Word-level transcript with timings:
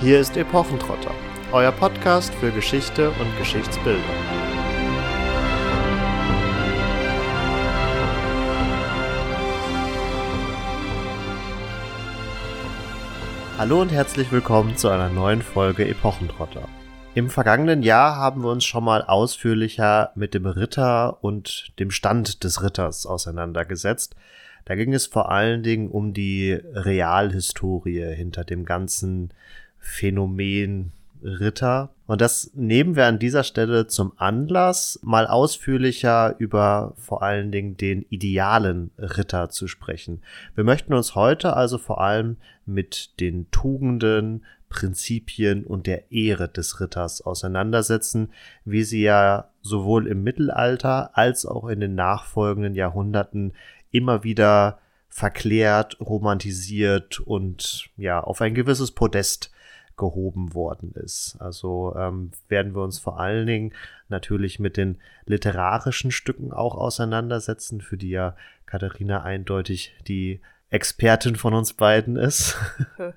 Hier 0.00 0.18
ist 0.18 0.36
Epochentrotter, 0.36 1.14
euer 1.52 1.70
Podcast 1.70 2.34
für 2.34 2.50
Geschichte 2.50 3.10
und 3.10 3.38
Geschichtsbildung. 3.38 4.02
Hallo 13.56 13.80
und 13.80 13.92
herzlich 13.92 14.30
willkommen 14.32 14.76
zu 14.76 14.88
einer 14.88 15.08
neuen 15.08 15.42
Folge 15.42 15.86
Epochentrotter. 15.88 16.68
Im 17.14 17.30
vergangenen 17.30 17.84
Jahr 17.84 18.16
haben 18.16 18.42
wir 18.42 18.50
uns 18.50 18.64
schon 18.64 18.82
mal 18.82 19.02
ausführlicher 19.02 20.10
mit 20.16 20.34
dem 20.34 20.44
Ritter 20.44 21.22
und 21.22 21.72
dem 21.78 21.92
Stand 21.92 22.42
des 22.42 22.62
Ritters 22.64 23.06
auseinandergesetzt. 23.06 24.16
Da 24.64 24.74
ging 24.74 24.92
es 24.92 25.06
vor 25.06 25.30
allen 25.30 25.62
Dingen 25.62 25.88
um 25.88 26.12
die 26.12 26.52
Realhistorie 26.52 28.12
hinter 28.14 28.42
dem 28.42 28.64
ganzen 28.64 29.32
Phänomen 29.84 30.92
Ritter. 31.22 31.90
Und 32.06 32.20
das 32.20 32.50
nehmen 32.54 32.96
wir 32.96 33.06
an 33.06 33.18
dieser 33.18 33.44
Stelle 33.44 33.86
zum 33.86 34.12
Anlass, 34.16 34.98
mal 35.02 35.26
ausführlicher 35.26 36.34
über 36.38 36.94
vor 36.96 37.22
allen 37.22 37.52
Dingen 37.52 37.76
den 37.76 38.04
idealen 38.10 38.90
Ritter 38.98 39.48
zu 39.50 39.68
sprechen. 39.68 40.22
Wir 40.54 40.64
möchten 40.64 40.92
uns 40.92 41.14
heute 41.14 41.54
also 41.54 41.78
vor 41.78 42.00
allem 42.00 42.36
mit 42.66 43.20
den 43.20 43.50
Tugenden, 43.50 44.44
Prinzipien 44.68 45.64
und 45.64 45.86
der 45.86 46.10
Ehre 46.10 46.48
des 46.48 46.80
Ritters 46.80 47.22
auseinandersetzen, 47.22 48.32
wie 48.64 48.82
sie 48.82 49.02
ja 49.02 49.50
sowohl 49.62 50.08
im 50.08 50.22
Mittelalter 50.22 51.16
als 51.16 51.46
auch 51.46 51.68
in 51.68 51.80
den 51.80 51.94
nachfolgenden 51.94 52.74
Jahrhunderten 52.74 53.52
immer 53.92 54.24
wieder 54.24 54.78
verklärt, 55.08 56.00
romantisiert 56.00 57.20
und 57.20 57.88
ja 57.96 58.20
auf 58.20 58.40
ein 58.40 58.54
gewisses 58.54 58.90
Podest 58.90 59.53
gehoben 59.96 60.54
worden 60.54 60.92
ist. 60.92 61.36
Also 61.40 61.94
ähm, 61.96 62.32
werden 62.48 62.74
wir 62.74 62.82
uns 62.82 62.98
vor 62.98 63.20
allen 63.20 63.46
Dingen 63.46 63.72
natürlich 64.08 64.58
mit 64.58 64.76
den 64.76 64.98
literarischen 65.26 66.10
Stücken 66.10 66.52
auch 66.52 66.74
auseinandersetzen, 66.74 67.80
für 67.80 67.96
die 67.96 68.10
ja 68.10 68.36
Katharina 68.66 69.22
eindeutig 69.22 69.94
die 70.06 70.40
Expertin 70.70 71.36
von 71.36 71.54
uns 71.54 71.74
beiden 71.74 72.16
ist. 72.16 72.56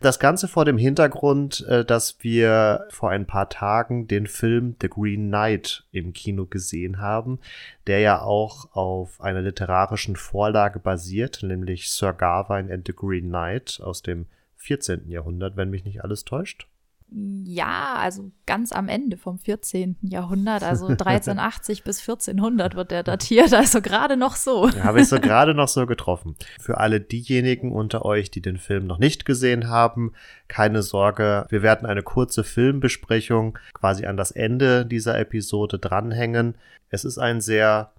Das 0.00 0.20
Ganze 0.20 0.46
vor 0.46 0.64
dem 0.64 0.78
Hintergrund, 0.78 1.66
äh, 1.66 1.84
dass 1.84 2.22
wir 2.22 2.86
vor 2.90 3.10
ein 3.10 3.26
paar 3.26 3.48
Tagen 3.48 4.06
den 4.06 4.26
Film 4.26 4.76
The 4.80 4.88
Green 4.88 5.28
Knight 5.28 5.84
im 5.90 6.12
Kino 6.12 6.46
gesehen 6.46 7.00
haben, 7.00 7.40
der 7.86 8.00
ja 8.00 8.22
auch 8.22 8.74
auf 8.74 9.20
einer 9.20 9.42
literarischen 9.42 10.16
Vorlage 10.16 10.78
basiert, 10.78 11.42
nämlich 11.42 11.90
Sir 11.90 12.12
Gawain 12.12 12.70
and 12.70 12.86
the 12.86 12.94
Green 12.94 13.28
Knight 13.28 13.80
aus 13.82 14.02
dem 14.02 14.26
14. 14.58 15.08
Jahrhundert, 15.10 15.56
wenn 15.56 15.70
mich 15.70 15.84
nicht 15.84 16.04
alles 16.04 16.24
täuscht. 16.24 16.68
Ja, 17.10 17.94
also 17.96 18.30
ganz 18.44 18.70
am 18.70 18.88
Ende 18.88 19.16
vom 19.16 19.38
14. 19.38 19.96
Jahrhundert, 20.02 20.62
also 20.62 20.88
1380 20.88 21.82
bis 21.84 22.00
1400 22.00 22.74
wird 22.74 22.90
der 22.90 23.02
datiert, 23.02 23.54
also 23.54 23.80
gerade 23.80 24.18
noch 24.18 24.36
so. 24.36 24.68
Ja, 24.68 24.84
habe 24.84 25.00
ich 25.00 25.08
so 25.08 25.18
gerade 25.18 25.54
noch 25.54 25.68
so 25.68 25.86
getroffen. 25.86 26.36
Für 26.60 26.78
alle 26.78 27.00
diejenigen 27.00 27.72
unter 27.72 28.04
euch, 28.04 28.30
die 28.30 28.42
den 28.42 28.58
Film 28.58 28.86
noch 28.86 28.98
nicht 28.98 29.24
gesehen 29.24 29.68
haben, 29.68 30.12
keine 30.48 30.82
Sorge, 30.82 31.46
wir 31.48 31.62
werden 31.62 31.86
eine 31.86 32.02
kurze 32.02 32.44
Filmbesprechung 32.44 33.58
quasi 33.72 34.04
an 34.04 34.18
das 34.18 34.30
Ende 34.30 34.84
dieser 34.84 35.18
Episode 35.18 35.78
dranhängen. 35.78 36.56
Es 36.90 37.06
ist 37.06 37.16
ein 37.16 37.40
sehr 37.40 37.92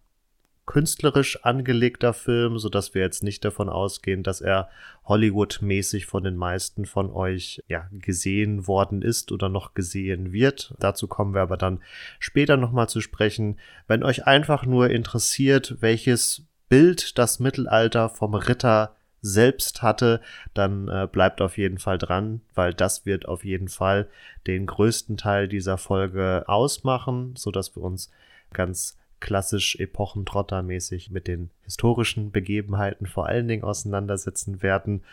künstlerisch 0.70 1.44
angelegter 1.44 2.14
Film, 2.14 2.60
so 2.60 2.70
dass 2.70 2.94
wir 2.94 3.02
jetzt 3.02 3.24
nicht 3.24 3.44
davon 3.44 3.70
ausgehen, 3.70 4.22
dass 4.22 4.40
er 4.40 4.70
Hollywood-mäßig 5.04 6.06
von 6.06 6.24
den 6.24 6.38
meisten 6.38 6.86
von 6.86 7.10
euch 7.10 7.64
ja, 7.68 7.88
gesehen 7.92 8.68
worden 8.68 9.02
ist 9.02 9.32
oder 9.32 9.50
noch 9.50 9.74
gesehen 9.74 10.32
wird. 10.32 10.76
Dazu 10.78 11.08
kommen 11.08 11.34
wir 11.34 11.42
aber 11.42 11.58
dann 11.58 11.82
später 12.20 12.56
nochmal 12.56 12.88
zu 12.88 13.02
sprechen. 13.02 13.58
Wenn 13.88 14.04
euch 14.04 14.28
einfach 14.28 14.64
nur 14.68 14.92
interessiert, 14.92 15.78
welches 15.80 16.44
Bild 16.70 17.18
das 17.18 17.40
Mittelalter 17.40 18.08
vom 18.08 18.36
Ritter 18.36 18.96
selbst 19.22 19.82
hatte, 19.82 20.22
dann 20.54 20.88
äh, 20.88 21.08
bleibt 21.12 21.42
auf 21.42 21.58
jeden 21.58 21.80
Fall 21.80 21.98
dran, 21.98 22.42
weil 22.54 22.76
das 22.76 23.08
wird 23.08 23.28
auf 23.28 23.44
jeden 23.44 23.70
Fall 23.70 24.08
den 24.46 24.68
größten 24.68 25.18
Teil 25.18 25.48
dieser 25.48 25.80
Folge 25.80 26.44
ausmachen, 26.46 27.34
so 27.36 27.50
dass 27.50 27.76
wir 27.76 27.82
uns 27.82 28.12
ganz 28.54 28.99
klassisch 29.20 29.76
Epochentrottermäßig 29.78 31.12
mit 31.12 31.28
den 31.28 31.50
historischen 31.64 32.32
Begebenheiten 32.32 33.06
vor 33.06 33.28
allen 33.28 33.48
Dingen 33.48 33.64
auseinandersetzen 33.64 34.62
werden. 34.62 35.04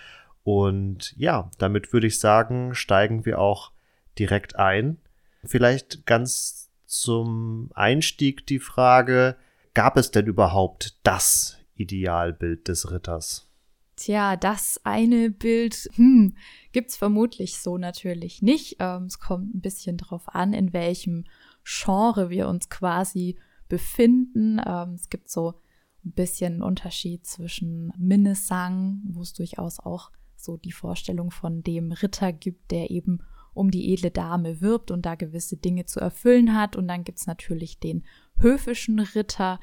Und 0.45 1.15
ja, 1.17 1.51
damit 1.59 1.93
würde 1.93 2.07
ich 2.07 2.21
sagen, 2.21 2.75
steigen 2.75 3.25
wir 3.27 3.39
auch 3.41 3.73
direkt 4.19 4.57
ein. 4.57 4.99
Vielleicht 5.45 6.07
ganz 6.07 6.71
zum 6.87 7.71
Einstieg 7.75 8.47
die 8.47 8.61
Frage, 8.61 9.37
gab 9.75 9.97
es 9.97 10.11
denn 10.11 10.27
überhaupt 10.27 10.99
das 11.03 11.59
Idealbild 11.75 12.69
des 12.69 12.91
Ritters? 12.91 13.47
Tja, 13.97 14.37
das 14.37 14.81
eine 14.85 15.31
Bild, 15.31 15.89
hm, 15.95 16.37
gibt's 16.73 16.97
vermutlich 16.97 17.59
so 17.59 17.79
natürlich 17.79 18.43
nicht. 18.43 18.77
Ähm, 18.79 19.05
es 19.05 19.19
kommt 19.19 19.55
ein 19.55 19.61
bisschen 19.61 19.97
drauf 19.97 20.35
an, 20.35 20.53
in 20.53 20.73
welchem 20.73 21.25
Genre 21.65 22.31
wir 22.31 22.47
uns 22.49 22.69
quasi 22.69 23.37
befinden. 23.69 24.61
Ähm, 24.65 24.95
es 24.95 25.09
gibt 25.09 25.31
so 25.31 25.55
ein 26.05 26.13
bisschen 26.13 26.55
einen 26.55 26.63
Unterschied 26.63 27.27
zwischen 27.27 27.93
Minnesang, 27.99 29.01
wo 29.05 29.23
es 29.23 29.33
durchaus 29.33 29.81
auch 29.81 30.11
so 30.37 30.57
die 30.57 30.73
Vorstellung 30.73 31.31
von 31.31 31.63
dem 31.63 31.93
Ritter 31.93 32.33
gibt, 32.33 32.71
der 32.71 32.91
eben 32.91 33.21
um 33.55 33.71
die 33.71 33.93
edle 33.93 34.11
Dame 34.11 34.61
wirbt 34.61 34.91
und 34.91 35.07
da 35.07 35.15
gewisse 35.15 35.57
Dinge 35.57 35.87
zu 35.87 35.99
erfüllen 35.99 36.57
hat. 36.57 36.77
Und 36.77 36.89
dann 36.89 37.05
gibt 37.05 37.19
es 37.19 37.27
natürlich 37.27 37.81
den 37.81 38.05
höfischen 38.39 39.01
Ritter, 39.01 39.59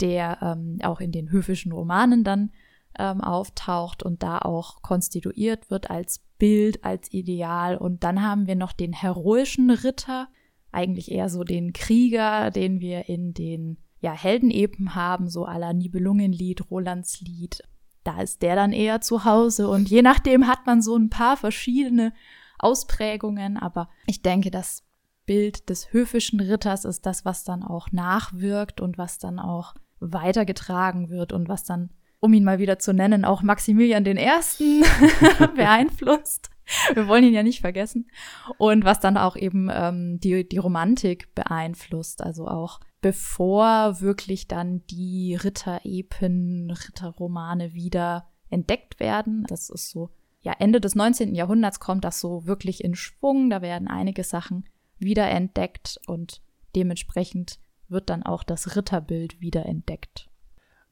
der 0.00 0.38
ähm, 0.42 0.78
auch 0.82 1.00
in 1.00 1.10
den 1.10 1.30
höfischen 1.30 1.72
Romanen 1.72 2.22
dann 2.22 2.50
ähm, 2.98 3.20
auftaucht 3.20 4.02
und 4.02 4.22
da 4.22 4.38
auch 4.38 4.82
konstituiert 4.82 5.70
wird 5.70 5.90
als 5.90 6.20
Bild, 6.38 6.84
als 6.84 7.12
Ideal. 7.12 7.76
Und 7.76 8.04
dann 8.04 8.22
haben 8.22 8.46
wir 8.46 8.56
noch 8.56 8.72
den 8.72 8.92
heroischen 8.92 9.70
Ritter, 9.70 10.28
eigentlich 10.72 11.10
eher 11.10 11.28
so 11.28 11.44
den 11.44 11.72
Krieger, 11.72 12.50
den 12.50 12.80
wir 12.80 13.08
in 13.08 13.34
den 13.34 13.78
ja, 14.00 14.12
Heldenepen 14.12 14.94
haben, 14.94 15.28
so 15.28 15.46
la 15.46 15.72
Nibelungenlied, 15.72 16.70
Rolandslied. 16.70 17.62
Da 18.02 18.22
ist 18.22 18.42
der 18.42 18.56
dann 18.56 18.72
eher 18.72 19.00
zu 19.00 19.24
Hause 19.24 19.68
und 19.68 19.90
je 19.90 20.02
nachdem 20.02 20.46
hat 20.46 20.66
man 20.66 20.80
so 20.80 20.96
ein 20.96 21.10
paar 21.10 21.36
verschiedene 21.36 22.12
Ausprägungen, 22.58 23.56
aber 23.56 23.88
ich 24.06 24.22
denke, 24.22 24.50
das 24.50 24.84
Bild 25.26 25.68
des 25.68 25.92
höfischen 25.92 26.40
Ritters 26.40 26.84
ist 26.84 27.06
das, 27.06 27.24
was 27.24 27.44
dann 27.44 27.62
auch 27.62 27.92
nachwirkt 27.92 28.80
und 28.80 28.98
was 28.98 29.18
dann 29.18 29.38
auch 29.38 29.74
weitergetragen 30.00 31.10
wird 31.10 31.32
und 31.32 31.48
was 31.48 31.64
dann, 31.64 31.90
um 32.20 32.32
ihn 32.32 32.44
mal 32.44 32.58
wieder 32.58 32.78
zu 32.78 32.92
nennen, 32.92 33.24
auch 33.24 33.42
Maximilian 33.42 34.04
I. 34.06 34.82
beeinflusst. 35.56 36.50
Wir 36.94 37.08
wollen 37.08 37.24
ihn 37.24 37.34
ja 37.34 37.42
nicht 37.42 37.60
vergessen. 37.60 38.10
Und 38.58 38.84
was 38.84 39.00
dann 39.00 39.16
auch 39.16 39.36
eben 39.36 39.68
ähm, 39.72 40.18
die, 40.20 40.48
die 40.48 40.58
Romantik 40.58 41.34
beeinflusst. 41.34 42.22
Also 42.22 42.46
auch 42.46 42.80
bevor 43.00 44.00
wirklich 44.00 44.48
dann 44.48 44.84
die 44.86 45.34
Ritterepen, 45.34 46.70
Ritterromane 46.70 47.72
wieder 47.72 48.28
entdeckt 48.50 49.00
werden. 49.00 49.44
Das 49.48 49.70
ist 49.70 49.90
so, 49.90 50.10
ja, 50.42 50.54
Ende 50.58 50.80
des 50.80 50.94
19. 50.94 51.34
Jahrhunderts 51.34 51.80
kommt 51.80 52.04
das 52.04 52.20
so 52.20 52.46
wirklich 52.46 52.84
in 52.84 52.94
Schwung. 52.94 53.50
Da 53.50 53.62
werden 53.62 53.88
einige 53.88 54.24
Sachen 54.24 54.68
wieder 54.98 55.28
entdeckt 55.28 55.98
und 56.06 56.42
dementsprechend 56.76 57.58
wird 57.88 58.10
dann 58.10 58.22
auch 58.22 58.42
das 58.42 58.76
Ritterbild 58.76 59.40
wieder 59.40 59.66
entdeckt. 59.66 60.29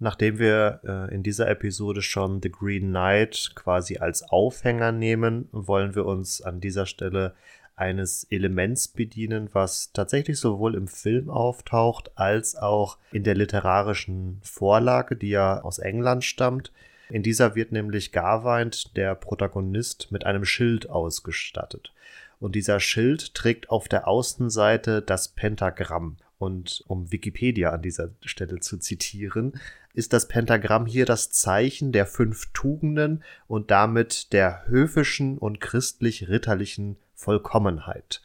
Nachdem 0.01 0.39
wir 0.39 0.81
äh, 0.85 1.15
in 1.15 1.23
dieser 1.23 1.49
Episode 1.49 2.03
schon 2.03 2.41
The 2.41 2.51
Green 2.51 2.89
Knight 2.89 3.53
quasi 3.57 3.99
als 3.99 4.23
Aufhänger 4.23 4.93
nehmen, 4.93 5.49
wollen 5.51 5.95
wir 5.97 6.07
uns 6.07 6.41
an 6.41 6.61
dieser 6.61 6.87
Stelle 6.87 7.35
eines 7.75 8.25
Elements 8.31 8.89
bedienen, 8.89 9.49
was 9.53 9.93
tatsächlich 9.93 10.39
sowohl 10.39 10.75
im 10.75 10.89
Film 10.89 11.31
auftaucht 11.31 12.11
als 12.17 12.57
auch 12.57 12.99
in 13.13 13.23
der 13.23 13.35
literarischen 13.35 14.41
Vorlage, 14.43 15.17
die 15.17 15.31
ja 15.31 15.61
aus 15.63 15.79
England 15.79 16.25
stammt. 16.25 16.73
In 17.09 17.23
dieser 17.23 17.55
wird 17.55 17.73
nämlich 17.73 18.13
Garwein, 18.13 18.71
der 18.97 19.15
Protagonist, 19.15 20.11
mit 20.11 20.27
einem 20.27 20.45
Schild 20.45 20.91
ausgestattet. 20.91 21.93
Und 22.41 22.55
dieser 22.55 22.81
Schild 22.81 23.35
trägt 23.35 23.71
auf 23.71 23.89
der 23.89 24.07
Außenseite 24.07 25.03
das 25.03 25.29
Pentagramm. 25.29 26.17
Und 26.39 26.85
um 26.87 27.11
Wikipedia 27.11 27.71
an 27.71 27.83
dieser 27.83 28.11
Stelle 28.25 28.61
zu 28.61 28.79
zitieren, 28.79 29.55
ist 29.99 30.13
das 30.13 30.29
Pentagramm 30.29 30.87
hier 30.87 31.07
das 31.07 31.31
Zeichen 31.31 31.91
der 31.91 32.07
fünf 32.07 32.53
Tugenden 32.53 33.25
und 33.49 33.73
damit 33.73 34.33
der 34.33 34.63
höfischen 34.69 35.37
und 35.39 35.61
christlich-ritterlichen 35.61 36.97
Vollkommenheit. 37.15 38.23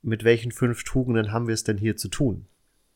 Mit 0.00 0.24
welchen 0.24 0.52
fünf 0.52 0.82
Tugenden 0.82 1.30
haben 1.30 1.46
wir 1.46 1.52
es 1.52 1.64
denn 1.64 1.76
hier 1.76 1.98
zu 1.98 2.08
tun? 2.08 2.46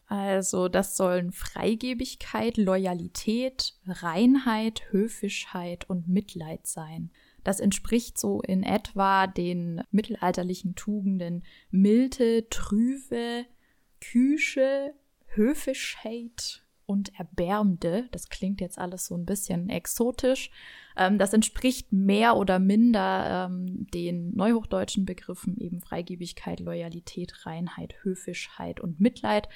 Also 0.07 0.69
das 0.69 0.97
sollen 0.97 1.33
Freigebigkeit, 1.33 2.57
Loyalität, 2.57 3.75
Reinheit, 3.87 4.85
Höfischheit 4.91 5.85
und 5.91 6.09
Mitleid 6.09 6.67
sein. 6.67 7.11
Das 7.45 7.61
entspricht 7.61 8.19
so 8.19 8.41
in 8.41 8.63
etwa 8.63 9.27
den 9.27 9.83
mittelalterlichen 9.91 10.77
Tugenden 10.77 11.45
Milde, 11.71 12.49
Trübe, 12.49 13.45
Küche, 14.01 14.95
Höfischheit 15.27 16.63
und 16.91 17.17
Erbärmde. 17.17 18.09
Das 18.11 18.29
klingt 18.31 18.61
jetzt 18.61 18.77
alles 18.77 19.07
so 19.07 19.15
ein 19.15 19.25
bisschen 19.25 19.69
exotisch. 19.69 20.51
Ähm, 20.97 21.19
das 21.19 21.33
entspricht 21.33 21.93
mehr 21.93 22.37
oder 22.37 22.59
minder 22.59 23.49
ähm, 23.49 23.87
den 23.95 24.35
neuhochdeutschen 24.35 25.05
Begriffen 25.05 25.57
eben 25.57 25.81
Freigebigkeit, 25.81 26.59
Loyalität, 26.59 27.47
Reinheit, 27.47 27.95
Höfischheit 28.03 28.81
und 28.81 28.99
Mitleid. 28.99 29.49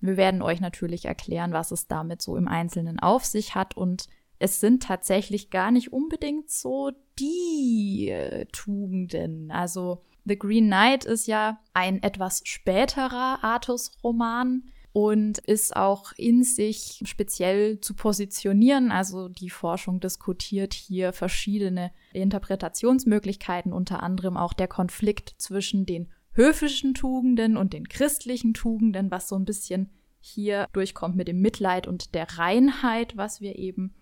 Wir 0.00 0.16
werden 0.16 0.42
euch 0.42 0.60
natürlich 0.60 1.04
erklären, 1.04 1.52
was 1.52 1.70
es 1.70 1.86
damit 1.86 2.20
so 2.20 2.36
im 2.36 2.48
Einzelnen 2.48 2.98
auf 2.98 3.24
sich 3.24 3.54
hat 3.54 3.76
und 3.76 4.08
es 4.40 4.58
sind 4.58 4.82
tatsächlich 4.82 5.50
gar 5.50 5.70
nicht 5.70 5.92
unbedingt 5.92 6.50
so 6.50 6.90
die 7.20 8.08
äh, 8.08 8.46
Tugenden. 8.46 9.52
Also 9.52 10.02
The 10.24 10.36
Green 10.36 10.66
Knight 10.66 11.04
ist 11.04 11.28
ja 11.28 11.60
ein 11.74 12.02
etwas 12.02 12.42
späterer 12.44 13.38
Artus-Roman 13.44 14.64
und 14.92 15.38
ist 15.38 15.74
auch 15.74 16.12
in 16.16 16.44
sich 16.44 17.02
speziell 17.04 17.80
zu 17.80 17.94
positionieren. 17.94 18.90
Also 18.90 19.28
die 19.28 19.50
Forschung 19.50 20.00
diskutiert 20.00 20.74
hier 20.74 21.12
verschiedene 21.12 21.92
Interpretationsmöglichkeiten, 22.12 23.72
unter 23.72 24.02
anderem 24.02 24.36
auch 24.36 24.52
der 24.52 24.68
Konflikt 24.68 25.34
zwischen 25.38 25.86
den 25.86 26.08
höfischen 26.34 26.94
Tugenden 26.94 27.56
und 27.56 27.72
den 27.72 27.88
christlichen 27.88 28.54
Tugenden, 28.54 29.10
was 29.10 29.28
so 29.28 29.36
ein 29.36 29.44
bisschen 29.44 29.90
hier 30.20 30.68
durchkommt 30.72 31.16
mit 31.16 31.28
dem 31.28 31.40
Mitleid 31.40 31.86
und 31.86 32.14
der 32.14 32.38
Reinheit, 32.38 33.16
was 33.16 33.40
wir 33.40 33.58
eben 33.58 33.94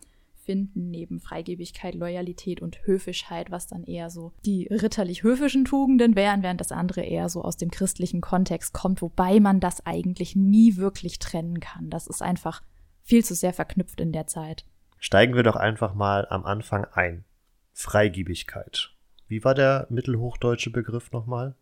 finden, 0.50 0.90
neben 0.90 1.20
Freigebigkeit, 1.20 1.94
Loyalität 1.94 2.60
und 2.60 2.84
Höfischheit, 2.84 3.52
was 3.52 3.68
dann 3.68 3.84
eher 3.84 4.10
so 4.10 4.32
die 4.44 4.66
ritterlich-höfischen 4.66 5.64
Tugenden 5.64 6.16
wären, 6.16 6.42
während 6.42 6.60
das 6.60 6.72
andere 6.72 7.02
eher 7.02 7.28
so 7.28 7.42
aus 7.42 7.56
dem 7.56 7.70
christlichen 7.70 8.20
Kontext 8.20 8.74
kommt, 8.74 9.00
wobei 9.00 9.38
man 9.38 9.60
das 9.60 9.86
eigentlich 9.86 10.34
nie 10.34 10.76
wirklich 10.76 11.20
trennen 11.20 11.60
kann. 11.60 11.88
Das 11.88 12.08
ist 12.08 12.20
einfach 12.20 12.64
viel 13.04 13.24
zu 13.24 13.36
sehr 13.36 13.52
verknüpft 13.52 14.00
in 14.00 14.10
der 14.10 14.26
Zeit. 14.26 14.64
Steigen 14.98 15.36
wir 15.36 15.44
doch 15.44 15.54
einfach 15.54 15.94
mal 15.94 16.26
am 16.28 16.44
Anfang 16.44 16.84
ein. 16.94 17.24
Freigebigkeit. 17.72 18.90
Wie 19.28 19.44
war 19.44 19.54
der 19.54 19.86
mittelhochdeutsche 19.88 20.70
Begriff 20.70 21.12
nochmal? 21.12 21.54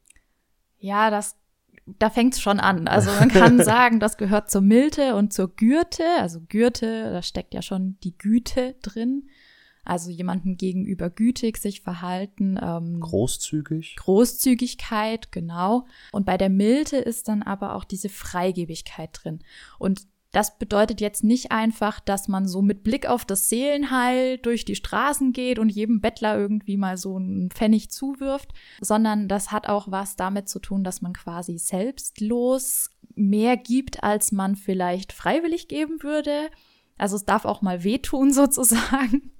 Ja, 0.78 1.10
das 1.10 1.36
da 1.98 2.10
fängt 2.10 2.34
es 2.34 2.40
schon 2.40 2.60
an. 2.60 2.88
Also 2.88 3.10
man 3.10 3.28
kann 3.28 3.58
sagen, 3.64 4.00
das 4.00 4.16
gehört 4.16 4.50
zur 4.50 4.62
Milde 4.62 5.14
und 5.14 5.32
zur 5.32 5.54
Gürte. 5.54 6.04
Also 6.20 6.40
Gürte, 6.48 7.10
da 7.12 7.22
steckt 7.22 7.54
ja 7.54 7.62
schon 7.62 7.98
die 8.02 8.16
Güte 8.16 8.76
drin. 8.82 9.28
Also 9.84 10.10
jemandem 10.10 10.58
gegenüber 10.58 11.08
gütig 11.08 11.56
sich 11.56 11.80
verhalten. 11.80 12.58
Ähm, 12.60 13.00
Großzügig. 13.00 13.96
Großzügigkeit, 13.96 15.32
genau. 15.32 15.86
Und 16.12 16.26
bei 16.26 16.36
der 16.36 16.50
Milde 16.50 16.98
ist 16.98 17.28
dann 17.28 17.42
aber 17.42 17.74
auch 17.74 17.84
diese 17.84 18.10
Freigebigkeit 18.10 19.10
drin. 19.12 19.38
Und 19.78 20.02
das 20.32 20.58
bedeutet 20.58 21.00
jetzt 21.00 21.24
nicht 21.24 21.52
einfach, 21.52 22.00
dass 22.00 22.28
man 22.28 22.46
so 22.46 22.60
mit 22.60 22.82
Blick 22.82 23.06
auf 23.06 23.24
das 23.24 23.48
Seelenheil 23.48 24.36
durch 24.38 24.64
die 24.64 24.74
Straßen 24.74 25.32
geht 25.32 25.58
und 25.58 25.70
jedem 25.70 26.00
Bettler 26.00 26.36
irgendwie 26.36 26.76
mal 26.76 26.98
so 26.98 27.16
einen 27.16 27.50
Pfennig 27.50 27.90
zuwirft, 27.90 28.52
sondern 28.80 29.28
das 29.28 29.52
hat 29.52 29.68
auch 29.68 29.90
was 29.90 30.16
damit 30.16 30.48
zu 30.48 30.58
tun, 30.58 30.84
dass 30.84 31.00
man 31.00 31.14
quasi 31.14 31.56
selbstlos 31.58 32.90
mehr 33.14 33.56
gibt, 33.56 34.02
als 34.02 34.30
man 34.30 34.54
vielleicht 34.54 35.12
freiwillig 35.12 35.66
geben 35.66 36.02
würde. 36.02 36.50
Also 36.98 37.16
es 37.16 37.24
darf 37.24 37.46
auch 37.46 37.62
mal 37.62 37.82
wehtun 37.82 38.32
sozusagen. 38.32 39.32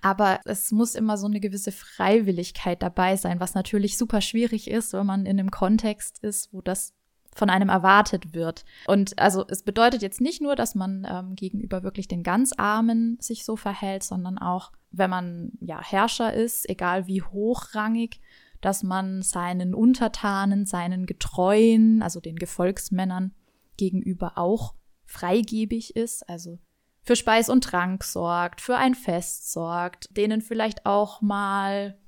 Aber 0.00 0.38
es 0.44 0.70
muss 0.70 0.94
immer 0.94 1.16
so 1.16 1.26
eine 1.26 1.40
gewisse 1.40 1.72
Freiwilligkeit 1.72 2.82
dabei 2.84 3.16
sein, 3.16 3.40
was 3.40 3.54
natürlich 3.54 3.98
super 3.98 4.20
schwierig 4.20 4.70
ist, 4.70 4.92
wenn 4.92 5.06
man 5.06 5.26
in 5.26 5.40
einem 5.40 5.50
Kontext 5.50 6.22
ist, 6.22 6.52
wo 6.52 6.60
das 6.60 6.94
von 7.34 7.50
einem 7.50 7.68
erwartet 7.68 8.34
wird. 8.34 8.64
Und 8.86 9.18
also 9.18 9.44
es 9.48 9.62
bedeutet 9.62 10.02
jetzt 10.02 10.20
nicht 10.20 10.40
nur, 10.40 10.56
dass 10.56 10.74
man 10.74 11.06
ähm, 11.08 11.36
gegenüber 11.36 11.82
wirklich 11.82 12.08
den 12.08 12.22
ganz 12.22 12.52
Armen 12.56 13.18
sich 13.20 13.44
so 13.44 13.56
verhält, 13.56 14.02
sondern 14.02 14.38
auch, 14.38 14.72
wenn 14.90 15.10
man 15.10 15.52
ja 15.60 15.80
Herrscher 15.82 16.34
ist, 16.34 16.68
egal 16.68 17.06
wie 17.06 17.22
hochrangig, 17.22 18.20
dass 18.60 18.82
man 18.82 19.22
seinen 19.22 19.74
Untertanen, 19.74 20.66
seinen 20.66 21.06
Getreuen, 21.06 22.02
also 22.02 22.20
den 22.20 22.36
Gefolgsmännern 22.36 23.32
gegenüber 23.76 24.36
auch 24.36 24.74
freigebig 25.06 25.96
ist, 25.96 26.28
also 26.28 26.58
für 27.02 27.16
Speis 27.16 27.48
und 27.48 27.64
Trank 27.64 28.04
sorgt, 28.04 28.60
für 28.60 28.76
ein 28.76 28.94
Fest 28.94 29.52
sorgt, 29.52 30.14
denen 30.16 30.42
vielleicht 30.42 30.84
auch 30.84 31.22
mal, 31.22 31.98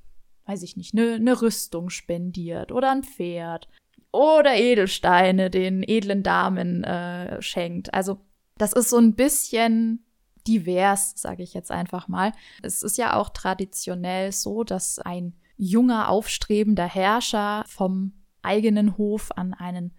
weiß 0.45 0.61
ich 0.61 0.77
nicht, 0.77 0.93
eine 0.93 1.19
ne 1.19 1.41
Rüstung 1.41 1.89
spendiert 1.89 2.71
oder 2.71 2.91
ein 2.91 3.03
Pferd 3.03 3.67
oder 4.13 4.55
Edelsteine 4.55 5.49
den 5.49 5.83
edlen 5.83 6.23
Damen 6.23 6.83
äh, 6.83 7.41
schenkt. 7.41 7.93
Also 7.93 8.19
das 8.57 8.71
ist 8.71 8.89
so 8.89 8.97
ein 8.97 9.15
bisschen 9.15 10.05
divers, 10.47 11.13
sage 11.15 11.43
ich 11.43 11.53
jetzt 11.53 11.71
einfach 11.71 12.07
mal. 12.07 12.31
Es 12.61 12.83
ist 12.83 12.97
ja 12.97 13.15
auch 13.15 13.29
traditionell 13.29 14.31
so, 14.31 14.63
dass 14.63 14.99
ein 14.99 15.33
junger, 15.57 16.09
aufstrebender 16.09 16.85
Herrscher 16.85 17.63
vom 17.67 18.13
eigenen 18.43 18.97
Hof 18.97 19.31
an 19.35 19.53
einen 19.53 19.93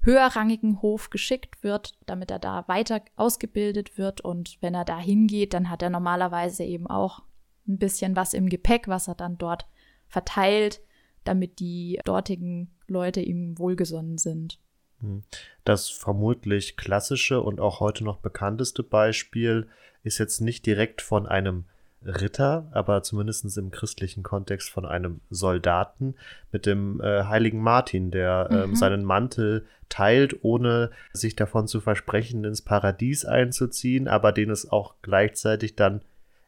höherrangigen 0.00 0.80
Hof 0.82 1.10
geschickt 1.10 1.64
wird, 1.64 1.98
damit 2.06 2.30
er 2.30 2.38
da 2.38 2.68
weiter 2.68 3.02
ausgebildet 3.16 3.98
wird. 3.98 4.20
Und 4.20 4.58
wenn 4.60 4.74
er 4.74 4.84
da 4.84 4.98
hingeht, 4.98 5.54
dann 5.54 5.70
hat 5.70 5.82
er 5.82 5.90
normalerweise 5.90 6.62
eben 6.62 6.86
auch 6.86 7.22
ein 7.66 7.78
bisschen 7.78 8.14
was 8.14 8.32
im 8.32 8.48
Gepäck, 8.48 8.86
was 8.86 9.08
er 9.08 9.16
dann 9.16 9.38
dort 9.38 9.66
verteilt, 10.06 10.80
damit 11.26 11.58
die 11.60 12.00
dortigen 12.04 12.70
Leute 12.86 13.20
ihm 13.20 13.58
wohlgesonnen 13.58 14.18
sind. 14.18 14.58
Hm. 15.00 15.22
Das 15.64 15.88
vermutlich 15.88 16.76
klassische 16.76 17.40
und 17.40 17.60
auch 17.60 17.80
heute 17.80 18.04
noch 18.04 18.18
bekannteste 18.18 18.82
Beispiel 18.82 19.66
ist 20.02 20.18
jetzt 20.18 20.40
nicht 20.40 20.64
direkt 20.66 21.02
von 21.02 21.26
einem 21.26 21.64
Ritter, 22.04 22.68
aber 22.72 23.02
zumindest 23.02 23.56
im 23.56 23.70
christlichen 23.70 24.22
Kontext 24.22 24.70
von 24.70 24.86
einem 24.86 25.20
Soldaten 25.30 26.14
mit 26.52 26.66
dem 26.66 27.00
äh, 27.00 27.24
heiligen 27.24 27.60
Martin, 27.60 28.10
der 28.10 28.48
ähm, 28.50 28.70
mhm. 28.70 28.76
seinen 28.76 29.04
Mantel 29.04 29.66
teilt, 29.88 30.44
ohne 30.44 30.90
sich 31.12 31.36
davon 31.36 31.66
zu 31.66 31.80
versprechen, 31.80 32.44
ins 32.44 32.62
Paradies 32.62 33.24
einzuziehen, 33.24 34.08
aber 34.08 34.32
den 34.32 34.50
es 34.50 34.70
auch 34.70 34.94
gleichzeitig 35.02 35.76
dann 35.76 36.02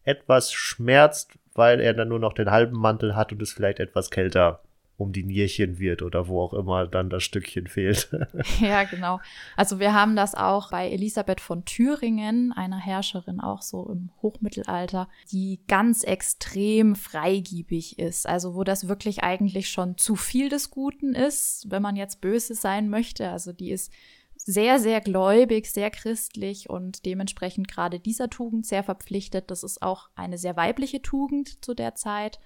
etwas 0.04 0.52
schmerzt, 0.52 1.32
weil 1.54 1.80
er 1.80 1.94
dann 1.94 2.08
nur 2.08 2.18
noch 2.18 2.32
den 2.32 2.50
halben 2.50 2.76
Mantel 2.76 3.16
hat 3.16 3.32
und 3.32 3.42
es 3.42 3.52
vielleicht 3.52 3.80
etwas 3.80 4.10
kälter 4.10 4.60
um 4.98 5.12
die 5.12 5.22
Nierchen 5.22 5.78
wird 5.78 6.02
oder 6.02 6.26
wo 6.26 6.42
auch 6.42 6.52
immer 6.52 6.86
dann 6.88 7.08
das 7.08 7.22
Stückchen 7.22 7.68
fehlt. 7.68 8.10
ja, 8.60 8.82
genau. 8.82 9.20
Also 9.56 9.78
wir 9.78 9.94
haben 9.94 10.16
das 10.16 10.34
auch 10.34 10.70
bei 10.72 10.90
Elisabeth 10.90 11.40
von 11.40 11.64
Thüringen, 11.64 12.52
einer 12.52 12.78
Herrscherin 12.78 13.38
auch 13.40 13.62
so 13.62 13.88
im 13.88 14.10
Hochmittelalter, 14.20 15.08
die 15.30 15.60
ganz 15.68 16.02
extrem 16.02 16.96
freigiebig 16.96 18.00
ist. 18.00 18.28
Also 18.28 18.56
wo 18.56 18.64
das 18.64 18.88
wirklich 18.88 19.22
eigentlich 19.22 19.70
schon 19.70 19.96
zu 19.96 20.16
viel 20.16 20.48
des 20.48 20.70
Guten 20.72 21.14
ist, 21.14 21.66
wenn 21.70 21.80
man 21.80 21.94
jetzt 21.94 22.20
böse 22.20 22.56
sein 22.56 22.90
möchte. 22.90 23.30
Also 23.30 23.52
die 23.52 23.70
ist 23.70 23.92
sehr, 24.36 24.80
sehr 24.80 25.00
gläubig, 25.00 25.70
sehr 25.70 25.90
christlich 25.90 26.68
und 26.68 27.06
dementsprechend 27.06 27.68
gerade 27.68 28.00
dieser 28.00 28.30
Tugend 28.30 28.66
sehr 28.66 28.82
verpflichtet. 28.82 29.50
Das 29.50 29.62
ist 29.62 29.80
auch 29.80 30.08
eine 30.16 30.38
sehr 30.38 30.56
weibliche 30.56 31.02
Tugend 31.02 31.64
zu 31.64 31.74
der 31.74 31.94
Zeit 31.94 32.40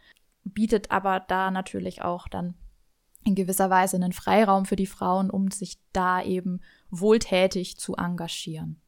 bietet 0.45 0.91
aber 0.91 1.21
da 1.21 1.51
natürlich 1.51 2.03
auch 2.03 2.29
dann 2.29 2.55
in 3.25 3.35
gewisser 3.35 3.71
Weise 3.71 3.97
einen 3.97 4.13
Freiraum 4.13 4.65
für 4.65 4.77
die 4.77 4.87
Frauen, 4.87 5.31
um 5.31 5.51
sich 5.51 5.79
da 5.93 6.23
eben 6.23 6.61
wohltätig 6.91 7.79
zu 7.79 7.95
engagieren. 7.95 8.83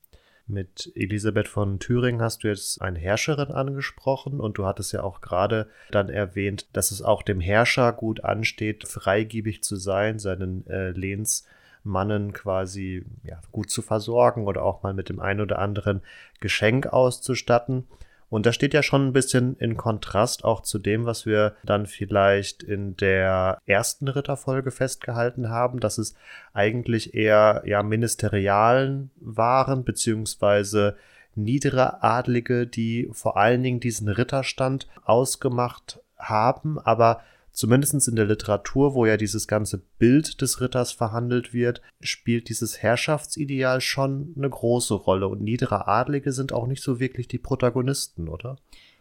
Mit 0.47 0.93
Elisabeth 0.95 1.49
von 1.49 1.79
Thüringen 1.79 2.21
hast 2.21 2.45
du 2.45 2.49
jetzt 2.49 2.83
eine 2.83 2.99
Herrscherin 2.99 3.51
angesprochen 3.51 4.41
und 4.41 4.59
du 4.59 4.67
hattest 4.67 4.93
ja 4.93 5.03
auch 5.03 5.23
gerade 5.23 5.71
dann 5.91 6.11
erwähnt, 6.11 6.69
dass 6.75 6.91
es 6.91 7.01
auch 7.01 7.23
dem 7.23 7.41
Herrscher 7.41 7.93
gut 7.95 8.25
ansteht, 8.25 8.87
freigebig 8.87 9.63
zu 9.63 9.77
sein, 9.77 10.19
seinen 10.19 10.67
äh, 10.67 10.91
Lehnsmannen 10.91 12.35
quasi 12.35 13.07
ja, 13.23 13.41
gut 13.53 13.71
zu 13.71 13.81
versorgen 13.81 14.47
oder 14.47 14.65
auch 14.65 14.83
mal 14.83 14.93
mit 14.93 15.09
dem 15.09 15.19
einen 15.19 15.41
oder 15.41 15.59
anderen 15.61 16.03
Geschenk 16.41 16.89
auszustatten. 16.89 17.87
Und 18.31 18.47
das 18.47 18.55
steht 18.55 18.75
ja 18.75 18.83
schon 18.83 19.07
ein 19.07 19.13
bisschen 19.13 19.57
in 19.57 19.77
Kontrast 19.77 20.45
auch 20.45 20.63
zu 20.63 20.79
dem, 20.79 21.07
was 21.07 21.27
wir 21.27 21.55
dann 21.65 21.87
vielleicht 21.87 22.63
in 22.63 22.97
der 22.97 23.59
ersten 23.67 24.09
Ritterfolge 24.09 24.71
festgehalten 24.71 25.51
haben, 25.51 25.81
dass 25.81 25.99
es 25.99 26.15
eigentlich 26.53 27.15
eher 27.15 27.63
ja 27.67 27.83
Ministerialen 27.83 29.11
waren, 29.17 29.85
beziehungsweise 29.85 30.97
niedere 31.37 32.03
Adlige, 32.03 32.67
die 32.67 33.09
vor 33.13 33.37
allen 33.37 33.63
Dingen 33.63 33.81
diesen 33.81 34.09
Ritterstand 34.09 34.89
ausgemacht 35.05 36.01
haben, 36.17 36.79
aber 36.79 37.23
zumindest 37.55 38.09
in 38.09 38.17
der 38.17 38.27
Literatur, 38.27 38.95
wo 38.95 39.07
ja 39.07 39.17
dieses 39.17 39.49
ganze 39.49 39.79
Bild 39.99 40.43
des 40.43 40.61
Ritters 40.61 40.93
verhandelt 40.93 41.55
wird, 41.55 41.81
spielt 42.01 42.49
dieses 42.49 42.83
Herrschaftsideal 42.83 43.81
schon 43.81 44.35
eine 44.37 44.51
große 44.51 44.95
Rolle. 44.95 45.29
Und 45.29 45.41
niedere 45.41 45.87
Adlige 45.89 46.33
sind 46.33 46.53
auch 46.53 46.67
nicht 46.67 46.83
so 46.83 47.01
wirklich 47.01 47.29
die 47.29 47.39
Protagonisten, 47.39 48.29
oder? 48.29 48.57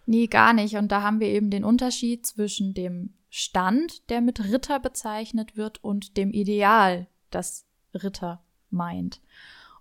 Nee, 0.05 0.27
gar 0.27 0.53
nicht. 0.53 0.75
Und 0.75 0.91
da 0.91 1.01
haben 1.01 1.19
wir 1.19 1.27
eben 1.27 1.49
den 1.49 1.63
Unterschied 1.63 2.25
zwischen 2.25 2.73
dem 2.73 3.13
Stand, 3.29 4.09
der 4.09 4.21
mit 4.21 4.43
Ritter 4.43 4.79
bezeichnet 4.79 5.57
wird, 5.57 5.83
und 5.83 6.17
dem 6.17 6.31
Ideal, 6.31 7.07
das 7.31 7.65
Ritter 7.93 8.43
meint. 8.69 9.21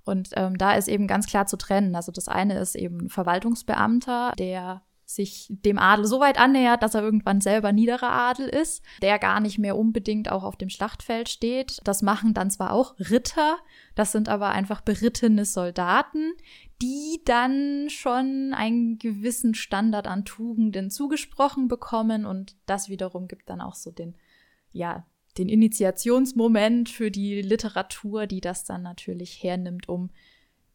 Und 0.04 0.30
ähm, 0.34 0.56
da 0.56 0.72
ist 0.72 0.88
eben 0.88 1.06
ganz 1.06 1.26
klar 1.26 1.46
zu 1.46 1.56
trennen. 1.56 1.94
Also 1.94 2.10
das 2.10 2.28
eine 2.28 2.58
ist 2.58 2.74
eben 2.74 3.08
Verwaltungsbeamter, 3.08 4.32
der 4.38 4.82
sich 5.04 5.48
dem 5.50 5.78
Adel 5.78 6.04
so 6.06 6.20
weit 6.20 6.38
annähert, 6.38 6.82
dass 6.82 6.94
er 6.94 7.02
irgendwann 7.02 7.40
selber 7.40 7.72
niederer 7.72 8.10
Adel 8.10 8.48
ist, 8.48 8.82
der 9.02 9.18
gar 9.18 9.40
nicht 9.40 9.58
mehr 9.58 9.76
unbedingt 9.76 10.30
auch 10.30 10.42
auf 10.42 10.56
dem 10.56 10.68
Schlachtfeld 10.68 11.28
steht. 11.28 11.78
Das 11.84 12.02
machen 12.02 12.34
dann 12.34 12.50
zwar 12.50 12.72
auch 12.72 12.94
Ritter, 12.98 13.58
das 13.94 14.12
sind 14.12 14.28
aber 14.28 14.50
einfach 14.50 14.80
berittene 14.80 15.44
Soldaten, 15.44 16.32
die 16.80 17.20
dann 17.24 17.88
schon 17.90 18.54
einen 18.54 18.98
gewissen 18.98 19.54
Standard 19.54 20.06
an 20.06 20.24
Tugenden 20.24 20.90
zugesprochen 20.90 21.68
bekommen 21.68 22.24
und 22.26 22.56
das 22.66 22.88
wiederum 22.88 23.28
gibt 23.28 23.48
dann 23.50 23.60
auch 23.60 23.74
so 23.74 23.90
den, 23.90 24.16
ja, 24.72 25.06
den 25.38 25.48
Initiationsmoment 25.48 26.88
für 26.88 27.10
die 27.10 27.40
Literatur, 27.40 28.26
die 28.26 28.40
das 28.40 28.64
dann 28.64 28.82
natürlich 28.82 29.42
hernimmt, 29.42 29.88
um 29.88 30.10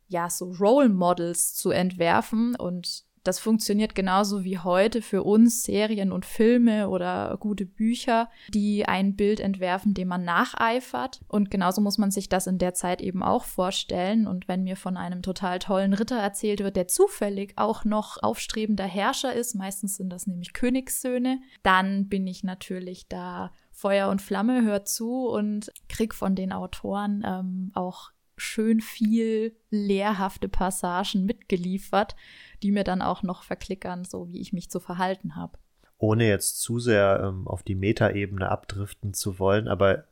ja 0.07 0.29
so 0.29 0.51
Role 0.51 0.89
Models 0.89 1.53
zu 1.53 1.71
entwerfen 1.71 2.55
und 2.55 3.06
das 3.27 3.39
funktioniert 3.39 3.93
genauso 3.93 4.43
wie 4.43 4.57
heute 4.57 5.01
für 5.01 5.23
uns 5.23 5.63
Serien 5.63 6.11
und 6.11 6.25
Filme 6.25 6.89
oder 6.89 7.35
gute 7.39 7.65
Bücher, 7.65 8.29
die 8.53 8.85
ein 8.85 9.15
Bild 9.15 9.39
entwerfen, 9.39 9.93
dem 9.93 10.07
man 10.07 10.23
nacheifert. 10.23 11.19
Und 11.27 11.51
genauso 11.51 11.81
muss 11.81 11.97
man 11.97 12.09
sich 12.09 12.29
das 12.29 12.47
in 12.47 12.57
der 12.57 12.73
Zeit 12.73 13.01
eben 13.01 13.23
auch 13.23 13.43
vorstellen. 13.43 14.27
Und 14.27 14.47
wenn 14.47 14.63
mir 14.63 14.77
von 14.77 14.95
einem 14.95 15.21
total 15.21 15.59
tollen 15.59 15.93
Ritter 15.93 16.17
erzählt 16.17 16.61
wird, 16.61 16.77
der 16.77 16.87
zufällig 16.87 17.53
auch 17.57 17.83
noch 17.83 18.23
aufstrebender 18.23 18.85
Herrscher 18.85 19.33
ist, 19.33 19.55
meistens 19.55 19.97
sind 19.97 20.09
das 20.09 20.25
nämlich 20.25 20.53
Königssöhne, 20.53 21.41
dann 21.63 22.07
bin 22.07 22.25
ich 22.27 22.43
natürlich 22.43 23.07
da 23.09 23.51
Feuer 23.71 24.09
und 24.09 24.21
Flamme, 24.21 24.63
hört 24.63 24.87
zu 24.87 25.27
und 25.27 25.71
krieg 25.89 26.15
von 26.15 26.33
den 26.33 26.51
Autoren 26.53 27.23
ähm, 27.25 27.71
auch 27.75 28.11
schön 28.37 28.81
viel 28.81 29.55
lehrhafte 29.69 30.47
Passagen 30.47 31.25
mitgeliefert, 31.25 32.15
die 32.63 32.71
mir 32.71 32.83
dann 32.83 33.01
auch 33.01 33.23
noch 33.23 33.43
verklickern, 33.43 34.05
so 34.05 34.29
wie 34.29 34.39
ich 34.39 34.53
mich 34.53 34.69
zu 34.69 34.79
verhalten 34.79 35.35
habe. 35.35 35.57
Ohne 35.97 36.27
jetzt 36.27 36.61
zu 36.61 36.79
sehr 36.79 37.21
ähm, 37.23 37.47
auf 37.47 37.63
die 37.63 37.75
Metaebene 37.75 38.49
abdriften 38.49 39.13
zu 39.13 39.39
wollen, 39.39 39.67
aber 39.67 40.05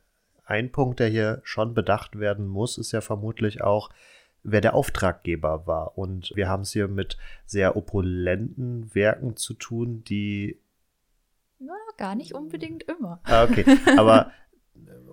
ein 0.44 0.70
Punkt, 0.70 1.00
der 1.00 1.08
hier 1.08 1.40
schon 1.42 1.74
bedacht 1.74 2.18
werden 2.18 2.46
muss, 2.46 2.78
ist 2.78 2.92
ja 2.92 3.00
vermutlich 3.00 3.62
auch, 3.62 3.90
wer 4.44 4.60
der 4.60 4.74
Auftraggeber 4.74 5.66
war. 5.66 5.98
Und 5.98 6.32
wir 6.36 6.48
haben 6.48 6.62
es 6.62 6.72
hier 6.72 6.88
mit 6.88 7.18
sehr 7.46 7.76
opulenten 7.76 8.94
Werken 8.94 9.36
zu 9.36 9.54
tun, 9.54 10.04
die. 10.04 10.60
Na, 11.58 11.74
gar 11.96 12.14
nicht 12.14 12.34
unbedingt 12.34 12.84
immer. 12.84 13.20
Ah, 13.24 13.44
okay. 13.44 13.64
Aber 13.96 14.30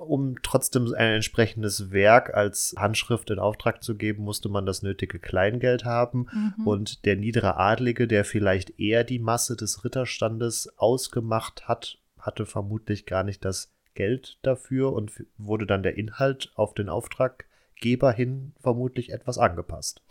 um 0.04 0.36
trotzdem 0.44 0.94
ein 0.94 1.16
entsprechendes 1.16 1.92
Werk 1.92 2.34
als 2.34 2.76
Handschrift 2.78 3.30
in 3.30 3.40
Auftrag 3.40 3.84
zu 3.84 3.96
geben, 3.96 4.24
musste 4.24 4.50
man 4.50 4.66
das 4.66 4.84
nötige 4.84 5.20
Kleingeld 5.20 5.86
haben. 5.86 6.28
Mhm. 6.32 6.68
Und 6.68 7.06
der 7.06 7.16
niedere 7.16 7.58
Adlige, 7.58 8.08
der 8.08 8.26
vielleicht 8.26 8.80
eher 8.80 9.04
die 9.04 9.20
Masse 9.20 9.56
des 9.56 9.84
Ritterstandes 9.84 10.78
ausgemacht 10.78 11.68
hat, 11.68 12.00
hatte 12.20 12.46
vermutlich 12.46 13.06
gar 13.06 13.24
nicht 13.24 13.44
das 13.44 13.74
Geld 13.96 14.40
dafür 14.42 14.94
und 14.94 15.12
wurde 15.38 15.66
dann 15.66 15.84
der 15.84 15.98
Inhalt 15.98 16.52
auf 16.56 16.74
den 16.74 16.90
Auftraggeber 16.90 18.12
hin 18.12 18.54
vermutlich 18.60 19.12
etwas 19.12 19.38
angepasst. 19.38 20.02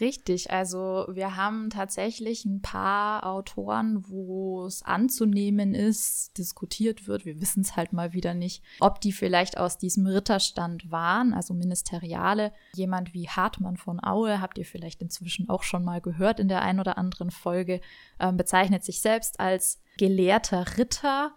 Richtig, 0.00 0.50
also 0.50 1.06
wir 1.10 1.36
haben 1.36 1.68
tatsächlich 1.68 2.46
ein 2.46 2.62
paar 2.62 3.26
Autoren, 3.26 4.08
wo 4.08 4.64
es 4.64 4.82
anzunehmen 4.82 5.74
ist, 5.74 6.38
diskutiert 6.38 7.06
wird, 7.06 7.26
wir 7.26 7.40
wissen 7.40 7.60
es 7.60 7.76
halt 7.76 7.92
mal 7.92 8.14
wieder 8.14 8.32
nicht, 8.32 8.62
ob 8.80 9.00
die 9.00 9.12
vielleicht 9.12 9.58
aus 9.58 9.76
diesem 9.76 10.06
Ritterstand 10.06 10.90
waren, 10.90 11.34
also 11.34 11.52
Ministeriale. 11.52 12.52
Jemand 12.74 13.12
wie 13.12 13.28
Hartmann 13.28 13.76
von 13.76 14.02
Aue, 14.02 14.40
habt 14.40 14.56
ihr 14.56 14.64
vielleicht 14.64 15.02
inzwischen 15.02 15.50
auch 15.50 15.62
schon 15.62 15.84
mal 15.84 16.00
gehört 16.00 16.40
in 16.40 16.48
der 16.48 16.62
ein 16.62 16.80
oder 16.80 16.96
anderen 16.96 17.30
Folge, 17.30 17.80
äh, 18.18 18.32
bezeichnet 18.32 18.84
sich 18.84 19.02
selbst 19.02 19.38
als 19.38 19.82
gelehrter 19.98 20.78
Ritter. 20.78 21.32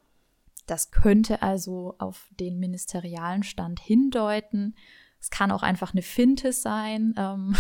Das 0.67 0.91
könnte 0.91 1.41
also 1.41 1.96
auf 1.98 2.29
den 2.39 2.60
ministerialen 2.60 3.43
Stand 3.43 3.82
hindeuten. 3.82 4.75
Es 5.24 5.30
kann 5.30 5.51
auch 5.51 5.63
einfach 5.63 5.94
eine 5.94 6.01
Finte 6.01 6.51
sein. 6.51 7.15
Ähm 7.18 7.56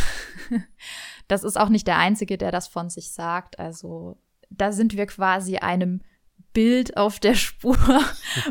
das 1.29 1.45
ist 1.45 1.57
auch 1.57 1.69
nicht 1.69 1.87
der 1.87 1.97
Einzige, 1.97 2.37
der 2.37 2.51
das 2.51 2.67
von 2.67 2.89
sich 2.89 3.13
sagt. 3.13 3.57
Also 3.57 4.17
da 4.49 4.73
sind 4.73 4.97
wir 4.97 5.05
quasi 5.05 5.55
einem 5.55 6.01
Bild 6.51 6.97
auf 6.97 7.21
der 7.21 7.35
Spur, 7.35 7.77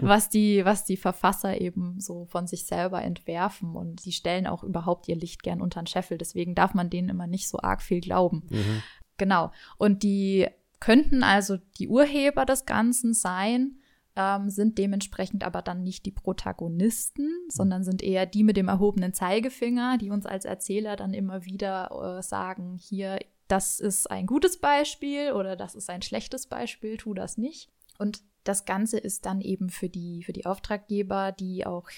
was 0.01 0.31
die, 0.31 0.65
was 0.65 0.87
die 0.87 0.97
Verfasser 0.97 1.61
eben 1.61 2.01
so 2.01 2.25
von 2.25 2.47
sich 2.47 2.65
selber 2.65 3.03
entwerfen. 3.03 3.77
Und 3.77 4.01
sie 4.01 4.13
stellen 4.13 4.47
auch 4.47 4.65
überhaupt 4.65 5.07
ihr 5.09 5.17
Licht 5.17 5.43
gern 5.43 5.61
unter 5.61 5.83
den 5.83 5.89
Scheffel. 5.89 6.17
Deswegen 6.17 6.55
darf 6.55 6.73
man 6.73 6.89
denen 6.89 7.11
immer 7.11 7.27
nicht 7.27 7.51
so 7.51 7.59
arg 7.61 7.83
viel 7.83 8.01
glauben. 8.01 8.45
Mhm. 8.49 8.83
Genau. 9.19 9.53
Und 9.77 10.03
die 10.05 10.49
könnten 10.81 11.23
also 11.23 11.59
die 11.79 11.89
Urheber 11.89 12.47
des 12.47 12.65
Ganzen 12.65 13.13
sein 13.13 13.77
ähm, 14.17 14.51
sind 14.51 14.79
dementsprechend 14.79 15.45
aber 15.45 15.63
dann 15.63 15.83
nicht 15.83 16.05
die 16.07 16.13
Protagonisten, 16.13 17.31
sondern 17.49 17.85
sind 17.85 18.03
eher 18.03 18.27
die 18.27 18.45
mit 18.45 18.57
dem 18.57 18.69
erhobenen 18.69 19.15
Zeigefinger, 19.15 19.99
die 19.99 20.11
uns 20.11 20.27
als 20.27 20.45
Erzähler 20.45 20.97
dann 20.97 21.15
immer 21.15 21.45
wieder 21.45 22.19
äh, 22.19 22.23
sagen, 22.23 22.79
hier, 22.79 23.19
das 23.49 23.81
ist 23.81 24.11
ein 24.11 24.27
gutes 24.27 24.59
Beispiel 24.59 25.33
oder 25.33 25.57
das 25.57 25.75
ist 25.75 25.91
ein 25.91 26.03
schlechtes 26.03 26.47
Beispiel, 26.47 26.97
tu 26.97 27.15
das 27.15 27.39
nicht. 27.39 27.71
Und 27.99 28.23
das 28.45 28.65
Ganze 28.65 28.99
ist 28.99 29.27
dann 29.27 29.41
eben 29.41 29.71
für 29.71 29.89
die, 29.89 30.23
für 30.25 30.33
die 30.33 30.47
Auftraggeber, 30.47 31.33
die 31.33 31.67
auch 31.67 31.89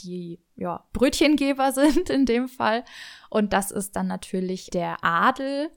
die 0.00 0.40
ja, 0.56 0.84
Brötchengeber 0.92 1.72
sind 1.72 2.10
in 2.10 2.26
dem 2.26 2.48
Fall. 2.48 2.84
Und 3.30 3.52
das 3.52 3.70
ist 3.70 3.96
dann 3.96 4.06
natürlich 4.06 4.70
der 4.70 5.02
Adel, 5.04 5.70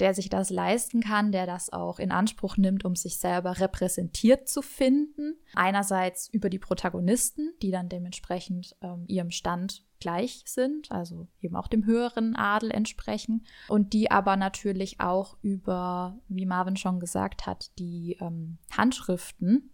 der 0.00 0.14
sich 0.14 0.28
das 0.28 0.50
leisten 0.50 1.00
kann, 1.00 1.32
der 1.32 1.46
das 1.46 1.72
auch 1.72 1.98
in 1.98 2.12
Anspruch 2.12 2.56
nimmt, 2.56 2.84
um 2.84 2.94
sich 2.94 3.18
selber 3.18 3.58
repräsentiert 3.58 4.48
zu 4.48 4.62
finden. 4.62 5.36
Einerseits 5.54 6.28
über 6.28 6.50
die 6.50 6.58
Protagonisten, 6.58 7.52
die 7.62 7.70
dann 7.70 7.88
dementsprechend 7.88 8.76
ähm, 8.82 9.04
ihrem 9.08 9.30
Stand 9.30 9.84
gleich 10.00 10.44
sind, 10.46 10.92
also 10.92 11.26
eben 11.40 11.56
auch 11.56 11.66
dem 11.66 11.84
höheren 11.84 12.36
Adel 12.36 12.70
entsprechen. 12.70 13.44
Und 13.68 13.92
die 13.92 14.10
aber 14.10 14.36
natürlich 14.36 15.00
auch 15.00 15.36
über, 15.42 16.18
wie 16.28 16.46
Marvin 16.46 16.76
schon 16.76 17.00
gesagt 17.00 17.46
hat, 17.46 17.76
die 17.78 18.16
ähm, 18.20 18.58
Handschriften, 18.70 19.70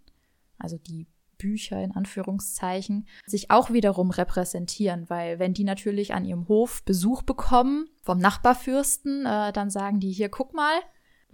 also 0.57 0.77
die 0.77 1.07
Bücher 1.37 1.81
in 1.81 1.91
Anführungszeichen, 1.91 3.07
sich 3.25 3.51
auch 3.51 3.71
wiederum 3.71 4.11
repräsentieren, 4.11 5.09
weil 5.09 5.39
wenn 5.39 5.53
die 5.53 5.63
natürlich 5.63 6.13
an 6.13 6.25
ihrem 6.25 6.47
Hof 6.47 6.83
Besuch 6.83 7.21
bekommen 7.23 7.89
vom 8.01 8.17
Nachbarfürsten, 8.17 9.25
äh, 9.25 9.51
dann 9.53 9.69
sagen 9.69 9.99
die 9.99 10.11
hier, 10.11 10.29
guck 10.29 10.53
mal, 10.53 10.79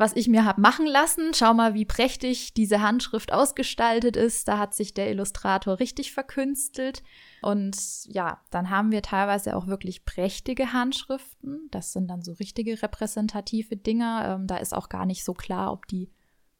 was 0.02 0.16
ich 0.16 0.28
mir 0.28 0.46
habe 0.46 0.60
machen 0.60 0.88
lassen. 0.88 1.34
Schau 1.34 1.54
mal, 1.54 1.74
wie 1.74 1.86
prächtig 1.86 2.54
diese 2.54 2.82
Handschrift 2.82 3.32
ausgestaltet 3.32 4.16
ist. 4.18 4.48
Da 4.48 4.58
hat 4.58 4.74
sich 4.74 4.94
der 4.94 5.12
Illustrator 5.12 5.80
richtig 5.80 6.12
verkünstelt. 6.12 7.04
Und 7.42 7.78
ja, 8.06 8.42
dann 8.50 8.70
haben 8.70 8.92
wir 8.92 9.04
teilweise 9.04 9.56
auch 9.56 9.68
wirklich 9.68 10.04
prächtige 10.04 10.74
Handschriften. 10.74 11.68
Das 11.72 11.94
sind 11.94 12.08
dann 12.08 12.24
so 12.24 12.34
richtige 12.34 12.82
repräsentative 12.82 13.78
Dinger. 13.78 14.40
Ähm, 14.40 14.48
da 14.48 14.58
ist 14.58 14.74
auch 14.74 14.90
gar 14.90 15.06
nicht 15.06 15.24
so 15.24 15.34
klar, 15.34 15.72
ob 15.72 15.88
die 15.88 16.10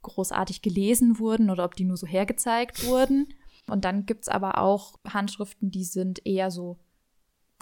großartig 0.02 0.62
gelesen 0.62 1.20
wurden 1.20 1.50
oder 1.50 1.66
ob 1.66 1.76
die 1.76 1.86
nur 1.86 1.98
so 1.98 2.08
hergezeigt 2.08 2.86
wurden. 2.86 3.28
Und 3.68 3.86
dann 3.86 4.06
gibt 4.06 4.24
es 4.24 4.28
aber 4.28 4.58
auch 4.58 5.00
Handschriften, 5.08 5.72
die 5.72 5.84
sind 5.84 6.26
eher 6.26 6.52
so 6.52 6.80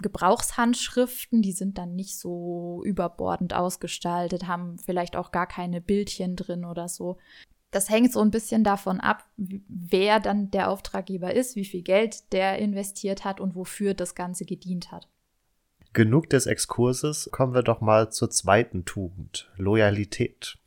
Gebrauchshandschriften, 0.02 1.42
die 1.42 1.52
sind 1.52 1.78
dann 1.78 1.94
nicht 1.94 2.18
so 2.18 2.82
überbordend 2.84 3.54
ausgestaltet, 3.54 4.46
haben 4.46 4.78
vielleicht 4.78 5.16
auch 5.16 5.30
gar 5.30 5.46
keine 5.46 5.80
Bildchen 5.80 6.36
drin 6.36 6.64
oder 6.64 6.88
so. 6.88 7.18
Das 7.70 7.88
hängt 7.88 8.12
so 8.12 8.20
ein 8.20 8.30
bisschen 8.30 8.64
davon 8.64 8.98
ab, 8.98 9.24
wer 9.36 10.18
dann 10.18 10.50
der 10.50 10.70
Auftraggeber 10.70 11.34
ist, 11.34 11.54
wie 11.54 11.64
viel 11.64 11.82
Geld 11.82 12.32
der 12.32 12.58
investiert 12.58 13.24
hat 13.24 13.40
und 13.40 13.54
wofür 13.54 13.94
das 13.94 14.14
Ganze 14.14 14.44
gedient 14.44 14.90
hat. 14.90 15.08
Genug 15.92 16.30
des 16.30 16.46
Exkurses, 16.46 17.28
kommen 17.32 17.54
wir 17.54 17.62
doch 17.62 17.80
mal 17.80 18.10
zur 18.10 18.30
zweiten 18.30 18.84
Tugend, 18.84 19.50
Loyalität. 19.56 20.59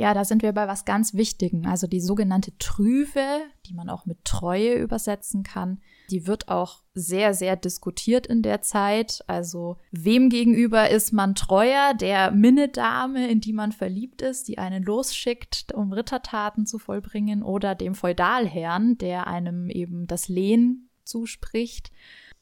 Ja, 0.00 0.14
da 0.14 0.24
sind 0.24 0.44
wir 0.44 0.52
bei 0.52 0.68
was 0.68 0.84
ganz 0.84 1.14
Wichtigen. 1.14 1.66
Also 1.66 1.88
die 1.88 2.00
sogenannte 2.00 2.56
Trüve, 2.58 3.40
die 3.66 3.74
man 3.74 3.90
auch 3.90 4.06
mit 4.06 4.24
Treue 4.24 4.74
übersetzen 4.74 5.42
kann, 5.42 5.80
die 6.12 6.28
wird 6.28 6.46
auch 6.46 6.84
sehr, 6.94 7.34
sehr 7.34 7.56
diskutiert 7.56 8.28
in 8.28 8.42
der 8.42 8.62
Zeit. 8.62 9.24
Also 9.26 9.76
wem 9.90 10.30
gegenüber 10.30 10.88
ist 10.88 11.12
man 11.12 11.34
treuer? 11.34 11.94
Der 11.94 12.30
Minnedame, 12.30 13.28
in 13.28 13.40
die 13.40 13.52
man 13.52 13.72
verliebt 13.72 14.22
ist, 14.22 14.46
die 14.46 14.58
einen 14.58 14.84
losschickt, 14.84 15.74
um 15.74 15.92
Rittertaten 15.92 16.64
zu 16.64 16.78
vollbringen, 16.78 17.42
oder 17.42 17.74
dem 17.74 17.96
Feudalherrn, 17.96 18.98
der 18.98 19.26
einem 19.26 19.68
eben 19.68 20.06
das 20.06 20.28
Lehen 20.28 20.90
zuspricht. 21.02 21.90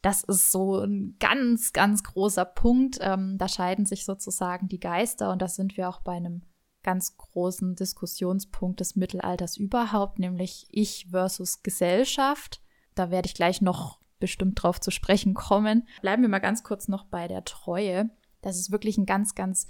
Das 0.03 0.25
ist 0.25 0.53
so 0.53 0.81
ein 0.81 1.17
ganz, 1.19 1.73
ganz 1.73 2.03
großer 2.03 2.45
Punkt. 2.45 2.99
Ähm, 3.01 3.39
da 3.39 3.49
scheiden 3.49 3.87
sich 3.87 4.05
sozusagen 4.05 4.69
die 4.69 4.79
Geister 4.79 5.33
und 5.33 5.41
da 5.41 5.49
sind 5.49 5.79
wir 5.79 5.89
auch 5.89 6.01
bei 6.01 6.13
einem 6.13 6.43
ganz 6.87 7.17
großen 7.17 7.75
Diskussionspunkt 7.75 8.79
des 8.79 8.95
Mittelalters 8.95 9.57
überhaupt, 9.57 10.21
nämlich 10.21 10.69
Ich 10.71 11.09
versus 11.11 11.65
Gesellschaft. 11.65 12.63
Da 12.95 13.11
werde 13.11 13.27
ich 13.27 13.35
gleich 13.35 13.61
noch 13.61 13.99
bestimmt 14.21 14.63
drauf 14.63 14.81
zu 14.81 14.93
sprechen 14.93 15.35
kommen. 15.35 15.87
Bleiben 16.01 16.23
wir 16.23 16.29
mal 16.29 16.39
ganz 16.39 16.63
kurz 16.63 16.87
noch 16.87 17.05
bei 17.05 17.27
der 17.27 17.45
Treue. 17.45 18.09
Das 18.41 18.57
ist 18.57 18.71
wirklich 18.71 18.97
ein 18.99 19.05
ganz, 19.05 19.35
ganz 19.35 19.67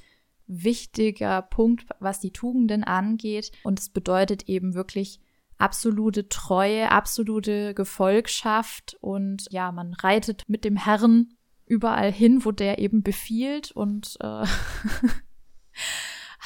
wichtiger 0.47 1.41
Punkt, 1.41 1.87
was 2.01 2.21
die 2.21 2.33
Tugenden 2.33 2.85
angeht. 2.85 3.51
Und 3.65 3.81
es 3.81 3.89
bedeutet 3.89 4.47
eben 4.47 4.75
wirklich 4.75 5.19
absolute 5.57 6.29
Treue, 6.29 6.91
absolute 6.91 7.73
Gefolgschaft 7.73 8.99
und 9.01 9.47
ja, 9.51 9.73
man 9.73 9.95
reitet 9.95 10.43
mit 10.49 10.67
dem 10.67 10.77
Herrn 10.77 11.33
überall 11.65 12.13
hin, 12.13 12.45
wo 12.45 12.53
der 12.53 12.79
eben 12.79 13.03
befiehlt 13.03 13.73
und 13.73 14.19
äh, 14.21 14.45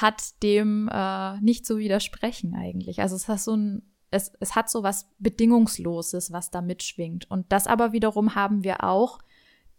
hat 0.01 0.43
dem 0.43 0.89
äh, 0.93 1.41
nicht 1.41 1.67
zu 1.67 1.79
widersprechen 1.79 2.55
eigentlich. 2.55 3.01
Also 3.01 3.17
es 3.17 3.29
hat 3.29 3.41
so 3.41 3.55
ein, 3.55 3.83
es, 4.11 4.33
es 4.41 4.55
hat 4.55 4.71
so 4.71 4.83
was 4.83 5.09
Bedingungsloses, 5.19 6.33
was 6.33 6.51
da 6.51 6.61
mitschwingt. 6.61 7.31
Und 7.31 7.51
das 7.53 7.67
aber 7.67 7.93
wiederum 7.93 8.35
haben 8.35 8.65
wir 8.65 8.85
auch 8.85 9.19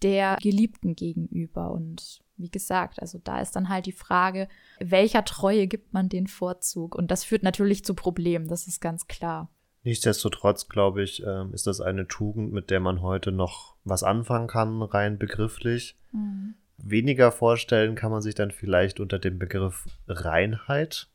der 0.01 0.37
Geliebten 0.41 0.95
gegenüber. 0.95 1.71
Und 1.71 2.21
wie 2.37 2.49
gesagt, 2.49 3.01
also 3.01 3.19
da 3.23 3.39
ist 3.39 3.55
dann 3.55 3.69
halt 3.69 3.85
die 3.85 3.91
Frage, 3.91 4.47
welcher 4.79 5.23
Treue 5.23 5.67
gibt 5.67 5.93
man 5.93 6.09
den 6.09 6.27
Vorzug? 6.27 6.95
Und 6.95 7.11
das 7.11 7.23
führt 7.23 7.43
natürlich 7.43 7.85
zu 7.85 7.93
Problemen, 7.93 8.47
das 8.47 8.67
ist 8.67 8.81
ganz 8.81 9.07
klar. 9.07 9.49
Nichtsdestotrotz, 9.83 10.69
glaube 10.69 11.03
ich, 11.03 11.23
ähm, 11.25 11.53
ist 11.53 11.65
das 11.65 11.81
eine 11.81 12.07
Tugend, 12.07 12.51
mit 12.51 12.69
der 12.69 12.79
man 12.79 13.01
heute 13.01 13.31
noch 13.31 13.75
was 13.83 14.03
anfangen 14.03 14.47
kann, 14.47 14.81
rein 14.83 15.17
begrifflich. 15.17 15.97
Mhm. 16.11 16.55
Weniger 16.83 17.31
vorstellen 17.31 17.95
kann 17.95 18.11
man 18.11 18.21
sich 18.21 18.35
dann 18.35 18.51
vielleicht 18.51 18.99
unter 18.99 19.19
dem 19.19 19.39
Begriff 19.39 19.85
Reinheit. 20.07 21.07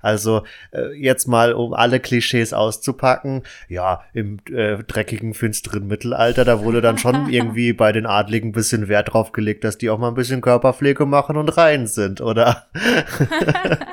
Also 0.00 0.44
äh, 0.72 0.92
jetzt 0.94 1.26
mal, 1.26 1.52
um 1.52 1.74
alle 1.74 2.00
Klischees 2.00 2.52
auszupacken, 2.52 3.42
ja, 3.68 4.04
im 4.12 4.38
äh, 4.50 4.82
dreckigen, 4.82 5.34
finsteren 5.34 5.86
Mittelalter, 5.86 6.44
da 6.44 6.62
wurde 6.62 6.80
dann 6.80 6.98
schon 6.98 7.28
irgendwie 7.30 7.72
bei 7.72 7.92
den 7.92 8.06
Adligen 8.06 8.50
ein 8.50 8.52
bisschen 8.52 8.88
Wert 8.88 9.12
drauf 9.12 9.32
gelegt, 9.32 9.64
dass 9.64 9.78
die 9.78 9.90
auch 9.90 9.98
mal 9.98 10.08
ein 10.08 10.14
bisschen 10.14 10.40
Körperpflege 10.40 11.06
machen 11.06 11.36
und 11.36 11.56
rein 11.56 11.86
sind, 11.86 12.20
oder? 12.20 12.66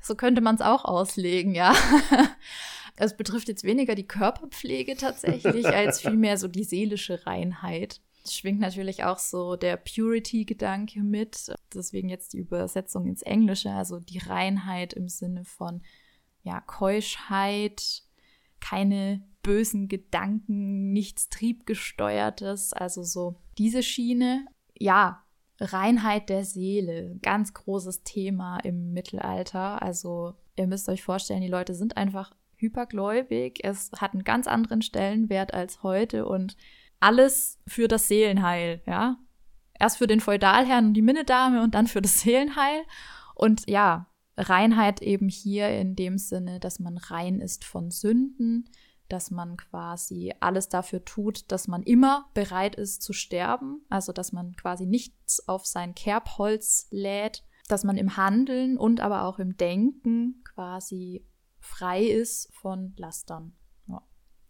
so 0.00 0.14
könnte 0.14 0.40
man 0.40 0.56
es 0.56 0.60
auch 0.60 0.84
auslegen, 0.84 1.54
ja. 1.54 1.74
Es 2.96 3.16
betrifft 3.16 3.48
jetzt 3.48 3.64
weniger 3.64 3.96
die 3.96 4.06
Körperpflege 4.06 4.96
tatsächlich, 4.96 5.66
als 5.66 6.00
vielmehr 6.00 6.38
so 6.38 6.46
die 6.46 6.62
seelische 6.62 7.26
Reinheit 7.26 8.00
schwingt 8.26 8.60
natürlich 8.60 9.04
auch 9.04 9.18
so 9.18 9.56
der 9.56 9.76
Purity-Gedanke 9.76 11.02
mit. 11.02 11.52
Deswegen 11.72 12.08
jetzt 12.08 12.32
die 12.32 12.38
Übersetzung 12.38 13.06
ins 13.06 13.22
Englische, 13.22 13.70
also 13.70 14.00
die 14.00 14.18
Reinheit 14.18 14.92
im 14.92 15.08
Sinne 15.08 15.44
von 15.44 15.82
ja, 16.42 16.60
Keuschheit, 16.60 18.02
keine 18.60 19.22
bösen 19.42 19.88
Gedanken, 19.88 20.92
nichts 20.92 21.28
triebgesteuertes, 21.28 22.72
also 22.72 23.02
so 23.02 23.36
diese 23.58 23.82
Schiene. 23.82 24.46
Ja, 24.76 25.24
Reinheit 25.60 26.30
der 26.30 26.44
Seele, 26.44 27.16
ganz 27.22 27.54
großes 27.54 28.02
Thema 28.02 28.58
im 28.58 28.92
Mittelalter. 28.92 29.82
Also 29.82 30.34
ihr 30.56 30.66
müsst 30.66 30.88
euch 30.88 31.02
vorstellen, 31.02 31.42
die 31.42 31.48
Leute 31.48 31.74
sind 31.74 31.96
einfach 31.96 32.34
hypergläubig. 32.56 33.60
Es 33.62 33.90
hat 33.96 34.14
einen 34.14 34.24
ganz 34.24 34.46
anderen 34.46 34.82
Stellenwert 34.82 35.54
als 35.54 35.82
heute 35.82 36.26
und 36.26 36.56
alles 37.04 37.58
für 37.66 37.86
das 37.86 38.08
Seelenheil, 38.08 38.82
ja. 38.86 39.18
Erst 39.78 39.98
für 39.98 40.06
den 40.06 40.20
Feudalherrn 40.20 40.86
und 40.86 40.94
die 40.94 41.02
Minnedame 41.02 41.62
und 41.62 41.74
dann 41.74 41.86
für 41.86 42.00
das 42.00 42.20
Seelenheil. 42.20 42.82
Und 43.34 43.68
ja, 43.68 44.06
Reinheit 44.38 45.02
eben 45.02 45.28
hier 45.28 45.68
in 45.68 45.96
dem 45.96 46.16
Sinne, 46.16 46.60
dass 46.60 46.78
man 46.78 46.96
rein 46.96 47.40
ist 47.40 47.64
von 47.64 47.90
Sünden, 47.90 48.70
dass 49.08 49.30
man 49.30 49.58
quasi 49.58 50.32
alles 50.40 50.70
dafür 50.70 51.04
tut, 51.04 51.52
dass 51.52 51.68
man 51.68 51.82
immer 51.82 52.30
bereit 52.32 52.74
ist 52.74 53.02
zu 53.02 53.12
sterben, 53.12 53.84
also 53.90 54.12
dass 54.12 54.32
man 54.32 54.56
quasi 54.56 54.86
nichts 54.86 55.46
auf 55.46 55.66
sein 55.66 55.94
Kerbholz 55.94 56.86
lädt, 56.90 57.44
dass 57.68 57.84
man 57.84 57.98
im 57.98 58.16
Handeln 58.16 58.78
und 58.78 59.00
aber 59.00 59.24
auch 59.24 59.38
im 59.38 59.58
Denken 59.58 60.42
quasi 60.44 61.26
frei 61.60 62.04
ist 62.04 62.48
von 62.54 62.94
Lastern 62.96 63.54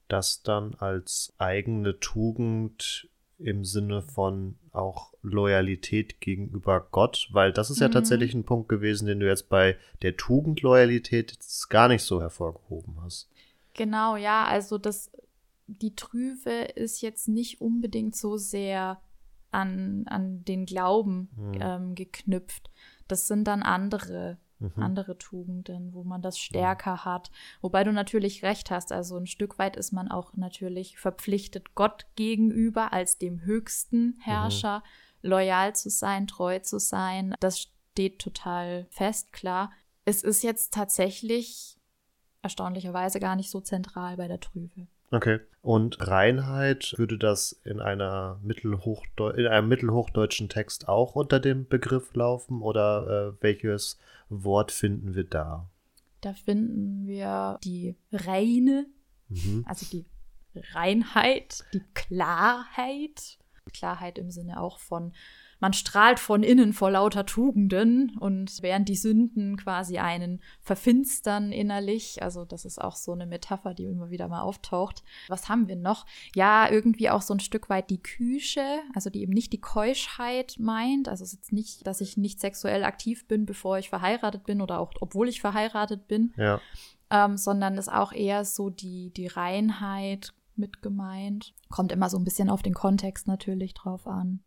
das 0.09 0.43
dann 0.43 0.75
als 0.75 1.35
eigene 1.39 1.99
Tugend 2.01 3.09
im 3.39 3.65
Sinne 3.65 4.03
von 4.03 4.57
auch 4.73 5.13
Loyalität 5.23 6.21
gegenüber 6.21 6.87
Gott, 6.91 7.29
weil 7.33 7.53
das 7.53 7.71
ist 7.71 7.81
ja 7.81 7.89
mhm. 7.89 7.93
tatsächlich 7.93 8.35
ein 8.35 8.45
Punkt 8.45 8.69
gewesen, 8.69 9.07
den 9.07 9.21
du 9.21 9.27
jetzt 9.27 9.49
bei 9.49 9.77
der 10.03 10.17
Tugendloyalität 10.17 11.39
gar 11.69 11.89
nicht 11.89 12.03
so 12.03 12.21
hervorgehoben 12.21 13.01
hast. 13.03 13.29
Genau, 13.75 14.17
ja, 14.17 14.45
also 14.45 14.79
das, 14.79 15.11
die 15.67 15.95
Trüve 15.95 16.51
ist 16.75 17.03
jetzt 17.03 17.29
nicht 17.29 17.61
unbedingt 17.61 18.17
so 18.17 18.37
sehr 18.37 19.01
an, 19.51 20.05
an 20.07 20.45
den 20.45 20.67
Glauben 20.67 21.29
mhm. 21.37 21.59
ähm, 21.61 21.95
geknüpft. 21.95 22.71
Das 23.09 23.27
sind 23.27 23.45
dann 23.45 23.63
andere 23.63 24.39
mhm. 24.75 24.83
andere 24.83 25.19
Tugenden, 25.19 25.93
wo 25.93 26.05
man 26.05 26.23
das 26.23 26.39
stärker 26.39 26.95
mhm. 26.95 27.05
hat. 27.05 27.31
Wobei 27.61 27.85
du 27.85 27.93
natürlich 27.93 28.43
recht 28.43 28.71
hast, 28.71 28.93
also 28.93 29.17
ein 29.17 29.27
Stück 29.27 29.59
weit 29.59 29.77
ist 29.77 29.93
man 29.93 30.11
auch 30.11 30.35
natürlich 30.35 30.99
verpflichtet, 30.99 31.75
Gott 31.75 32.07
gegenüber 32.17 32.93
als 32.93 33.19
dem 33.19 33.45
höchsten 33.45 34.07
mhm. 34.07 34.21
Herrscher 34.21 34.83
mhm. 35.23 35.31
loyal 35.31 35.75
zu 35.75 35.91
sein, 35.91 36.27
treu 36.27 36.59
zu 36.61 36.79
sein. 36.79 37.35
Das 37.41 37.61
steht 37.61 38.19
total 38.19 38.87
fest, 38.91 39.33
klar. 39.33 39.71
Es 40.05 40.23
ist 40.23 40.43
jetzt 40.43 40.75
tatsächlich 40.75 41.79
erstaunlicherweise 42.43 43.21
gar 43.21 43.37
nicht 43.37 43.51
so 43.51 43.61
zentral 43.61 44.17
bei 44.17 44.29
der 44.29 44.41
Trübe. 44.41 44.87
Okay. 45.15 45.39
Und 45.63 46.07
Reinheit 46.07 46.95
würde 46.97 47.17
das 47.17 47.53
in 47.65 47.81
einer 47.81 48.39
Mittelhochdeu 48.43 49.31
in 49.31 49.47
einem 49.47 49.69
mittelhochdeutschen 49.69 50.49
Text 50.49 50.89
auch 50.89 51.15
unter 51.15 51.41
dem 51.41 51.67
Begriff 51.69 52.15
laufen 52.15 52.61
oder 52.61 53.35
äh, 53.39 53.43
welches 53.43 53.99
Wort 54.29 54.73
finden 54.73 55.15
wir 55.15 55.25
da? 55.25 55.71
Da 56.21 56.35
finden 56.35 57.07
wir 57.07 57.59
die 57.63 57.97
reine, 58.13 58.87
mhm. 59.29 59.65
also 59.69 59.87
die 59.91 60.05
Reinheit, 60.73 61.65
die 61.73 61.83
Klarheit. 61.95 63.39
Klarheit 63.73 64.19
im 64.19 64.31
Sinne 64.31 64.61
auch 64.61 64.79
von 64.79 65.13
man 65.61 65.73
strahlt 65.73 66.21
von 66.21 66.43
innen 66.43 66.73
vor 66.73 66.91
lauter 66.91 67.27
Tugenden 67.27 68.17
und 68.19 68.63
während 68.63 68.89
die 68.89 68.97
Sünden 68.97 69.57
quasi 69.57 69.99
einen 69.99 70.43
verfinstern 70.61 71.53
innerlich, 71.53 72.23
also 72.23 72.45
das 72.45 72.65
ist 72.65 72.81
auch 72.81 72.97
so 72.97 73.13
eine 73.13 73.27
Metapher, 73.27 73.75
die 73.75 73.85
immer 73.85 74.11
wieder 74.11 74.29
mal 74.29 74.43
auftaucht. 74.43 75.03
Was 75.29 75.49
haben 75.49 75.69
wir 75.69 75.77
noch? 75.77 76.07
Ja, 76.35 76.71
irgendwie 76.71 77.11
auch 77.11 77.23
so 77.23 77.35
ein 77.35 77.41
Stück 77.41 77.69
weit 77.69 77.91
die 77.91 78.03
Küche, 78.03 78.65
also 78.95 79.11
die 79.11 79.23
eben 79.23 79.33
nicht 79.33 79.53
die 79.53 79.61
Keuschheit 79.61 80.57
meint, 80.59 81.09
also 81.09 81.25
es 81.25 81.33
ist 81.33 81.39
jetzt 81.39 81.53
nicht, 81.53 81.87
dass 81.87 82.01
ich 82.01 82.17
nicht 82.17 82.41
sexuell 82.41 82.85
aktiv 82.85 83.27
bin, 83.29 83.47
bevor 83.47 83.79
ich 83.79 83.89
verheiratet 83.89 84.45
bin 84.45 84.61
oder 84.61 84.81
auch 84.81 84.93
obwohl 85.01 85.29
ich 85.29 85.41
verheiratet 85.41 86.09
bin, 86.09 86.33
ja. 86.37 86.61
ähm, 87.11 87.37
sondern 87.37 87.77
ist 87.79 87.93
auch 87.93 88.13
eher 88.13 88.45
so 88.45 88.71
die, 88.71 89.11
die 89.11 89.27
Reinheit 89.27 90.33
mit 90.57 90.83
gemeint. 90.83 91.55
Kommt 91.71 91.93
immer 91.93 92.09
so 92.09 92.19
ein 92.19 92.25
bisschen 92.25 92.51
auf 92.51 92.63
den 92.63 92.75
Kontext 92.75 93.27
natürlich 93.27 93.75
drauf 93.75 94.07
an. 94.07 94.43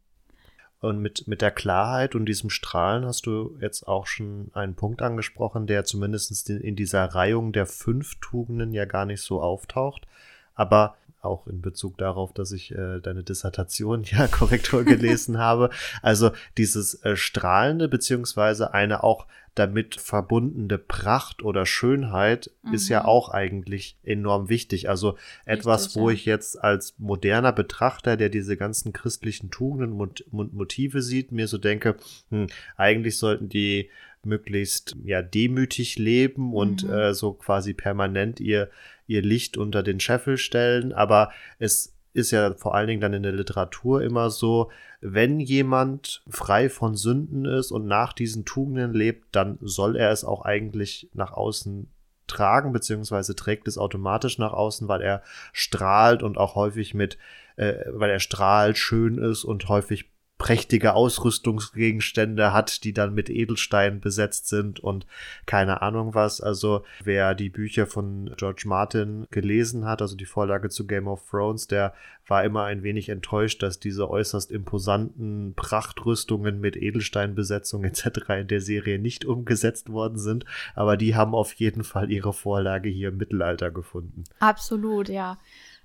Und 0.80 1.00
mit, 1.00 1.28
mit 1.28 1.42
der 1.42 1.52
Klarheit 1.52 2.14
und 2.14 2.26
diesem 2.26 2.52
Strahlen 2.52 3.06
hast 3.06 3.26
du 3.26 3.58
jetzt 3.60 3.88
auch 3.88 4.06
schon 4.06 4.52
einen 4.54 4.76
Punkt 4.76 5.02
angesprochen, 5.02 5.66
der 5.66 5.86
zumindest 5.86 6.50
in 6.50 6.76
dieser 6.76 7.04
Reihung 7.06 7.52
der 7.52 7.66
fünf 7.66 8.16
Tugenden 8.20 8.74
ja 8.74 8.86
gar 8.86 9.06
nicht 9.06 9.22
so 9.22 9.42
auftaucht. 9.42 10.06
Aber 10.54 10.96
auch 11.22 11.48
in 11.48 11.62
Bezug 11.62 11.98
darauf, 11.98 12.34
dass 12.34 12.52
ich 12.52 12.72
äh, 12.72 13.00
deine 13.00 13.24
Dissertation 13.24 14.04
ja 14.06 14.28
Korrektur 14.28 14.84
gelesen 14.84 15.38
habe. 15.40 15.70
Also 16.02 16.32
dieses 16.58 16.96
äh, 17.04 17.16
strahlende 17.16 17.88
beziehungsweise 17.88 18.74
eine 18.74 19.04
auch 19.04 19.28
damit 19.56 19.96
verbundene 20.00 20.78
Pracht 20.78 21.42
oder 21.42 21.66
Schönheit 21.66 22.52
mhm. 22.62 22.76
ist 22.76 22.90
ja 22.90 23.02
mhm. 23.02 23.06
auch 23.08 23.30
eigentlich 23.30 23.98
enorm 24.04 24.50
wichtig. 24.50 24.88
Also 24.88 25.12
Richtig, 25.12 25.26
etwas, 25.46 25.96
wo 25.96 26.10
ja. 26.10 26.16
ich 26.16 26.26
jetzt 26.26 26.64
als 26.64 26.94
moderner 27.00 27.54
Betrachter, 27.54 28.18
der 28.18 28.30
diese 28.30 28.56
ganzen 28.56 28.94
christlichen 28.94 29.50
Tugenden 29.50 30.00
und 30.00 30.24
Motive 30.32 31.02
sieht, 31.02 31.32
mir 31.32 31.48
so 31.48 31.58
denke, 31.58 31.96
hm, 32.30 32.48
eigentlich 32.76 33.18
sollten 33.18 33.50
die 33.50 33.90
möglichst 34.26 34.96
ja 35.04 35.22
demütig 35.22 35.98
leben 35.98 36.54
und 36.54 36.84
mhm. 36.84 36.94
äh, 36.94 37.14
so 37.14 37.34
quasi 37.34 37.74
permanent 37.74 38.40
ihr 38.40 38.70
ihr 39.08 39.22
Licht 39.22 39.58
unter 39.58 39.84
den 39.84 40.00
Scheffel 40.00 40.38
stellen, 40.38 40.92
aber 40.94 41.32
es 41.60 41.98
ist 42.14 42.32
ja 42.32 42.56
vor 42.56 42.76
allen 42.76 42.88
Dingen 42.88 43.02
dann 43.02 43.14
in 43.14 43.24
der 43.24 43.32
Literatur 43.32 44.02
immer 44.02 44.30
so, 44.30 44.72
wenn 45.02 45.40
jemand 45.40 46.24
frei 46.28 46.68
von 46.68 46.96
Sünden 46.96 47.46
ist 47.46 47.72
und 47.72 47.86
nach 47.86 48.12
diesen 48.12 48.44
Tugenden 48.44 48.94
lebt, 48.94 49.28
dann 49.36 49.58
soll 49.62 49.96
er 49.96 50.12
es 50.12 50.24
auch 50.24 50.42
eigentlich 50.44 51.10
nach 51.14 51.32
außen 51.32 51.88
tragen, 52.26 52.74
beziehungsweise 52.74 53.36
trägt 53.36 53.68
es 53.68 53.78
automatisch 53.78 54.40
nach 54.40 54.52
außen, 54.52 54.88
weil 54.88 55.02
er 55.02 55.22
strahlt 55.54 56.24
und 56.24 56.38
auch 56.38 56.56
häufig 56.56 56.94
mit, 56.94 57.18
äh, 57.56 57.86
weil 57.88 58.10
er 58.10 58.20
strahlt, 58.20 58.78
schön 58.78 59.18
ist 59.18 59.44
und 59.44 59.70
häufig 59.70 60.10
prächtige 60.38 60.94
Ausrüstungsgegenstände 60.94 62.54
hat, 62.54 62.84
die 62.84 62.94
dann 62.94 63.14
mit 63.14 63.30
Edelstein 63.30 64.00
besetzt 64.00 64.48
sind 64.48 64.80
und 64.80 65.08
keine 65.46 65.82
Ahnung 65.82 66.14
was. 66.14 66.42
Also 66.42 66.84
wer 67.04 67.34
die 67.34 67.50
Bücher 67.50 67.88
von 67.88 68.32
George 68.38 68.64
Martin 68.66 69.28
gelesen 69.32 69.86
hat, 69.86 70.02
also 70.02 70.16
die 70.16 70.26
Vorlage 70.26 70.70
zu 70.70 70.86
Game 70.86 71.08
of 71.08 71.28
Thrones, 71.30 71.68
der 71.68 71.94
war 72.28 72.44
immer 72.44 72.66
ein 72.66 72.84
wenig 72.84 73.10
enttäuscht, 73.10 73.64
dass 73.64 73.80
diese 73.80 74.10
äußerst 74.10 74.52
imposanten 74.52 75.54
Prachtrüstungen 75.56 76.60
mit 76.60 76.76
Edelsteinbesetzung 76.76 77.84
etc. 77.84 78.30
in 78.40 78.48
der 78.48 78.62
Serie 78.62 79.00
nicht 79.00 79.26
umgesetzt 79.26 79.90
worden 79.92 80.20
sind. 80.20 80.46
Aber 80.76 80.98
die 80.98 81.16
haben 81.16 81.34
auf 81.34 81.54
jeden 81.54 81.84
Fall 81.84 82.12
ihre 82.12 82.34
Vorlage 82.34 82.90
hier 82.90 83.10
im 83.10 83.18
Mittelalter 83.18 83.72
gefunden. 83.72 84.26
Absolut, 84.40 85.10
ja. 85.10 85.38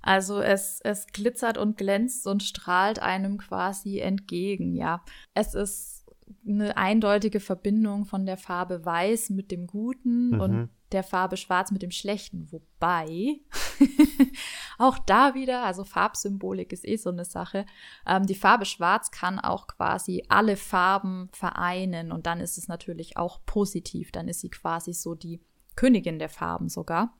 Also 0.02 0.40
es, 0.40 0.80
es 0.82 1.06
glitzert 1.06 1.58
und 1.58 1.76
glänzt 1.76 2.26
und 2.26 2.42
strahlt 2.42 3.00
einem 3.00 3.38
quasi 3.38 3.98
entgegen, 4.00 4.74
ja. 4.74 5.04
Es 5.34 5.54
ist 5.54 6.02
eine 6.46 6.76
eindeutige 6.76 7.40
Verbindung 7.40 8.04
von 8.04 8.26
der 8.26 8.36
Farbe 8.36 8.84
Weiß 8.84 9.30
mit 9.30 9.50
dem 9.50 9.66
Guten 9.66 10.30
mhm. 10.30 10.40
und 10.40 10.70
der 10.92 11.02
Farbe 11.02 11.36
Schwarz 11.36 11.70
mit 11.70 11.82
dem 11.82 11.90
Schlechten. 11.90 12.50
Wobei, 12.52 13.40
auch 14.78 14.98
da 14.98 15.34
wieder, 15.34 15.62
also 15.64 15.84
Farbsymbolik 15.84 16.72
ist 16.72 16.86
eh 16.86 16.96
so 16.96 17.10
eine 17.10 17.24
Sache. 17.24 17.64
Ähm, 18.06 18.26
die 18.26 18.34
Farbe 18.34 18.66
Schwarz 18.66 19.10
kann 19.10 19.38
auch 19.38 19.66
quasi 19.66 20.24
alle 20.28 20.56
Farben 20.56 21.28
vereinen 21.32 22.12
und 22.12 22.26
dann 22.26 22.40
ist 22.40 22.58
es 22.58 22.68
natürlich 22.68 23.16
auch 23.16 23.40
positiv. 23.46 24.12
Dann 24.12 24.28
ist 24.28 24.40
sie 24.40 24.50
quasi 24.50 24.92
so 24.92 25.14
die 25.14 25.40
Königin 25.76 26.18
der 26.18 26.28
Farben 26.28 26.68
sogar. 26.68 27.16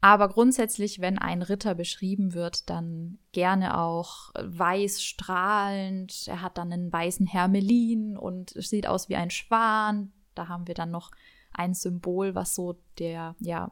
Aber 0.00 0.28
grundsätzlich, 0.28 1.00
wenn 1.00 1.18
ein 1.18 1.42
Ritter 1.42 1.74
beschrieben 1.74 2.34
wird, 2.34 2.68
dann 2.70 3.18
gerne 3.32 3.78
auch 3.78 4.30
weiß 4.38 5.02
strahlend. 5.02 6.24
Er 6.26 6.42
hat 6.42 6.58
dann 6.58 6.72
einen 6.72 6.92
weißen 6.92 7.26
Hermelin 7.26 8.16
und 8.16 8.50
sieht 8.50 8.86
aus 8.86 9.08
wie 9.08 9.16
ein 9.16 9.30
Schwan. 9.30 10.12
Da 10.34 10.48
haben 10.48 10.68
wir 10.68 10.74
dann 10.74 10.90
noch 10.90 11.10
ein 11.52 11.74
Symbol, 11.74 12.34
was 12.34 12.54
so 12.54 12.78
der, 12.98 13.34
ja, 13.40 13.70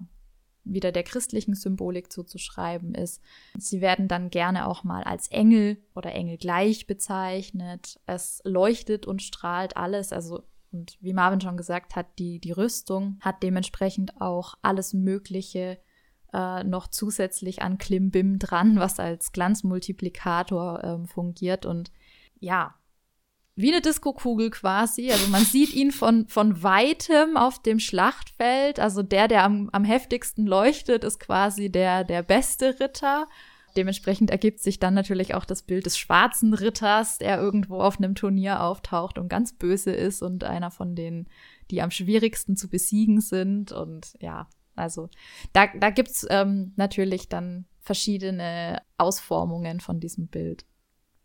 wieder 0.64 0.92
der 0.92 1.02
christlichen 1.02 1.54
Symbolik 1.54 2.10
zuzuschreiben 2.10 2.94
ist. 2.94 3.20
Sie 3.58 3.80
werden 3.80 4.08
dann 4.08 4.30
gerne 4.30 4.66
auch 4.66 4.82
mal 4.82 5.04
als 5.04 5.28
Engel 5.28 5.76
oder 5.94 6.12
Engel 6.12 6.38
gleich 6.38 6.86
bezeichnet. 6.86 8.00
Es 8.06 8.40
leuchtet 8.44 9.06
und 9.06 9.22
strahlt 9.22 9.76
alles, 9.76 10.12
also 10.12 10.42
und 10.72 10.98
wie 11.00 11.12
Marvin 11.12 11.40
schon 11.40 11.56
gesagt 11.56 11.94
hat, 11.94 12.18
die, 12.18 12.40
die 12.40 12.50
Rüstung 12.50 13.18
hat 13.20 13.44
dementsprechend 13.44 14.20
auch 14.20 14.56
alles 14.60 14.92
Mögliche 14.92 15.78
äh, 16.34 16.64
noch 16.64 16.88
zusätzlich 16.88 17.62
an 17.62 17.78
Klimbim 17.78 18.38
dran, 18.38 18.78
was 18.78 18.98
als 18.98 19.32
Glanzmultiplikator 19.32 20.82
ähm, 20.82 21.06
fungiert. 21.06 21.64
Und 21.64 21.92
ja, 22.40 22.74
wie 23.56 23.72
eine 23.72 23.80
Diskokugel 23.80 24.50
quasi. 24.50 25.12
Also 25.12 25.28
man 25.28 25.44
sieht 25.44 25.72
ihn 25.72 25.92
von, 25.92 26.26
von 26.26 26.62
weitem 26.62 27.36
auf 27.36 27.62
dem 27.62 27.78
Schlachtfeld. 27.78 28.80
Also 28.80 29.02
der, 29.02 29.28
der 29.28 29.44
am, 29.44 29.70
am 29.72 29.84
heftigsten 29.84 30.46
leuchtet, 30.46 31.04
ist 31.04 31.20
quasi 31.20 31.70
der, 31.70 32.02
der 32.02 32.22
beste 32.22 32.80
Ritter. 32.80 33.28
Dementsprechend 33.76 34.30
ergibt 34.30 34.60
sich 34.60 34.78
dann 34.78 34.94
natürlich 34.94 35.34
auch 35.34 35.44
das 35.44 35.62
Bild 35.62 35.86
des 35.86 35.98
schwarzen 35.98 36.54
Ritters, 36.54 37.18
der 37.18 37.40
irgendwo 37.40 37.80
auf 37.80 37.98
einem 37.98 38.14
Turnier 38.14 38.60
auftaucht 38.60 39.18
und 39.18 39.28
ganz 39.28 39.52
böse 39.52 39.92
ist 39.92 40.22
und 40.22 40.44
einer 40.44 40.70
von 40.70 40.94
denen, 40.94 41.28
die 41.70 41.82
am 41.82 41.90
schwierigsten 41.90 42.56
zu 42.56 42.68
besiegen 42.68 43.20
sind. 43.20 43.72
Und 43.72 44.16
ja, 44.20 44.48
also 44.76 45.08
da, 45.52 45.66
da 45.78 45.90
gibt 45.90 46.10
es 46.10 46.26
ähm, 46.30 46.72
natürlich 46.76 47.28
dann 47.28 47.66
verschiedene 47.80 48.82
Ausformungen 48.96 49.80
von 49.80 50.00
diesem 50.00 50.28
Bild. 50.28 50.64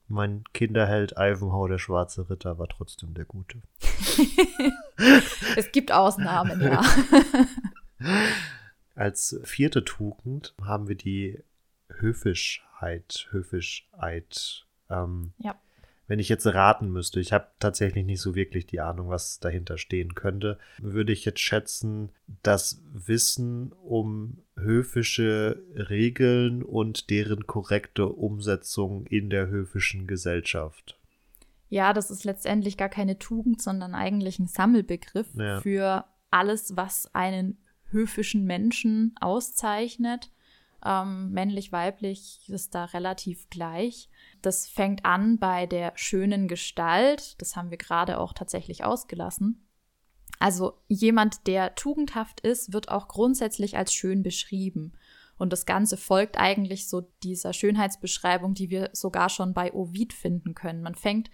Mein 0.07 0.43
Kinderheld 0.53 1.13
Ivanhoe, 1.17 1.69
der 1.69 1.77
schwarze 1.77 2.29
Ritter, 2.29 2.57
war 2.57 2.67
trotzdem 2.67 3.13
der 3.13 3.25
Gute. 3.25 3.61
es 5.55 5.71
gibt 5.71 5.91
Ausnahmen, 5.91 6.61
ja. 6.61 6.81
Als 8.95 9.39
vierte 9.43 9.85
Tugend 9.85 10.55
haben 10.61 10.87
wir 10.87 10.95
die 10.95 11.43
Höfischheit, 11.89 13.27
Höfischheit. 13.31 14.65
Ähm, 14.89 15.33
ja 15.37 15.55
wenn 16.09 16.19
ich 16.19 16.27
jetzt 16.27 16.47
raten 16.47 16.91
müsste, 16.91 17.19
ich 17.19 17.31
habe 17.31 17.47
tatsächlich 17.59 18.03
nicht 18.03 18.19
so 18.19 18.33
wirklich 18.33 18.65
die 18.65 18.81
Ahnung, 18.81 19.09
was 19.09 19.39
dahinter 19.39 19.77
stehen 19.77 20.15
könnte, 20.15 20.57
würde 20.79 21.13
ich 21.13 21.23
jetzt 21.23 21.39
schätzen, 21.39 22.09
das 22.41 22.81
Wissen 22.91 23.71
um 23.83 24.39
höfische 24.57 25.61
Regeln 25.75 26.63
und 26.63 27.11
deren 27.11 27.45
korrekte 27.45 28.07
Umsetzung 28.07 29.05
in 29.05 29.29
der 29.29 29.49
höfischen 29.49 30.07
Gesellschaft. 30.07 30.97
Ja, 31.69 31.93
das 31.93 32.09
ist 32.09 32.25
letztendlich 32.25 32.75
gar 32.75 32.89
keine 32.89 33.19
Tugend, 33.19 33.61
sondern 33.61 33.93
eigentlich 33.93 34.39
ein 34.39 34.47
Sammelbegriff 34.47 35.27
ja. 35.35 35.61
für 35.61 36.05
alles, 36.31 36.75
was 36.75 37.13
einen 37.13 37.59
höfischen 37.91 38.45
Menschen 38.45 39.13
auszeichnet. 39.21 40.31
Ähm, 40.85 41.31
männlich, 41.31 41.71
weiblich 41.71 42.41
ist 42.47 42.73
da 42.73 42.85
relativ 42.85 43.49
gleich. 43.49 44.09
Das 44.41 44.67
fängt 44.67 45.05
an 45.05 45.37
bei 45.37 45.65
der 45.65 45.91
schönen 45.95 46.47
Gestalt. 46.47 47.41
Das 47.41 47.55
haben 47.55 47.69
wir 47.69 47.77
gerade 47.77 48.19
auch 48.19 48.33
tatsächlich 48.33 48.83
ausgelassen. 48.83 49.65
Also 50.39 50.73
jemand, 50.87 51.47
der 51.47 51.75
tugendhaft 51.75 52.39
ist, 52.39 52.71
wird 52.71 52.89
auch 52.89 53.09
grundsätzlich 53.09 53.77
als 53.77 53.93
schön 53.93 54.23
beschrieben. 54.23 54.93
Und 55.37 55.53
das 55.53 55.65
Ganze 55.65 55.97
folgt 55.97 56.37
eigentlich 56.37 56.87
so 56.87 57.01
dieser 57.23 57.53
Schönheitsbeschreibung, 57.53 58.53
die 58.53 58.69
wir 58.69 58.89
sogar 58.93 59.29
schon 59.29 59.53
bei 59.53 59.73
Ovid 59.73 60.13
finden 60.13 60.53
können. 60.53 60.81
Man 60.81 60.95
fängt 60.95 61.29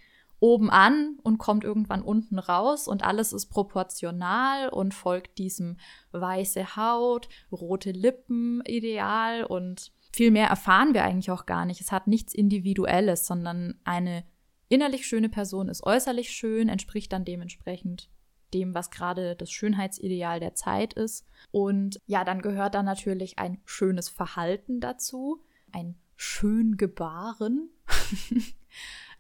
oben 0.45 0.69
an 0.69 1.17
und 1.23 1.39
kommt 1.39 1.63
irgendwann 1.63 2.03
unten 2.03 2.37
raus 2.37 2.87
und 2.87 3.03
alles 3.03 3.33
ist 3.33 3.47
proportional 3.47 4.69
und 4.69 4.93
folgt 4.93 5.39
diesem 5.39 5.77
weiße 6.11 6.75
Haut, 6.75 7.27
rote 7.51 7.89
Lippen 7.89 8.61
Ideal 8.67 9.43
und 9.43 9.91
viel 10.13 10.29
mehr 10.29 10.47
erfahren 10.47 10.93
wir 10.93 11.03
eigentlich 11.03 11.31
auch 11.31 11.47
gar 11.47 11.65
nicht. 11.65 11.81
Es 11.81 11.91
hat 11.91 12.05
nichts 12.05 12.35
Individuelles, 12.35 13.25
sondern 13.25 13.79
eine 13.85 14.23
innerlich 14.69 15.07
schöne 15.07 15.29
Person 15.29 15.67
ist 15.67 15.83
äußerlich 15.83 16.29
schön, 16.29 16.69
entspricht 16.69 17.11
dann 17.11 17.25
dementsprechend 17.25 18.11
dem, 18.53 18.75
was 18.75 18.91
gerade 18.91 19.35
das 19.35 19.49
Schönheitsideal 19.49 20.39
der 20.39 20.53
Zeit 20.53 20.93
ist. 20.93 21.25
Und 21.49 21.99
ja, 22.05 22.23
dann 22.23 22.43
gehört 22.43 22.75
da 22.75 22.83
natürlich 22.83 23.39
ein 23.39 23.61
schönes 23.65 24.09
Verhalten 24.09 24.79
dazu, 24.79 25.41
ein 25.71 25.95
schön 26.15 26.77
Gebaren. 26.77 27.71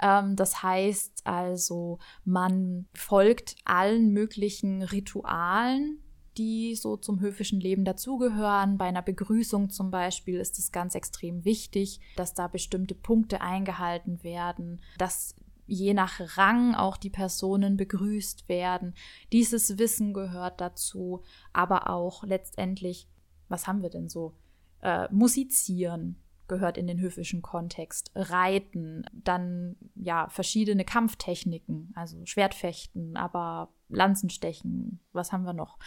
ähm, 0.01 0.35
das 0.35 0.63
heißt 0.63 1.21
also, 1.25 1.99
man 2.23 2.87
folgt 2.93 3.55
allen 3.65 4.11
möglichen 4.11 4.81
Ritualen, 4.81 5.99
die 6.37 6.75
so 6.75 6.97
zum 6.97 7.19
höfischen 7.19 7.59
Leben 7.59 7.85
dazugehören. 7.85 8.77
Bei 8.77 8.85
einer 8.85 9.01
Begrüßung 9.01 9.69
zum 9.69 9.91
Beispiel 9.91 10.39
ist 10.39 10.59
es 10.59 10.71
ganz 10.71 10.95
extrem 10.95 11.45
wichtig, 11.45 11.99
dass 12.15 12.33
da 12.33 12.47
bestimmte 12.47 12.95
Punkte 12.95 13.41
eingehalten 13.41 14.23
werden, 14.23 14.81
dass 14.97 15.35
je 15.67 15.93
nach 15.93 16.37
Rang 16.37 16.75
auch 16.75 16.97
die 16.97 17.09
Personen 17.09 17.77
begrüßt 17.77 18.47
werden. 18.49 18.93
Dieses 19.31 19.77
Wissen 19.77 20.13
gehört 20.13 20.61
dazu, 20.61 21.23
aber 21.53 21.89
auch 21.89 22.23
letztendlich, 22.23 23.07
was 23.47 23.67
haben 23.67 23.81
wir 23.81 23.89
denn 23.89 24.09
so? 24.09 24.35
Äh, 24.81 25.07
musizieren, 25.11 26.17
gehört 26.47 26.77
in 26.77 26.87
den 26.87 26.99
höfischen 26.99 27.41
Kontext. 27.41 28.11
Reiten, 28.15 29.05
dann 29.13 29.75
ja 29.95 30.27
verschiedene 30.29 30.85
Kampftechniken, 30.85 31.93
also 31.95 32.25
Schwertfechten, 32.25 33.17
aber 33.17 33.69
Lanzenstechen, 33.89 34.99
was 35.13 35.31
haben 35.31 35.43
wir 35.43 35.53
noch? 35.53 35.77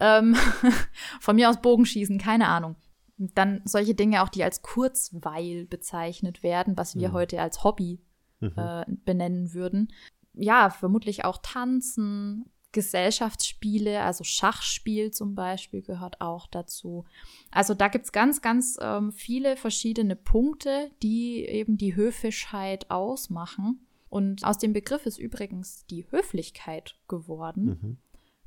Ähm, 0.00 0.36
von 1.20 1.36
mir 1.36 1.50
aus 1.50 1.60
Bogenschießen, 1.60 2.18
keine 2.18 2.48
Ahnung. 2.48 2.76
Dann 3.16 3.62
solche 3.64 3.94
Dinge 3.94 4.22
auch, 4.22 4.28
die 4.28 4.44
als 4.44 4.62
Kurzweil 4.62 5.66
bezeichnet 5.66 6.42
werden, 6.42 6.76
was 6.76 6.96
wir 6.96 7.08
mhm. 7.08 7.12
heute 7.14 7.40
als 7.40 7.64
Hobby 7.64 8.00
mhm. 8.40 8.52
äh, 8.56 8.84
benennen 9.04 9.52
würden. 9.54 9.92
Ja, 10.34 10.70
vermutlich 10.70 11.24
auch 11.24 11.38
Tanzen, 11.42 12.48
Gesellschaftsspiele, 12.72 14.02
also 14.02 14.24
Schachspiel 14.24 15.10
zum 15.10 15.34
Beispiel 15.34 15.80
gehört 15.82 16.20
auch 16.20 16.46
dazu. 16.46 17.04
Also 17.50 17.74
da 17.74 17.88
gibt 17.88 18.04
es 18.04 18.12
ganz, 18.12 18.42
ganz 18.42 18.78
ähm, 18.80 19.10
viele 19.12 19.56
verschiedene 19.56 20.16
Punkte, 20.16 20.90
die 21.02 21.44
eben 21.44 21.78
die 21.78 21.96
Höfischheit 21.96 22.90
ausmachen. 22.90 23.86
Und 24.10 24.44
aus 24.44 24.58
dem 24.58 24.72
Begriff 24.72 25.06
ist 25.06 25.18
übrigens 25.18 25.86
die 25.86 26.06
Höflichkeit 26.10 26.96
geworden. 27.08 27.64
Mhm. 27.64 27.96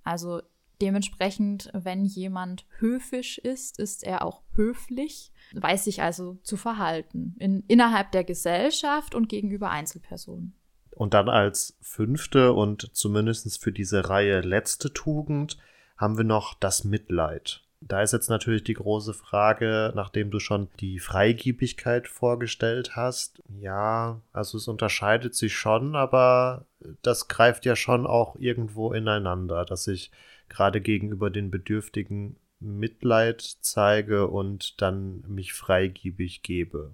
Also 0.04 0.42
dementsprechend, 0.82 1.70
wenn 1.74 2.06
jemand 2.06 2.66
höfisch 2.80 3.38
ist, 3.38 3.80
ist 3.80 4.04
er 4.04 4.26
auch 4.26 4.42
höflich, 4.54 5.32
weiß 5.54 5.86
sich 5.86 6.02
also 6.02 6.40
zu 6.44 6.58
verhalten 6.58 7.36
in, 7.40 7.64
innerhalb 7.68 8.12
der 8.12 8.24
Gesellschaft 8.24 9.16
und 9.16 9.30
gegenüber 9.30 9.70
Einzelpersonen. 9.70 10.56
Und 10.92 11.14
dann 11.14 11.30
als 11.30 11.78
fünfte 11.82 12.54
und 12.54 12.96
zumindest 12.96 13.62
für 13.62 13.72
diese 13.72 14.10
Reihe 14.10 14.42
letzte 14.42 14.94
Tugend 14.94 15.58
haben 15.98 16.18
wir 16.18 16.26
noch 16.26 16.54
das 16.54 16.84
Mitleid. 16.84 17.62
Da 17.84 18.04
ist 18.04 18.14
jetzt 18.14 18.30
natürlich 18.30 18.64
die 18.64 18.76
große 18.76 19.14
Frage, 19.14 19.92
nachdem 19.96 20.30
du 20.30 20.40
schon 20.40 20.70
die 20.80 21.00
Freigiebigkeit 21.00 22.08
vorgestellt 22.08 22.96
hast. 22.96 23.42
Ja, 23.60 24.22
also 24.32 24.60
es 24.60 24.68
unterscheidet 24.68 25.34
sich 25.34 25.56
schon, 25.56 25.96
aber 25.96 26.66
das 27.02 27.28
greift 27.28 27.66
ja 27.66 27.76
schon 27.76 28.06
auch 28.06 28.36
irgendwo 28.36 28.94
ineinander, 28.94 29.66
dass 29.66 29.88
ich 29.88 30.12
gerade 30.48 30.80
gegenüber 30.80 31.32
den 31.32 31.50
Bedürftigen 31.50 32.36
Mitleid 32.60 33.42
zeige 33.42 34.28
und 34.28 34.80
dann 34.82 35.24
mich 35.28 35.54
freigiebig 35.54 36.44
gebe. 36.44 36.94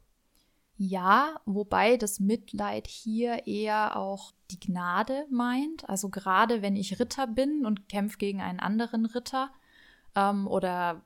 Ja, 0.78 1.40
wobei 1.46 1.98
das 1.98 2.20
Mitleid 2.20 2.88
hier 2.88 3.48
eher 3.48 3.96
auch 3.96 4.32
die 4.52 4.60
Gnade 4.60 5.26
meint. 5.30 5.90
Also 5.90 6.10
gerade 6.10 6.62
wenn 6.62 6.76
ich 6.76 7.00
Ritter 7.00 7.28
bin 7.28 7.66
und 7.66 7.90
kämpfe 7.90 8.18
gegen 8.18 8.42
einen 8.42 8.60
anderen 8.60 9.06
Ritter, 9.06 9.50
ähm, 10.18 10.48
oder 10.48 11.04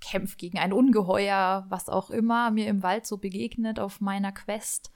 kämpfe 0.00 0.36
gegen 0.36 0.58
ein 0.58 0.72
Ungeheuer, 0.72 1.66
was 1.68 1.88
auch 1.88 2.10
immer 2.10 2.50
mir 2.50 2.66
im 2.66 2.82
Wald 2.82 3.06
so 3.06 3.16
begegnet 3.16 3.80
auf 3.80 4.00
meiner 4.00 4.32
Quest, 4.32 4.92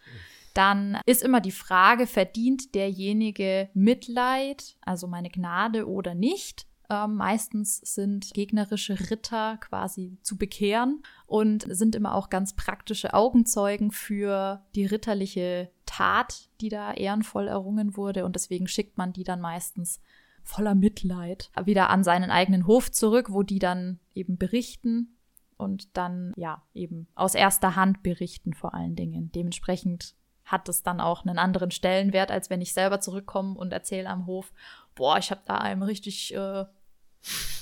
dann 0.54 0.98
ist 1.06 1.22
immer 1.22 1.40
die 1.40 1.52
Frage, 1.52 2.06
verdient 2.06 2.74
derjenige 2.74 3.70
Mitleid, 3.72 4.76
also 4.82 5.06
meine 5.06 5.30
Gnade 5.30 5.88
oder 5.88 6.14
nicht? 6.14 6.66
Ähm, 6.92 7.14
meistens 7.14 7.78
sind 7.78 8.34
gegnerische 8.34 9.10
Ritter 9.10 9.56
quasi 9.56 10.18
zu 10.20 10.36
bekehren 10.36 11.02
und 11.26 11.64
sind 11.74 11.94
immer 11.94 12.14
auch 12.14 12.28
ganz 12.28 12.54
praktische 12.54 13.14
Augenzeugen 13.14 13.90
für 13.92 14.62
die 14.74 14.84
ritterliche 14.84 15.70
Tat, 15.86 16.50
die 16.60 16.68
da 16.68 16.92
ehrenvoll 16.92 17.48
errungen 17.48 17.96
wurde. 17.96 18.26
Und 18.26 18.34
deswegen 18.36 18.68
schickt 18.68 18.98
man 18.98 19.14
die 19.14 19.24
dann 19.24 19.40
meistens 19.40 20.00
voller 20.42 20.74
Mitleid 20.74 21.50
wieder 21.64 21.88
an 21.88 22.04
seinen 22.04 22.30
eigenen 22.30 22.66
Hof 22.66 22.92
zurück, 22.92 23.32
wo 23.32 23.42
die 23.42 23.58
dann 23.58 23.98
eben 24.12 24.36
berichten 24.36 25.16
und 25.56 25.96
dann 25.96 26.34
ja 26.36 26.62
eben 26.74 27.06
aus 27.14 27.34
erster 27.34 27.74
Hand 27.74 28.02
berichten 28.02 28.52
vor 28.52 28.74
allen 28.74 28.96
Dingen. 28.96 29.32
Dementsprechend 29.32 30.14
hat 30.44 30.68
es 30.68 30.82
dann 30.82 31.00
auch 31.00 31.24
einen 31.24 31.38
anderen 31.38 31.70
Stellenwert, 31.70 32.30
als 32.30 32.50
wenn 32.50 32.60
ich 32.60 32.74
selber 32.74 33.00
zurückkomme 33.00 33.54
und 33.54 33.72
erzähle 33.72 34.10
am 34.10 34.26
Hof, 34.26 34.52
boah, 34.94 35.16
ich 35.16 35.30
habe 35.30 35.40
da 35.46 35.56
einem 35.56 35.82
richtig 35.82 36.34
äh, 36.34 36.64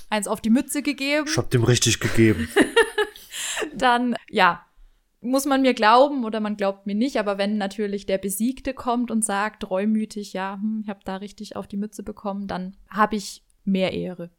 eins 0.09 0.27
auf 0.27 0.41
die 0.41 0.51
Mütze 0.51 0.83
gegeben. 0.83 1.27
Ich 1.29 1.39
hab 1.39 1.51
dem 1.51 1.65
richtig 1.65 2.01
gegeben. 2.01 2.49
dann 3.75 4.17
ja, 4.29 4.65
muss 5.21 5.45
man 5.45 5.63
mir 5.63 5.75
glauben 5.75 6.25
oder 6.25 6.41
man 6.41 6.57
glaubt 6.57 6.87
mir 6.87 6.95
nicht, 6.95 7.19
aber 7.19 7.39
wenn 7.39 7.59
natürlich 7.59 8.07
der 8.07 8.19
Besiegte 8.19 8.75
kommt 8.75 9.11
und 9.11 9.25
sagt, 9.25 9.71
reumütig, 9.71 10.33
ja, 10.33 10.59
hm, 10.61 10.81
ich 10.83 10.89
habe 10.89 11.01
da 11.05 11.17
richtig 11.17 11.57
auf 11.57 11.67
die 11.67 11.77
Mütze 11.77 12.03
bekommen, 12.03 12.47
dann 12.47 12.77
habe 12.89 13.17
ich 13.17 13.45
mehr 13.65 13.93
Ehre. 13.93 14.31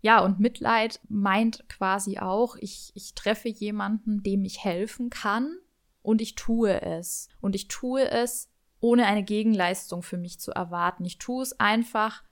Ja, 0.00 0.20
und 0.20 0.38
Mitleid 0.38 1.00
meint 1.08 1.64
quasi 1.68 2.18
auch, 2.18 2.56
ich, 2.60 2.92
ich 2.94 3.14
treffe 3.14 3.48
jemanden, 3.48 4.22
dem 4.22 4.44
ich 4.44 4.62
helfen 4.62 5.10
kann 5.10 5.56
und 6.02 6.20
ich 6.20 6.34
tue 6.34 6.82
es. 6.82 7.28
Und 7.40 7.54
ich 7.54 7.68
tue 7.68 8.10
es, 8.10 8.50
ohne 8.80 9.06
eine 9.06 9.24
Gegenleistung 9.24 10.02
für 10.02 10.18
mich 10.18 10.38
zu 10.38 10.52
erwarten. 10.52 11.06
Ich 11.06 11.16
tue 11.16 11.42
es 11.42 11.58
einfach 11.58 12.22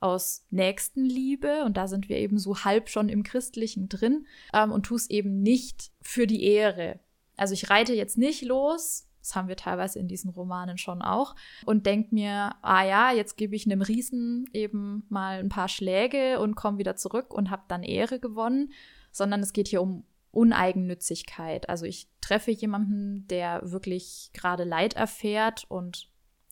aus 0.00 0.46
Nächstenliebe, 0.50 1.64
und 1.64 1.76
da 1.76 1.88
sind 1.88 2.08
wir 2.08 2.18
eben 2.18 2.38
so 2.38 2.64
halb 2.64 2.88
schon 2.88 3.08
im 3.08 3.22
Christlichen 3.22 3.88
drin, 3.88 4.26
ähm, 4.52 4.72
und 4.72 4.84
tue 4.84 4.96
es 4.96 5.10
eben 5.10 5.42
nicht 5.42 5.90
für 6.00 6.26
die 6.26 6.44
Ehre. 6.44 7.00
Also 7.36 7.54
ich 7.54 7.70
reite 7.70 7.94
jetzt 7.94 8.18
nicht 8.18 8.42
los, 8.42 9.08
das 9.20 9.34
haben 9.34 9.48
wir 9.48 9.56
teilweise 9.56 9.98
in 9.98 10.08
diesen 10.08 10.30
Romanen 10.30 10.78
schon 10.78 11.02
auch, 11.02 11.34
und 11.66 11.86
denke 11.86 12.14
mir, 12.14 12.52
ah 12.62 12.84
ja, 12.84 13.12
jetzt 13.12 13.36
gebe 13.36 13.56
ich 13.56 13.66
einem 13.66 13.82
Riesen 13.82 14.48
eben 14.52 15.04
mal 15.08 15.38
ein 15.38 15.48
paar 15.48 15.68
Schläge 15.68 16.40
und 16.40 16.54
komme 16.54 16.78
wieder 16.78 16.96
zurück 16.96 17.34
und 17.34 17.50
habe 17.50 17.64
dann 17.68 17.82
Ehre 17.82 18.20
gewonnen, 18.20 18.72
sondern 19.10 19.40
es 19.40 19.52
geht 19.52 19.68
hier 19.68 19.82
um 19.82 20.04
Uneigennützigkeit. 20.30 21.68
Also 21.68 21.84
ich 21.86 22.08
treffe 22.20 22.50
jemanden, 22.50 23.26
der 23.28 23.60
wirklich 23.64 24.30
gerade 24.34 24.64
Leid 24.64 24.94
erfährt 24.94 25.64
und 25.68 26.07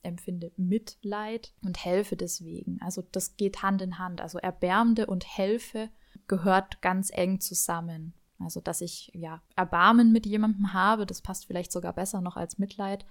empfinde 0.06 0.52
Mitleid 0.56 1.52
und 1.62 1.84
helfe 1.84 2.16
deswegen. 2.16 2.80
Also 2.80 3.04
das 3.12 3.36
geht 3.36 3.62
Hand 3.62 3.82
in 3.82 3.98
Hand. 3.98 4.20
Also 4.20 4.38
Erbärmende 4.38 5.06
und 5.06 5.26
Helfe 5.26 5.90
gehört 6.26 6.80
ganz 6.80 7.10
eng 7.12 7.40
zusammen. 7.40 8.14
Also, 8.38 8.60
dass 8.60 8.80
ich 8.80 9.10
ja 9.14 9.40
Erbarmen 9.54 10.12
mit 10.12 10.26
jemandem 10.26 10.72
habe, 10.72 11.06
das 11.06 11.22
passt 11.22 11.46
vielleicht 11.46 11.72
sogar 11.72 11.92
besser 11.92 12.20
noch 12.20 12.36
als 12.36 12.58
Mitleid 12.58 13.06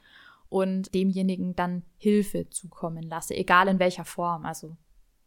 und 0.49 0.93
demjenigen 0.93 1.55
dann 1.55 1.84
Hilfe 1.97 2.49
zukommen 2.49 3.03
lasse, 3.03 3.36
egal 3.36 3.67
in 3.67 3.79
welcher 3.79 4.05
Form. 4.05 4.45
Also 4.45 4.77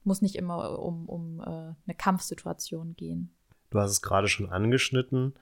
muss 0.05 0.23
nicht 0.23 0.37
immer 0.37 0.79
um, 0.79 1.09
um 1.09 1.41
äh, 1.41 1.45
eine 1.45 1.95
Kampfsituation 1.97 2.95
gehen. 2.95 3.35
Du 3.71 3.79
hast 3.81 3.91
es 3.91 4.03
gerade 4.03 4.29
schon 4.29 4.49
angeschnitten. 4.51 5.35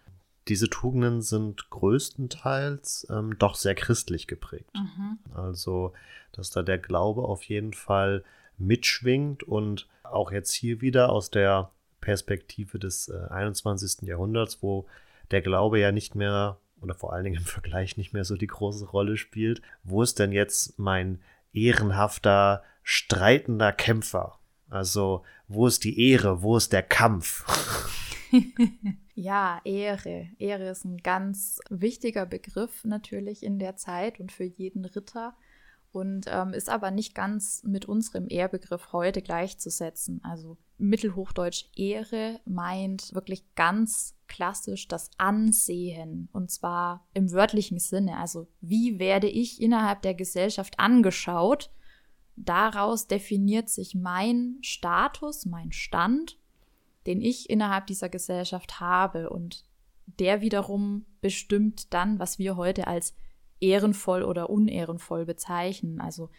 Diese 0.48 0.70
Tugenden 0.70 1.22
sind 1.22 1.70
größtenteils 1.70 3.09
ähm, 3.11 3.37
doch 3.38 3.56
sehr 3.56 3.74
christlich 3.74 4.26
geprägt. 4.26 4.70
Mhm. 4.74 5.18
Also, 5.35 5.92
dass 6.32 6.50
da 6.50 6.62
der 6.62 6.78
Glaube 6.78 7.22
auf 7.22 7.42
jeden 7.44 7.72
Fall 7.72 8.22
mitschwingt 8.59 9.42
und 9.42 9.88
auch 10.04 10.30
jetzt 10.30 10.52
hier 10.52 10.80
wieder 10.80 11.11
aus 11.11 11.30
der 11.30 11.70
Perspektive 12.00 12.78
des 12.78 13.09
äh, 13.09 13.28
21. 13.30 14.02
Jahrhunderts, 14.02 14.62
wo 14.62 14.87
der 15.32 15.42
Glaube 15.42 15.80
ja 15.80 15.90
nicht 15.90 16.14
mehr 16.14 16.59
oder 16.80 16.94
vor 16.94 17.12
allen 17.12 17.24
Dingen 17.24 17.38
im 17.38 17.44
Vergleich 17.44 17.96
nicht 17.96 18.12
mehr 18.12 18.24
so 18.24 18.37
die 18.37 18.46
große 18.46 18.87
Rolle 18.87 19.16
spielt. 19.16 19.62
Wo 19.82 20.02
ist 20.02 20.18
denn 20.18 20.32
jetzt 20.32 20.78
mein 20.78 21.20
ehrenhafter, 21.52 22.62
streitender 22.82 23.72
Kämpfer? 23.72 24.38
Also, 24.68 25.24
wo 25.48 25.66
ist 25.66 25.85
die 25.85 26.11
Ehre? 26.11 26.42
Wo 26.42 26.56
ist 26.56 26.72
der 26.72 26.82
Kampf? 26.82 27.44
ja, 29.16 29.61
Ehre. 29.64 30.29
Ehre 30.38 30.68
ist 30.68 30.85
ein 30.85 30.98
ganz 30.98 31.59
wichtiger 31.70 32.26
Begriff 32.26 32.85
natürlich 32.85 33.42
in 33.42 33.59
der 33.59 33.76
Zeit 33.76 34.20
und 34.20 34.31
für 34.31 34.44
jeden 34.44 34.85
Ritter 34.85 35.35
und 35.90 36.26
ähm, 36.29 36.52
ist 36.52 36.68
aber 36.68 36.90
nicht 36.90 37.14
ganz 37.14 37.62
mit 37.64 37.87
unserem 37.87 38.26
Ehrbegriff 38.29 38.92
heute 38.92 39.22
gleichzusetzen. 39.22 40.20
Also 40.22 40.59
Mittelhochdeutsch 40.76 41.64
Ehre 41.74 42.40
meint 42.44 43.14
wirklich 43.14 43.55
ganz 43.55 44.14
klassisch 44.29 44.87
das 44.87 45.11
Ansehen 45.16 46.29
und 46.33 46.50
zwar 46.50 47.09
im 47.14 47.33
wörtlichen 47.33 47.79
Sinne. 47.79 48.18
Also 48.18 48.46
wie 48.61 48.98
werde 48.98 49.29
ich 49.29 49.62
innerhalb 49.62 50.02
der 50.02 50.14
Gesellschaft 50.14 50.79
angeschaut? 50.79 51.70
Daraus 52.37 53.07
definiert 53.07 53.70
sich 53.70 53.94
mein 53.94 54.59
Status, 54.61 55.46
mein 55.46 55.72
Stand, 55.72 56.38
den 57.06 57.20
ich 57.20 57.48
innerhalb 57.50 57.86
dieser 57.86 58.08
Gesellschaft 58.08 58.80
habe 58.80 59.30
und 59.30 59.64
der 60.06 60.40
wiederum 60.40 61.04
bestimmt 61.20 61.92
dann, 61.92 62.18
was 62.18 62.38
wir 62.38 62.56
heute 62.56 62.86
als 62.86 63.14
ehrenvoll 63.60 64.22
oder 64.22 64.50
unehrenvoll 64.50 65.24
bezeichnen. 65.24 66.00
Also 66.00 66.30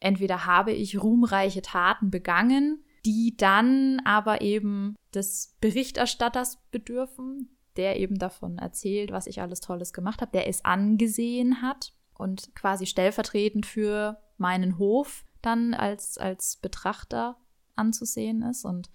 entweder 0.00 0.46
habe 0.46 0.72
ich 0.72 1.00
ruhmreiche 1.00 1.62
Taten 1.62 2.10
begangen, 2.10 2.84
die 3.04 3.36
dann 3.36 4.00
aber 4.04 4.40
eben 4.40 4.96
des 5.14 5.56
Berichterstatters 5.60 6.58
bedürfen, 6.70 7.56
der 7.76 8.00
eben 8.00 8.18
davon 8.18 8.58
erzählt, 8.58 9.12
was 9.12 9.26
ich 9.26 9.40
alles 9.40 9.60
Tolles 9.60 9.92
gemacht 9.92 10.20
habe, 10.20 10.32
der 10.32 10.48
es 10.48 10.64
angesehen 10.64 11.60
hat 11.60 11.92
und 12.14 12.54
quasi 12.54 12.86
stellvertretend 12.86 13.66
für 13.66 14.18
meinen 14.38 14.78
Hof 14.78 15.24
dann 15.42 15.74
als, 15.74 16.18
als 16.18 16.56
Betrachter 16.56 17.36
anzusehen 17.76 18.42
ist. 18.42 18.64
Und 18.64 18.90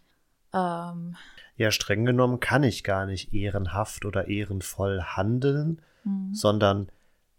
ähm, 0.53 1.15
ja, 1.55 1.71
streng 1.71 2.05
genommen 2.05 2.39
kann 2.39 2.63
ich 2.63 2.83
gar 2.83 3.05
nicht 3.05 3.33
ehrenhaft 3.33 4.05
oder 4.05 4.27
ehrenvoll 4.27 5.01
handeln, 5.01 5.81
mhm. 6.03 6.33
sondern 6.33 6.89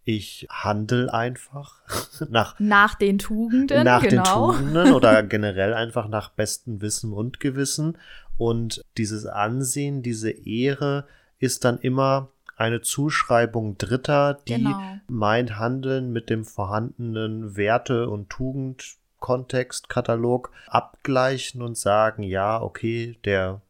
ich 0.05 0.47
handle 0.51 1.13
einfach 1.13 1.81
nach, 2.29 2.59
nach 2.59 2.95
den 2.95 3.19
Tugenden. 3.19 3.85
Nach 3.85 4.03
genau. 4.03 4.53
den 4.53 4.59
Tugenden 4.59 4.93
oder 4.95 5.23
generell 5.23 5.75
einfach 5.75 6.09
nach 6.09 6.31
bestem 6.31 6.81
Wissen 6.81 7.13
und 7.13 7.41
Gewissen. 7.41 7.97
Und 8.37 8.83
dieses 8.97 9.27
Ansehen, 9.27 10.03
diese 10.03 10.31
Ehre 10.31 11.07
ist 11.39 11.65
dann 11.65 11.79
immer 11.79 12.31
eine 12.57 12.83
Zuschreibung 12.83 13.79
Dritter, 13.79 14.35
die 14.47 14.57
genau. 14.57 14.79
mein 15.09 15.59
Handeln 15.59 16.13
mit 16.13 16.29
dem 16.29 16.45
vorhandenen 16.45 17.57
Werte- 17.57 18.11
und 18.11 18.29
Tugendkontextkatalog 19.21 20.51
abgleichen 20.67 21.63
und 21.63 21.77
sagen, 21.77 22.23
ja, 22.23 22.61
okay, 22.61 23.19
der 23.25 23.61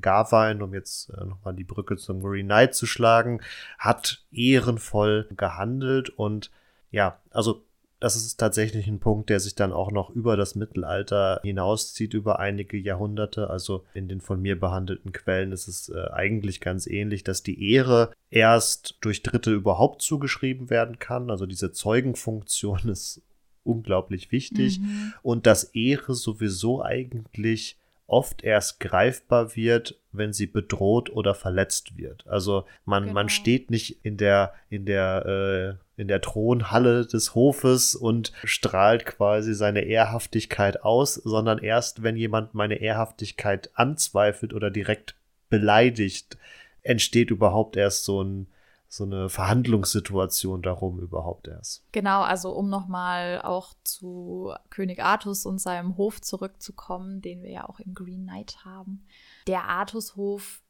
Garwein, 0.00 0.60
um 0.60 0.74
jetzt 0.74 1.10
äh, 1.10 1.24
nochmal 1.24 1.54
die 1.54 1.64
Brücke 1.64 1.96
zum 1.96 2.20
Green 2.20 2.46
Knight 2.46 2.74
zu 2.74 2.86
schlagen, 2.86 3.40
hat 3.78 4.24
ehrenvoll 4.30 5.28
gehandelt 5.36 6.10
und 6.10 6.50
ja, 6.90 7.18
also 7.30 7.62
das 7.98 8.14
ist 8.14 8.36
tatsächlich 8.36 8.86
ein 8.88 9.00
Punkt, 9.00 9.30
der 9.30 9.40
sich 9.40 9.54
dann 9.54 9.72
auch 9.72 9.90
noch 9.90 10.10
über 10.10 10.36
das 10.36 10.54
Mittelalter 10.54 11.40
hinauszieht, 11.42 12.12
über 12.12 12.38
einige 12.38 12.76
Jahrhunderte. 12.76 13.48
Also 13.48 13.86
in 13.94 14.06
den 14.06 14.20
von 14.20 14.42
mir 14.42 14.60
behandelten 14.60 15.12
Quellen 15.12 15.50
ist 15.50 15.66
es 15.66 15.88
äh, 15.88 16.10
eigentlich 16.12 16.60
ganz 16.60 16.86
ähnlich, 16.86 17.24
dass 17.24 17.42
die 17.42 17.72
Ehre 17.72 18.12
erst 18.28 18.98
durch 19.00 19.22
Dritte 19.22 19.50
überhaupt 19.50 20.02
zugeschrieben 20.02 20.68
werden 20.68 20.98
kann. 20.98 21.30
Also 21.30 21.46
diese 21.46 21.72
Zeugenfunktion 21.72 22.80
ist 22.90 23.22
unglaublich 23.66 24.32
wichtig. 24.32 24.80
Mhm. 24.80 25.14
Und 25.22 25.46
dass 25.46 25.64
Ehre 25.64 26.14
sowieso 26.14 26.82
eigentlich 26.82 27.76
oft 28.06 28.44
erst 28.44 28.80
greifbar 28.80 29.56
wird, 29.56 29.98
wenn 30.12 30.32
sie 30.32 30.46
bedroht 30.46 31.10
oder 31.10 31.34
verletzt 31.34 31.98
wird. 31.98 32.26
Also 32.26 32.64
man, 32.84 33.04
genau. 33.04 33.14
man 33.14 33.28
steht 33.28 33.70
nicht 33.70 33.98
in 34.04 34.16
der, 34.16 34.54
in 34.70 34.86
der, 34.86 35.78
äh, 35.98 36.00
in 36.00 36.08
der 36.08 36.20
Thronhalle 36.20 37.06
des 37.06 37.34
Hofes 37.34 37.94
und 37.94 38.32
strahlt 38.44 39.06
quasi 39.06 39.54
seine 39.54 39.82
Ehrhaftigkeit 39.82 40.82
aus, 40.84 41.14
sondern 41.14 41.58
erst, 41.58 42.02
wenn 42.02 42.16
jemand 42.16 42.54
meine 42.54 42.76
Ehrhaftigkeit 42.76 43.70
anzweifelt 43.74 44.54
oder 44.54 44.70
direkt 44.70 45.16
beleidigt, 45.48 46.38
entsteht 46.82 47.30
überhaupt 47.30 47.76
erst 47.76 48.04
so 48.04 48.22
ein, 48.22 48.46
so 48.88 49.04
eine 49.04 49.28
Verhandlungssituation 49.28 50.62
darum 50.62 51.00
überhaupt 51.00 51.48
erst. 51.48 51.84
Genau, 51.92 52.22
also 52.22 52.50
um 52.50 52.68
nochmal 52.68 53.42
auch 53.42 53.74
zu 53.84 54.52
König 54.70 55.02
Artus 55.02 55.44
und 55.44 55.60
seinem 55.60 55.96
Hof 55.96 56.20
zurückzukommen, 56.20 57.20
den 57.20 57.42
wir 57.42 57.50
ja 57.50 57.68
auch 57.68 57.80
im 57.80 57.94
Green 57.94 58.22
Knight 58.22 58.64
haben. 58.64 59.04
Der 59.46 59.64
Artushof 59.64 60.62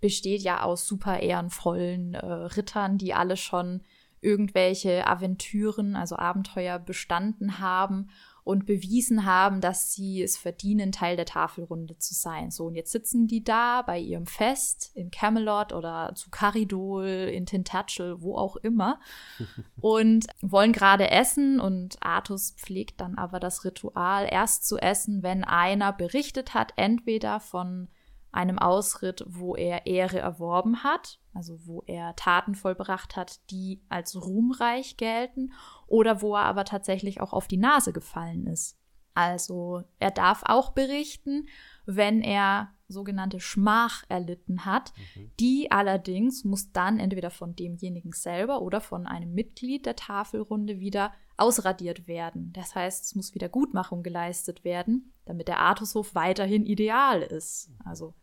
besteht 0.00 0.42
ja 0.42 0.62
aus 0.62 0.86
super 0.86 1.20
ehrenvollen 1.20 2.14
äh, 2.14 2.26
Rittern, 2.26 2.98
die 2.98 3.14
alle 3.14 3.36
schon 3.36 3.82
irgendwelche 4.20 5.06
Aventüren, 5.06 5.96
also 5.96 6.16
Abenteuer 6.16 6.78
bestanden 6.78 7.58
haben 7.58 8.08
und 8.44 8.66
bewiesen 8.66 9.24
haben, 9.24 9.60
dass 9.60 9.92
sie 9.92 10.22
es 10.22 10.36
verdienen, 10.36 10.90
Teil 10.90 11.16
der 11.16 11.26
Tafelrunde 11.26 11.98
zu 11.98 12.12
sein. 12.14 12.50
So, 12.50 12.66
und 12.66 12.74
jetzt 12.74 12.90
sitzen 12.90 13.28
die 13.28 13.44
da 13.44 13.82
bei 13.82 13.98
ihrem 13.98 14.26
Fest 14.26 14.90
in 14.94 15.10
Camelot 15.12 15.72
oder 15.72 16.12
zu 16.16 16.28
Caridol, 16.30 17.06
in 17.06 17.46
Tintagel, 17.46 18.20
wo 18.20 18.36
auch 18.36 18.56
immer, 18.56 18.98
und 19.80 20.26
wollen 20.40 20.72
gerade 20.72 21.10
essen. 21.10 21.60
Und 21.60 21.96
Artus 22.00 22.52
pflegt 22.56 23.00
dann 23.00 23.16
aber 23.16 23.38
das 23.38 23.64
Ritual, 23.64 24.26
erst 24.28 24.66
zu 24.66 24.76
essen, 24.76 25.22
wenn 25.22 25.44
einer 25.44 25.92
berichtet 25.92 26.54
hat, 26.54 26.72
entweder 26.76 27.38
von 27.38 27.88
einem 28.32 28.58
Ausritt, 28.58 29.24
wo 29.28 29.54
er 29.54 29.86
Ehre 29.86 30.18
erworben 30.18 30.82
hat, 30.82 31.20
also 31.34 31.66
wo 31.66 31.82
er 31.86 32.16
Taten 32.16 32.54
vollbracht 32.54 33.14
hat, 33.14 33.40
die 33.50 33.82
als 33.88 34.16
ruhmreich 34.16 34.96
gelten, 34.96 35.52
oder 35.86 36.22
wo 36.22 36.34
er 36.34 36.44
aber 36.44 36.64
tatsächlich 36.64 37.20
auch 37.20 37.32
auf 37.32 37.46
die 37.46 37.58
Nase 37.58 37.92
gefallen 37.92 38.46
ist. 38.46 38.78
Also 39.14 39.82
er 39.98 40.10
darf 40.10 40.42
auch 40.46 40.70
berichten, 40.70 41.46
wenn 41.84 42.22
er 42.22 42.70
sogenannte 42.88 43.40
Schmach 43.40 44.04
erlitten 44.08 44.64
hat. 44.64 44.92
Mhm. 45.14 45.30
Die 45.40 45.70
allerdings 45.70 46.44
muss 46.44 46.72
dann 46.72 46.98
entweder 46.98 47.30
von 47.30 47.56
demjenigen 47.56 48.12
selber 48.12 48.62
oder 48.62 48.80
von 48.80 49.06
einem 49.06 49.34
Mitglied 49.34 49.86
der 49.86 49.96
Tafelrunde 49.96 50.78
wieder 50.78 51.12
ausradiert 51.36 52.06
werden. 52.06 52.52
Das 52.52 52.74
heißt, 52.74 53.04
es 53.04 53.14
muss 53.14 53.34
wieder 53.34 53.48
Gutmachung 53.48 54.02
geleistet 54.02 54.64
werden, 54.64 55.12
damit 55.24 55.48
der 55.48 55.58
Artushof 55.58 56.14
weiterhin 56.14 56.64
ideal 56.64 57.22
ist. 57.22 57.70
Also 57.84 58.14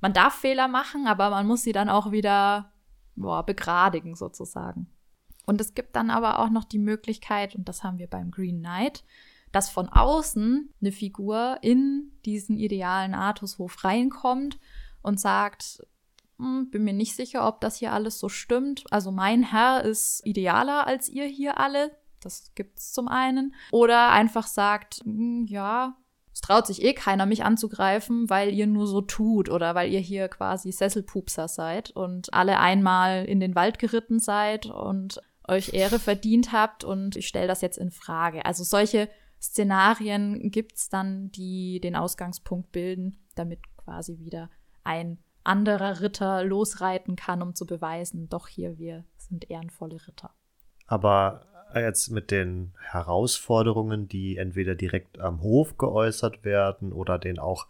man 0.00 0.12
darf 0.12 0.34
Fehler 0.34 0.68
machen, 0.68 1.06
aber 1.06 1.30
man 1.30 1.46
muss 1.46 1.62
sie 1.62 1.72
dann 1.72 1.88
auch 1.88 2.10
wieder 2.12 2.72
boah, 3.16 3.44
begradigen 3.44 4.14
sozusagen. 4.14 4.86
Und 5.46 5.60
es 5.60 5.74
gibt 5.74 5.96
dann 5.96 6.10
aber 6.10 6.40
auch 6.40 6.50
noch 6.50 6.64
die 6.64 6.78
Möglichkeit, 6.78 7.54
und 7.54 7.68
das 7.68 7.82
haben 7.82 7.98
wir 7.98 8.06
beim 8.06 8.30
Green 8.30 8.58
Knight, 8.58 9.04
dass 9.52 9.70
von 9.70 9.88
außen 9.88 10.74
eine 10.80 10.92
Figur 10.92 11.58
in 11.62 12.12
diesen 12.24 12.58
idealen 12.58 13.14
Artushof 13.14 13.82
reinkommt 13.82 14.58
und 15.02 15.18
sagt, 15.18 15.82
hm, 16.38 16.70
bin 16.70 16.84
mir 16.84 16.92
nicht 16.92 17.16
sicher, 17.16 17.48
ob 17.48 17.60
das 17.60 17.76
hier 17.76 17.92
alles 17.92 18.18
so 18.18 18.28
stimmt. 18.28 18.84
Also 18.90 19.10
mein 19.10 19.42
Herr 19.42 19.84
ist 19.84 20.20
idealer 20.24 20.86
als 20.86 21.08
ihr 21.08 21.24
hier 21.24 21.58
alle. 21.58 21.96
Das 22.20 22.52
gibt's 22.54 22.92
zum 22.92 23.08
einen. 23.08 23.54
Oder 23.70 24.10
einfach 24.10 24.46
sagt, 24.46 25.00
hm, 25.04 25.46
ja, 25.46 25.96
es 26.38 26.42
traut 26.42 26.68
sich 26.68 26.84
eh 26.84 26.94
keiner, 26.94 27.26
mich 27.26 27.42
anzugreifen, 27.42 28.30
weil 28.30 28.54
ihr 28.54 28.68
nur 28.68 28.86
so 28.86 29.00
tut 29.00 29.50
oder 29.50 29.74
weil 29.74 29.92
ihr 29.92 29.98
hier 29.98 30.28
quasi 30.28 30.70
Sesselpupser 30.70 31.48
seid 31.48 31.90
und 31.90 32.32
alle 32.32 32.60
einmal 32.60 33.24
in 33.24 33.40
den 33.40 33.56
Wald 33.56 33.80
geritten 33.80 34.20
seid 34.20 34.66
und 34.66 35.20
euch 35.48 35.74
Ehre 35.74 35.98
verdient 35.98 36.52
habt 36.52 36.84
und 36.84 37.16
ich 37.16 37.26
stelle 37.26 37.48
das 37.48 37.60
jetzt 37.60 37.76
in 37.76 37.90
Frage. 37.90 38.46
Also 38.46 38.62
solche 38.62 39.08
Szenarien 39.42 40.52
gibt's 40.52 40.88
dann, 40.88 41.32
die 41.32 41.80
den 41.80 41.96
Ausgangspunkt 41.96 42.70
bilden, 42.70 43.18
damit 43.34 43.58
quasi 43.76 44.20
wieder 44.20 44.48
ein 44.84 45.18
anderer 45.42 46.00
Ritter 46.00 46.44
losreiten 46.44 47.16
kann, 47.16 47.42
um 47.42 47.56
zu 47.56 47.66
beweisen, 47.66 48.28
doch 48.28 48.46
hier, 48.46 48.78
wir 48.78 49.04
sind 49.16 49.50
ehrenvolle 49.50 50.06
Ritter. 50.06 50.30
Aber 50.86 51.48
jetzt 51.74 52.10
mit 52.10 52.30
den 52.30 52.72
Herausforderungen, 52.80 54.08
die 54.08 54.36
entweder 54.36 54.74
direkt 54.74 55.18
am 55.20 55.42
Hof 55.42 55.78
geäußert 55.78 56.44
werden 56.44 56.92
oder 56.92 57.18
den 57.18 57.38
auch 57.38 57.66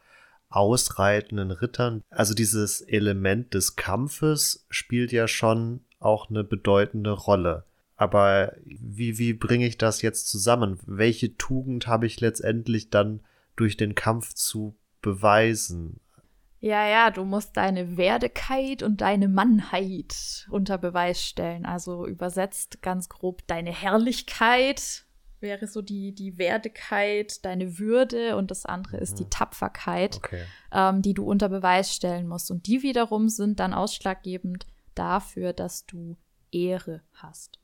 ausreitenden 0.51 1.51
Rittern. 1.51 2.03
Also 2.11 2.35
dieses 2.35 2.81
Element 2.81 3.55
des 3.55 3.77
Kampfes 3.77 4.67
spielt 4.71 5.13
ja 5.13 5.29
schon 5.29 5.81
auch 6.01 6.31
eine 6.31 6.45
bedeutende 6.45 7.11
Rolle. 7.11 7.65
Aber 7.97 8.55
wie, 8.65 9.19
wie 9.19 9.33
bringe 9.33 9.67
ich 9.67 9.77
das 9.77 10.03
jetzt 10.03 10.29
zusammen? 10.29 10.79
Welche 10.87 11.37
Tugend 11.37 11.89
habe 11.89 12.07
ich 12.07 12.21
letztendlich 12.21 12.91
dann 12.91 13.21
durch 13.57 13.77
den 13.77 13.97
Kampf 13.97 14.35
zu 14.35 14.77
beweisen? 15.03 15.99
Ja, 16.61 16.89
ja, 16.89 17.11
du 17.11 17.25
musst 17.25 17.57
deine 17.57 17.97
Werdigkeit 17.97 18.83
und 18.83 19.01
deine 19.01 19.29
Mannheit 19.29 20.47
unter 20.51 20.77
Beweis 20.77 21.23
stellen. 21.23 21.65
Also 21.65 22.07
übersetzt 22.07 22.83
ganz 22.83 23.09
grob 23.09 23.47
deine 23.47 23.71
Herrlichkeit 23.71 25.05
wäre 25.41 25.67
so 25.67 25.83
die, 25.83 26.15
die 26.15 26.39
Werdigkeit, 26.39 27.45
deine 27.45 27.79
Würde 27.79 28.37
und 28.37 28.51
das 28.51 28.67
andere 28.67 28.99
ist 28.99 29.19
die 29.19 29.25
mhm. 29.25 29.31
Tapferkeit, 29.31 30.17
okay. 30.17 30.43
ähm, 30.73 31.03
die 31.03 31.15
du 31.15 31.25
unter 31.25 31.49
Beweis 31.49 31.95
stellen 31.95 32.27
musst. 32.27 32.51
Und 32.51 32.67
die 32.67 32.83
wiederum 32.83 33.29
sind 33.29 33.61
dann 33.61 33.75
ausschlaggebend 33.75 34.67
dafür, 34.95 35.53
dass 35.53 35.87
du 35.87 36.17
Ehre 36.51 37.03
hast. 37.13 37.59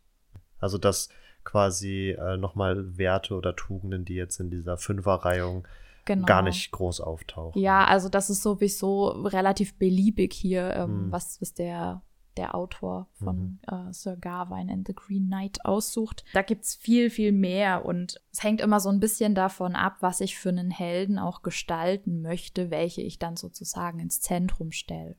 Also 0.59 0.79
dass 0.79 1.09
quasi 1.43 2.11
äh, 2.11 2.37
nochmal 2.37 2.97
Werte 2.97 3.35
oder 3.35 3.55
Tugenden, 3.57 4.05
die 4.05 4.15
jetzt 4.15 4.41
in 4.41 4.51
dieser 4.51 4.77
Fünferreihung 4.79 5.67
genau. 6.05 6.27
gar 6.27 6.43
nicht 6.43 6.71
groß 6.71 7.01
auftauchen. 7.01 7.61
Ja, 7.61 7.85
also 7.85 8.09
das 8.09 8.31
ist 8.31 8.43
sowieso 8.43 9.09
relativ 9.09 9.79
beliebig 9.79 10.33
hier, 10.33 10.75
ähm, 10.75 11.07
mhm. 11.07 11.13
was, 11.13 11.41
was 11.41 11.55
der 11.55 12.03
der 12.37 12.55
Autor 12.55 13.09
von 13.13 13.37
mhm. 13.37 13.89
äh, 13.89 13.93
Sir 13.93 14.17
Gawain 14.17 14.71
and 14.71 14.87
the 14.87 14.95
Green 14.95 15.27
Knight 15.27 15.65
aussucht. 15.65 16.25
Da 16.33 16.43
gibt 16.43 16.65
es 16.65 16.75
viel, 16.75 17.11
viel 17.11 17.33
mehr 17.33 17.85
und 17.85 18.21
es 18.33 18.43
hängt 18.43 18.61
immer 18.61 18.81
so 18.81 18.89
ein 18.89 19.01
bisschen 19.01 19.35
davon 19.35 19.75
ab, 19.77 19.99
was 20.01 20.21
ich 20.21 20.37
für 20.37 20.49
einen 20.49 20.71
Helden 20.71 21.19
auch 21.19 21.43
gestalten 21.43 22.23
möchte, 22.23 22.71
welche 22.71 23.03
ich 23.03 23.19
dann 23.19 23.37
sozusagen 23.37 24.01
ins 24.01 24.21
Zentrum 24.21 24.73
stelle. 24.73 25.17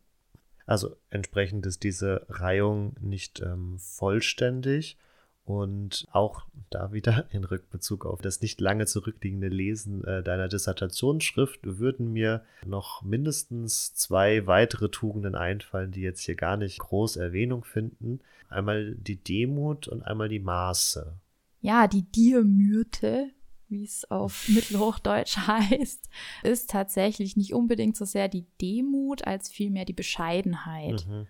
Also 0.66 0.96
entsprechend 1.10 1.66
ist 1.66 1.84
diese 1.84 2.26
Reihung 2.28 2.96
nicht 3.00 3.40
ähm, 3.42 3.78
vollständig 3.80 4.98
und 5.46 6.08
auch 6.12 6.44
da 6.72 6.92
wieder 6.92 7.26
in 7.32 7.44
Rückbezug 7.44 8.06
auf 8.06 8.22
das 8.22 8.42
nicht 8.42 8.60
lange 8.60 8.88
zurückliegende 8.88 9.48
Lesen 9.48 10.04
äh, 10.04 10.24
deiner 10.24 10.48
Dissertationsschrift 10.48 11.60
würden 11.64 12.12
mir 12.12 12.44
noch 12.66 13.04
mindestens 13.04 13.94
zwei 13.94 14.48
weitere 14.48 14.90
Tugenden 14.90 15.36
einfallen, 15.36 15.92
die 15.92 16.02
jetzt 16.02 16.22
hier 16.22 16.36
gar 16.36 16.58
nicht 16.58 16.80
groß 16.80 17.18
Erwähnung 17.18 17.64
finden. 17.64 18.20
Einmal 18.50 18.96
die 18.96 19.18
Demut 19.18 19.88
und 19.88 20.02
einmal 20.02 20.30
die 20.30 20.40
Maße. 20.40 21.14
Ja, 21.62 21.88
die 21.88 22.04
Diemürte, 22.04 23.30
wie 23.70 23.84
es 23.84 24.10
auf 24.10 24.48
Mittelhochdeutsch 24.50 25.38
heißt, 25.38 26.10
ist 26.42 26.72
tatsächlich 26.72 27.38
nicht 27.38 27.54
unbedingt 27.54 27.98
so 27.98 28.06
sehr 28.06 28.30
die 28.30 28.48
Demut 28.62 29.28
als 29.28 29.50
vielmehr 29.50 29.86
die 29.86 29.94
Bescheidenheit. 29.94 31.06
Mhm. 31.08 31.28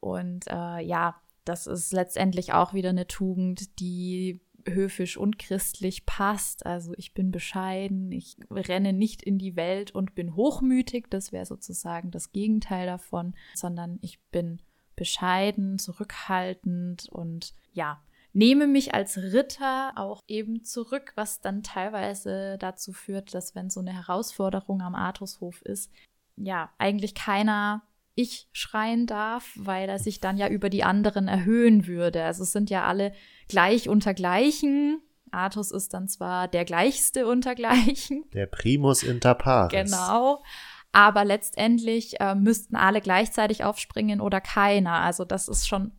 Und 0.00 0.46
äh, 0.48 0.80
ja, 0.80 1.14
das 1.44 1.66
ist 1.66 1.92
letztendlich 1.92 2.52
auch 2.52 2.74
wieder 2.74 2.90
eine 2.90 3.06
Tugend, 3.06 3.80
die 3.80 4.40
höfisch 4.68 5.16
und 5.16 5.38
christlich 5.38 6.06
passt. 6.06 6.66
Also 6.66 6.92
ich 6.96 7.14
bin 7.14 7.30
bescheiden, 7.30 8.12
ich 8.12 8.36
renne 8.50 8.92
nicht 8.92 9.22
in 9.22 9.38
die 9.38 9.56
Welt 9.56 9.90
und 9.92 10.14
bin 10.14 10.36
hochmütig, 10.36 11.06
das 11.10 11.32
wäre 11.32 11.46
sozusagen 11.46 12.10
das 12.10 12.32
Gegenteil 12.32 12.86
davon, 12.86 13.34
sondern 13.54 13.98
ich 14.02 14.20
bin 14.30 14.62
bescheiden, 14.94 15.78
zurückhaltend 15.78 17.08
und 17.10 17.54
ja, 17.72 18.02
nehme 18.32 18.66
mich 18.66 18.94
als 18.94 19.18
Ritter 19.18 19.92
auch 19.96 20.20
eben 20.28 20.64
zurück, 20.64 21.12
was 21.16 21.40
dann 21.40 21.62
teilweise 21.62 22.56
dazu 22.58 22.92
führt, 22.92 23.34
dass 23.34 23.54
wenn 23.54 23.70
so 23.70 23.80
eine 23.80 23.92
Herausforderung 23.92 24.80
am 24.80 24.94
Artushof 24.94 25.60
ist, 25.62 25.90
ja, 26.36 26.70
eigentlich 26.78 27.14
keiner 27.14 27.82
ich 28.14 28.48
schreien 28.52 29.06
darf, 29.06 29.52
weil 29.56 29.88
er 29.88 29.98
sich 29.98 30.20
dann 30.20 30.36
ja 30.36 30.48
über 30.48 30.68
die 30.68 30.84
anderen 30.84 31.28
erhöhen 31.28 31.86
würde. 31.86 32.24
Also 32.24 32.42
es 32.42 32.52
sind 32.52 32.70
ja 32.70 32.84
alle 32.84 33.12
gleich 33.48 33.88
unter 33.88 34.14
gleichen. 34.14 35.00
Artus 35.30 35.70
ist 35.70 35.94
dann 35.94 36.08
zwar 36.08 36.48
der 36.48 36.64
gleichste 36.64 37.26
unter 37.26 37.54
gleichen. 37.54 38.24
Der 38.34 38.46
Primus 38.46 39.02
inter 39.02 39.34
pares. 39.34 39.72
Genau. 39.72 40.42
Aber 40.92 41.24
letztendlich 41.24 42.20
äh, 42.20 42.34
müssten 42.34 42.76
alle 42.76 43.00
gleichzeitig 43.00 43.64
aufspringen 43.64 44.20
oder 44.20 44.42
keiner. 44.42 45.00
Also 45.00 45.24
das 45.24 45.48
ist 45.48 45.66
schon, 45.66 45.92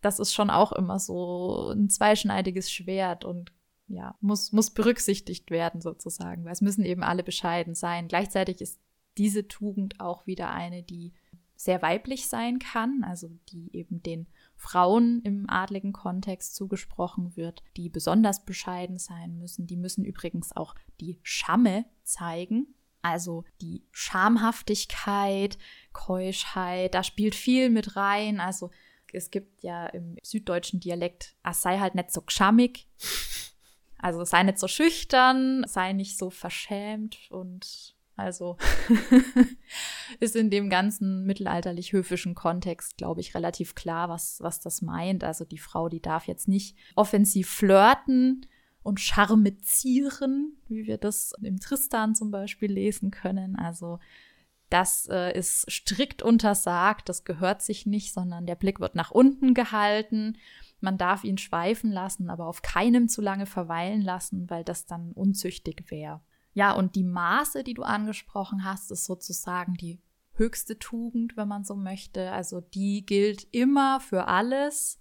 das 0.00 0.18
ist 0.18 0.34
schon 0.34 0.50
auch 0.50 0.72
immer 0.72 0.98
so 0.98 1.70
ein 1.70 1.88
zweischneidiges 1.88 2.70
Schwert 2.72 3.24
und 3.24 3.52
ja, 3.86 4.16
muss, 4.20 4.50
muss 4.50 4.70
berücksichtigt 4.70 5.50
werden 5.50 5.80
sozusagen, 5.80 6.44
weil 6.44 6.52
es 6.52 6.62
müssen 6.62 6.84
eben 6.84 7.04
alle 7.04 7.22
bescheiden 7.22 7.76
sein. 7.76 8.08
Gleichzeitig 8.08 8.60
ist 8.60 8.80
diese 9.18 9.46
Tugend 9.46 10.00
auch 10.00 10.26
wieder 10.26 10.50
eine, 10.50 10.82
die 10.82 11.12
sehr 11.56 11.82
weiblich 11.82 12.28
sein 12.28 12.58
kann, 12.58 13.04
also 13.04 13.30
die 13.50 13.74
eben 13.74 14.02
den 14.02 14.26
Frauen 14.56 15.20
im 15.22 15.48
adligen 15.48 15.92
Kontext 15.92 16.54
zugesprochen 16.54 17.36
wird, 17.36 17.62
die 17.76 17.88
besonders 17.88 18.44
bescheiden 18.44 18.98
sein 18.98 19.38
müssen. 19.38 19.66
Die 19.66 19.76
müssen 19.76 20.04
übrigens 20.04 20.54
auch 20.54 20.74
die 21.00 21.18
Schamme 21.22 21.84
zeigen, 22.02 22.74
also 23.02 23.44
die 23.60 23.84
Schamhaftigkeit, 23.92 25.58
Keuschheit, 25.92 26.94
da 26.94 27.04
spielt 27.04 27.34
viel 27.34 27.68
mit 27.68 27.96
rein. 27.96 28.40
Also 28.40 28.70
es 29.12 29.30
gibt 29.30 29.62
ja 29.62 29.86
im 29.86 30.16
süddeutschen 30.22 30.80
Dialekt, 30.80 31.36
es 31.44 31.60
sei 31.60 31.78
halt 31.78 31.94
nicht 31.94 32.10
so 32.12 32.22
gschammig. 32.22 32.88
Also 33.96 34.22
sei 34.22 34.42
nicht 34.42 34.58
so 34.58 34.68
schüchtern, 34.68 35.64
sei 35.66 35.94
nicht 35.94 36.18
so 36.18 36.28
verschämt 36.28 37.16
und 37.30 37.93
also 38.16 38.56
ist 40.20 40.36
in 40.36 40.50
dem 40.50 40.70
ganzen 40.70 41.24
mittelalterlich-höfischen 41.24 42.34
Kontext, 42.34 42.96
glaube 42.96 43.20
ich, 43.20 43.34
relativ 43.34 43.74
klar, 43.74 44.08
was, 44.08 44.40
was 44.40 44.60
das 44.60 44.82
meint. 44.82 45.24
Also 45.24 45.44
die 45.44 45.58
Frau, 45.58 45.88
die 45.88 46.00
darf 46.00 46.26
jetzt 46.26 46.46
nicht 46.46 46.76
offensiv 46.94 47.48
flirten 47.48 48.46
und 48.82 49.00
charmezieren, 49.00 50.58
wie 50.68 50.86
wir 50.86 50.98
das 50.98 51.32
im 51.42 51.58
Tristan 51.58 52.14
zum 52.14 52.30
Beispiel 52.30 52.70
lesen 52.70 53.10
können. 53.10 53.56
Also 53.56 53.98
das 54.70 55.08
äh, 55.10 55.36
ist 55.36 55.70
strikt 55.70 56.22
untersagt, 56.22 57.08
das 57.08 57.24
gehört 57.24 57.62
sich 57.62 57.86
nicht, 57.86 58.12
sondern 58.12 58.46
der 58.46 58.56
Blick 58.56 58.80
wird 58.80 58.94
nach 58.94 59.10
unten 59.10 59.54
gehalten. 59.54 60.36
Man 60.80 60.98
darf 60.98 61.24
ihn 61.24 61.38
schweifen 61.38 61.90
lassen, 61.90 62.28
aber 62.30 62.46
auf 62.46 62.62
keinem 62.62 63.08
zu 63.08 63.22
lange 63.22 63.46
verweilen 63.46 64.02
lassen, 64.02 64.50
weil 64.50 64.64
das 64.64 64.86
dann 64.86 65.12
unzüchtig 65.12 65.84
wäre. 65.88 66.20
Ja, 66.54 66.72
und 66.72 66.94
die 66.94 67.04
Maße, 67.04 67.64
die 67.64 67.74
du 67.74 67.82
angesprochen 67.82 68.64
hast, 68.64 68.90
ist 68.90 69.04
sozusagen 69.04 69.74
die 69.74 70.00
höchste 70.34 70.78
Tugend, 70.78 71.36
wenn 71.36 71.48
man 71.48 71.64
so 71.64 71.74
möchte. 71.74 72.30
Also 72.32 72.60
die 72.60 73.04
gilt 73.04 73.46
immer 73.52 74.00
für 74.00 74.26
alles. 74.28 75.00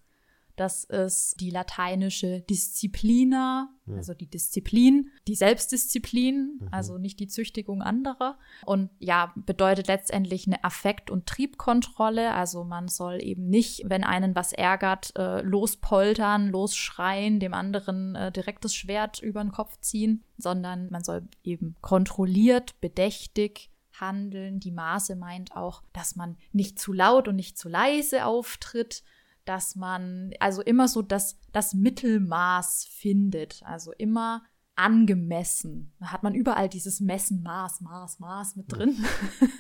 Das 0.56 0.84
ist 0.84 1.40
die 1.40 1.50
lateinische 1.50 2.42
Disziplina, 2.42 3.70
mhm. 3.86 3.96
also 3.96 4.14
die 4.14 4.30
Disziplin, 4.30 5.10
die 5.28 5.34
Selbstdisziplin, 5.34 6.60
mhm. 6.62 6.68
also 6.70 7.00
nicht 7.00 7.20
die 7.20 7.28
Züchtigung 7.28 7.82
anderer. 7.82 8.38
Und 8.66 8.92
ja, 9.00 9.34
bedeutet 9.36 9.88
letztendlich 9.88 10.46
eine 10.46 10.64
Affekt- 10.64 11.10
und 11.10 11.26
Triebkontrolle. 11.26 12.34
Also 12.34 12.64
man 12.64 12.88
soll 12.88 13.24
eben 13.24 13.50
nicht, 13.50 13.82
wenn 13.86 14.04
einen 14.04 14.36
was 14.36 14.54
ärgert, 14.54 15.14
äh, 15.18 15.42
lospoltern, 15.42 16.50
losschreien, 16.50 17.40
dem 17.40 17.56
anderen 17.56 18.16
äh, 18.16 18.32
direkt 18.32 18.64
das 18.64 18.76
Schwert 18.76 19.20
über 19.22 19.42
den 19.42 19.52
Kopf 19.52 19.80
ziehen, 19.80 20.24
sondern 20.38 20.90
man 20.92 21.04
soll 21.04 21.28
eben 21.44 21.76
kontrolliert, 21.82 22.80
bedächtig, 22.80 23.72
handeln. 24.00 24.60
Die 24.60 24.72
Maße 24.72 25.16
meint 25.16 25.56
auch, 25.56 25.84
dass 25.94 26.16
man 26.16 26.38
nicht 26.52 26.80
zu 26.80 26.94
laut 26.94 27.28
und 27.28 27.36
nicht 27.36 27.58
zu 27.58 27.70
leise 27.70 28.26
auftritt, 28.26 29.04
dass 29.46 29.76
man 29.76 30.32
also 30.40 30.62
immer 30.62 30.88
so 30.88 31.02
das, 31.02 31.38
das 31.52 31.74
Mittelmaß 31.74 32.86
findet, 32.86 33.62
also 33.64 33.92
immer 33.94 34.44
angemessen. 34.76 35.94
Da 36.00 36.08
hat 36.08 36.24
man 36.24 36.34
überall 36.34 36.68
dieses 36.68 37.00
Messen, 37.00 37.44
Maß, 37.44 37.82
Maß, 37.82 38.20
Maß 38.20 38.56
mit 38.56 38.72
drin. 38.72 39.06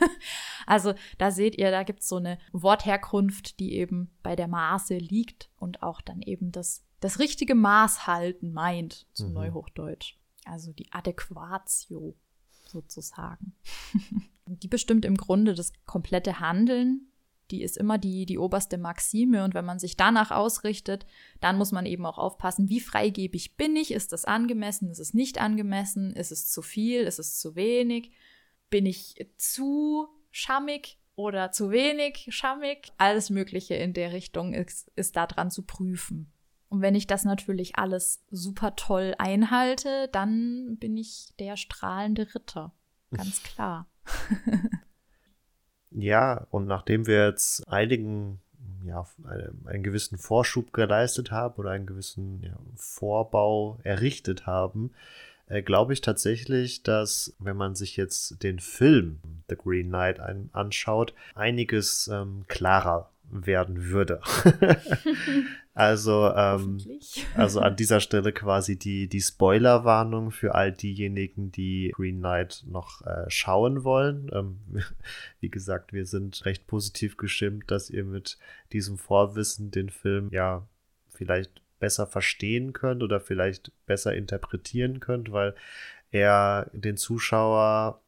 also 0.65 0.93
da 1.17 1.31
seht 1.31 1.57
ihr, 1.57 1.69
da 1.71 1.83
gibt 1.83 2.01
es 2.01 2.07
so 2.07 2.17
eine 2.17 2.39
Wortherkunft, 2.51 3.59
die 3.59 3.73
eben 3.73 4.09
bei 4.23 4.35
der 4.35 4.47
Maße 4.47 4.97
liegt 4.97 5.51
und 5.57 5.83
auch 5.83 6.01
dann 6.01 6.21
eben 6.21 6.51
das, 6.51 6.83
das 6.99 7.19
richtige 7.19 7.53
Maß 7.53 8.07
halten 8.07 8.53
meint, 8.53 9.07
zu 9.13 9.27
mhm. 9.27 9.33
Neuhochdeutsch. 9.33 10.17
Also 10.45 10.73
die 10.73 10.91
Adäquatio 10.91 12.15
sozusagen. 12.67 13.55
die 14.45 14.67
bestimmt 14.67 15.05
im 15.05 15.15
Grunde 15.15 15.53
das 15.53 15.73
komplette 15.85 16.39
Handeln 16.39 17.12
die 17.53 17.61
ist 17.61 17.77
immer 17.77 17.99
die, 17.99 18.25
die 18.25 18.39
oberste 18.39 18.79
Maxime. 18.79 19.43
Und 19.43 19.53
wenn 19.53 19.63
man 19.63 19.77
sich 19.77 19.95
danach 19.95 20.31
ausrichtet, 20.31 21.05
dann 21.39 21.57
muss 21.57 21.71
man 21.71 21.85
eben 21.85 22.05
auch 22.05 22.17
aufpassen, 22.17 22.67
wie 22.67 22.79
freigebig 22.79 23.55
bin 23.55 23.75
ich? 23.75 23.91
Ist 23.91 24.11
das 24.11 24.25
angemessen? 24.25 24.89
Ist 24.89 24.99
es 24.99 25.13
nicht 25.13 25.39
angemessen? 25.39 26.13
Ist 26.13 26.31
es 26.31 26.51
zu 26.51 26.63
viel? 26.63 27.01
Ist 27.01 27.19
es 27.19 27.39
zu 27.39 27.55
wenig? 27.55 28.11
Bin 28.71 28.87
ich 28.87 29.27
zu 29.37 30.07
schammig 30.31 30.97
oder 31.15 31.51
zu 31.51 31.69
wenig 31.69 32.25
schammig? 32.29 32.91
Alles 32.97 33.29
Mögliche 33.29 33.75
in 33.75 33.93
der 33.93 34.13
Richtung 34.13 34.55
ist, 34.55 34.91
ist 34.95 35.15
da 35.15 35.27
dran 35.27 35.51
zu 35.51 35.61
prüfen. 35.61 36.31
Und 36.69 36.81
wenn 36.81 36.95
ich 36.95 37.05
das 37.05 37.23
natürlich 37.23 37.75
alles 37.75 38.25
super 38.31 38.75
toll 38.75 39.13
einhalte, 39.19 40.09
dann 40.11 40.77
bin 40.79 40.97
ich 40.97 41.35
der 41.37 41.55
strahlende 41.55 42.33
Ritter. 42.33 42.73
Ganz 43.11 43.43
klar. 43.43 43.87
Ja, 45.95 46.47
und 46.49 46.67
nachdem 46.67 47.07
wir 47.07 47.27
jetzt 47.27 47.67
einigen, 47.67 48.39
ja, 48.85 49.05
einen 49.65 49.83
gewissen 49.83 50.17
Vorschub 50.17 50.73
geleistet 50.73 51.31
haben 51.31 51.55
oder 51.55 51.71
einen 51.71 51.85
gewissen 51.85 52.41
ja, 52.43 52.57
Vorbau 52.75 53.77
errichtet 53.83 54.45
haben, 54.45 54.91
äh, 55.47 55.61
glaube 55.61 55.93
ich 55.93 56.01
tatsächlich, 56.01 56.83
dass 56.83 57.35
wenn 57.39 57.57
man 57.57 57.75
sich 57.75 57.95
jetzt 57.95 58.41
den 58.43 58.59
Film 58.59 59.19
The 59.49 59.55
Green 59.55 59.89
Knight 59.89 60.19
ein, 60.19 60.49
anschaut, 60.53 61.13
einiges 61.35 62.09
ähm, 62.11 62.45
klarer 62.47 63.09
werden 63.33 63.85
würde. 63.85 64.21
also, 65.73 66.31
ähm, 66.35 66.79
also 67.35 67.59
an 67.59 67.75
dieser 67.75 67.99
Stelle 67.99 68.31
quasi 68.31 68.77
die, 68.77 69.07
die 69.07 69.21
Spoilerwarnung 69.21 70.31
für 70.31 70.55
all 70.55 70.71
diejenigen, 70.71 71.51
die 71.51 71.91
Green 71.95 72.19
Knight 72.19 72.63
noch 72.67 73.01
äh, 73.05 73.29
schauen 73.29 73.83
wollen. 73.83 74.29
Ähm, 74.33 74.59
wie 75.39 75.49
gesagt, 75.49 75.93
wir 75.93 76.05
sind 76.05 76.45
recht 76.45 76.67
positiv 76.67 77.17
gestimmt, 77.17 77.71
dass 77.71 77.89
ihr 77.89 78.03
mit 78.03 78.37
diesem 78.71 78.97
Vorwissen 78.97 79.71
den 79.71 79.89
Film 79.89 80.29
ja 80.31 80.67
vielleicht 81.13 81.61
besser 81.79 82.07
verstehen 82.07 82.73
könnt 82.73 83.03
oder 83.03 83.19
vielleicht 83.19 83.71
besser 83.85 84.13
interpretieren 84.15 84.99
könnt, 84.99 85.31
weil 85.31 85.53
er 86.11 86.69
den 86.71 86.95
Zuschauer 86.95 87.99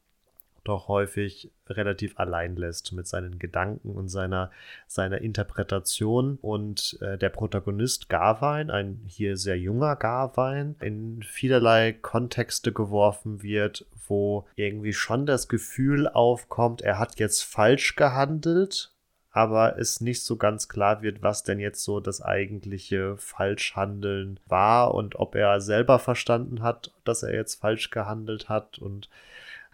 doch 0.65 0.87
häufig 0.87 1.51
relativ 1.67 2.19
allein 2.19 2.55
lässt 2.55 2.91
mit 2.93 3.07
seinen 3.07 3.39
Gedanken 3.39 3.91
und 3.91 4.09
seiner, 4.09 4.51
seiner 4.87 5.21
Interpretation. 5.21 6.37
Und 6.41 6.97
äh, 7.01 7.17
der 7.17 7.29
Protagonist 7.29 8.09
Garwein, 8.09 8.69
ein 8.69 9.01
hier 9.07 9.37
sehr 9.37 9.57
junger 9.57 9.95
Garwein, 9.95 10.75
in 10.81 11.23
vielerlei 11.23 11.93
Kontexte 11.93 12.73
geworfen 12.73 13.41
wird, 13.41 13.85
wo 14.07 14.45
irgendwie 14.55 14.93
schon 14.93 15.25
das 15.25 15.47
Gefühl 15.47 16.07
aufkommt, 16.07 16.81
er 16.81 16.99
hat 16.99 17.19
jetzt 17.19 17.43
falsch 17.43 17.95
gehandelt, 17.95 18.91
aber 19.31 19.77
es 19.77 19.99
nicht 19.99 20.23
so 20.23 20.37
ganz 20.37 20.69
klar 20.69 21.01
wird, 21.01 21.21
was 21.21 21.43
denn 21.43 21.59
jetzt 21.59 21.83
so 21.83 21.99
das 21.99 22.21
eigentliche 22.21 23.17
Falschhandeln 23.17 24.39
war 24.47 24.93
und 24.93 25.17
ob 25.17 25.35
er 25.35 25.59
selber 25.59 25.99
verstanden 25.99 26.61
hat, 26.61 26.91
dass 27.03 27.21
er 27.21 27.33
jetzt 27.33 27.55
falsch 27.55 27.89
gehandelt 27.89 28.47
hat 28.47 28.79
und 28.79 29.09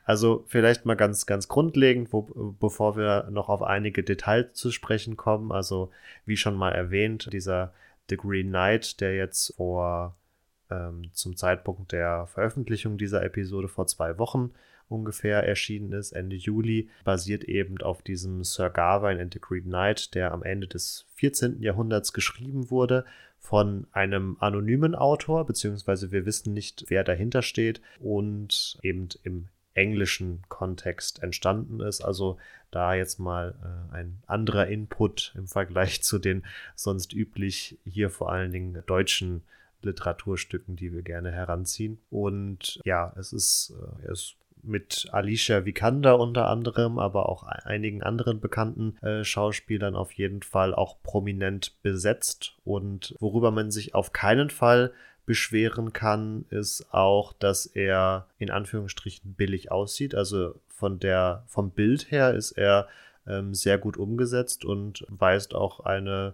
also 0.04 0.44
vielleicht 0.48 0.86
mal 0.86 0.96
ganz, 0.96 1.26
ganz 1.26 1.48
grundlegend, 1.48 2.12
wo, 2.12 2.56
bevor 2.60 2.98
wir 2.98 3.28
noch 3.30 3.50
auf 3.50 3.62
einige 3.62 4.04
Details 4.04 4.54
zu 4.54 4.72
sprechen 4.72 5.18
kommen. 5.18 5.52
Also 5.52 5.92
wie 6.26 6.38
schon 6.38 6.56
mal 6.56 6.72
erwähnt, 6.72 7.32
dieser 7.32 7.74
The 8.10 8.18
Green 8.18 8.50
Knight, 8.50 9.00
der 9.00 9.16
jetzt 9.16 9.56
vor 9.56 10.16
ähm, 10.70 11.12
zum 11.14 11.36
Zeitpunkt 11.36 11.92
der 11.92 12.28
Veröffentlichung 12.28 12.98
dieser 12.98 13.24
Episode 13.24 13.68
vor 13.68 13.88
zwei 13.88 14.18
Wochen 14.18 14.52
ungefähr 14.90 15.48
erschienen 15.48 15.94
ist, 15.94 16.12
Ende 16.12 16.36
Juli, 16.36 16.90
basiert 17.06 17.46
eben 17.46 17.82
auf 17.82 18.02
diesem 18.02 18.44
Sir 18.44 18.70
Gawain 18.70 19.20
and 19.20 19.34
the 19.34 19.40
Green 19.40 19.64
Knight, 19.64 20.14
der 20.16 20.34
am 20.34 20.44
Ende 20.44 20.68
des 20.68 21.06
14. 21.16 21.62
Jahrhunderts 21.62 22.12
geschrieben 22.12 22.70
wurde 22.70 23.06
von 23.40 23.88
einem 23.92 24.38
anonymen 24.40 24.94
Autor, 24.94 25.46
beziehungsweise 25.46 26.12
wir 26.12 26.26
wissen 26.26 26.54
nicht, 26.54 26.86
wer 26.90 27.04
dahinter 27.04 27.42
steht 27.42 27.82
und 28.00 28.78
eben 28.84 29.08
im 29.24 29.48
englischen 29.74 30.44
Kontext 30.50 31.24
entstanden 31.24 31.80
ist. 31.80 32.02
Also 32.02 32.38
da 32.72 32.94
jetzt 32.94 33.20
mal 33.20 33.56
äh, 33.62 33.96
ein 33.96 34.22
anderer 34.28 34.68
Input 34.68 35.34
im 35.36 35.48
Vergleich 35.48 36.04
zu 36.04 36.20
den 36.20 36.44
sonst 36.76 37.14
üblich 37.14 37.78
hier 37.86 38.10
vor 38.10 38.32
allen 38.32 38.52
Dingen 38.52 38.84
deutschen 38.86 39.44
Literaturstücken, 39.82 40.76
die 40.76 40.94
wir 40.94 41.02
gerne 41.02 41.32
heranziehen. 41.32 42.00
Und 42.10 42.80
ja, 42.86 43.14
es 43.18 43.34
ist, 43.34 43.74
äh, 43.78 44.06
er 44.06 44.12
ist 44.12 44.36
mit 44.64 45.08
Alicia 45.12 45.66
Vikander 45.66 46.20
unter 46.20 46.48
anderem, 46.48 47.00
aber 47.00 47.30
auch 47.30 47.44
einigen 47.44 48.04
anderen 48.04 48.40
bekannten 48.40 48.98
äh, 49.02 49.24
Schauspielern 49.24 49.96
auf 49.96 50.12
jeden 50.14 50.44
Fall 50.44 50.76
auch 50.76 51.02
prominent 51.04 51.82
besetzt 51.82 52.56
und 52.64 53.16
worüber 53.20 53.52
man 53.52 53.72
sich 53.72 53.96
auf 53.96 54.14
keinen 54.14 54.50
Fall 54.50 54.94
beschweren 55.26 55.94
kann, 55.94 56.46
ist 56.50 56.94
auch, 56.94 57.34
dass 57.34 57.66
er 57.66 58.28
in 58.38 58.50
Anführungsstrichen 58.50 59.34
billig 59.34 59.72
aussieht. 59.72 60.16
Also 60.16 60.56
von 60.68 61.00
der, 61.00 61.44
vom 61.48 61.72
Bild 61.72 62.12
her 62.12 62.34
ist 62.34 62.52
er 62.52 62.88
ähm, 63.28 63.54
sehr 63.54 63.78
gut 63.78 63.98
umgesetzt 63.98 64.66
und 64.66 65.06
weist 65.10 65.54
auch 65.54 65.82
eine 65.82 66.34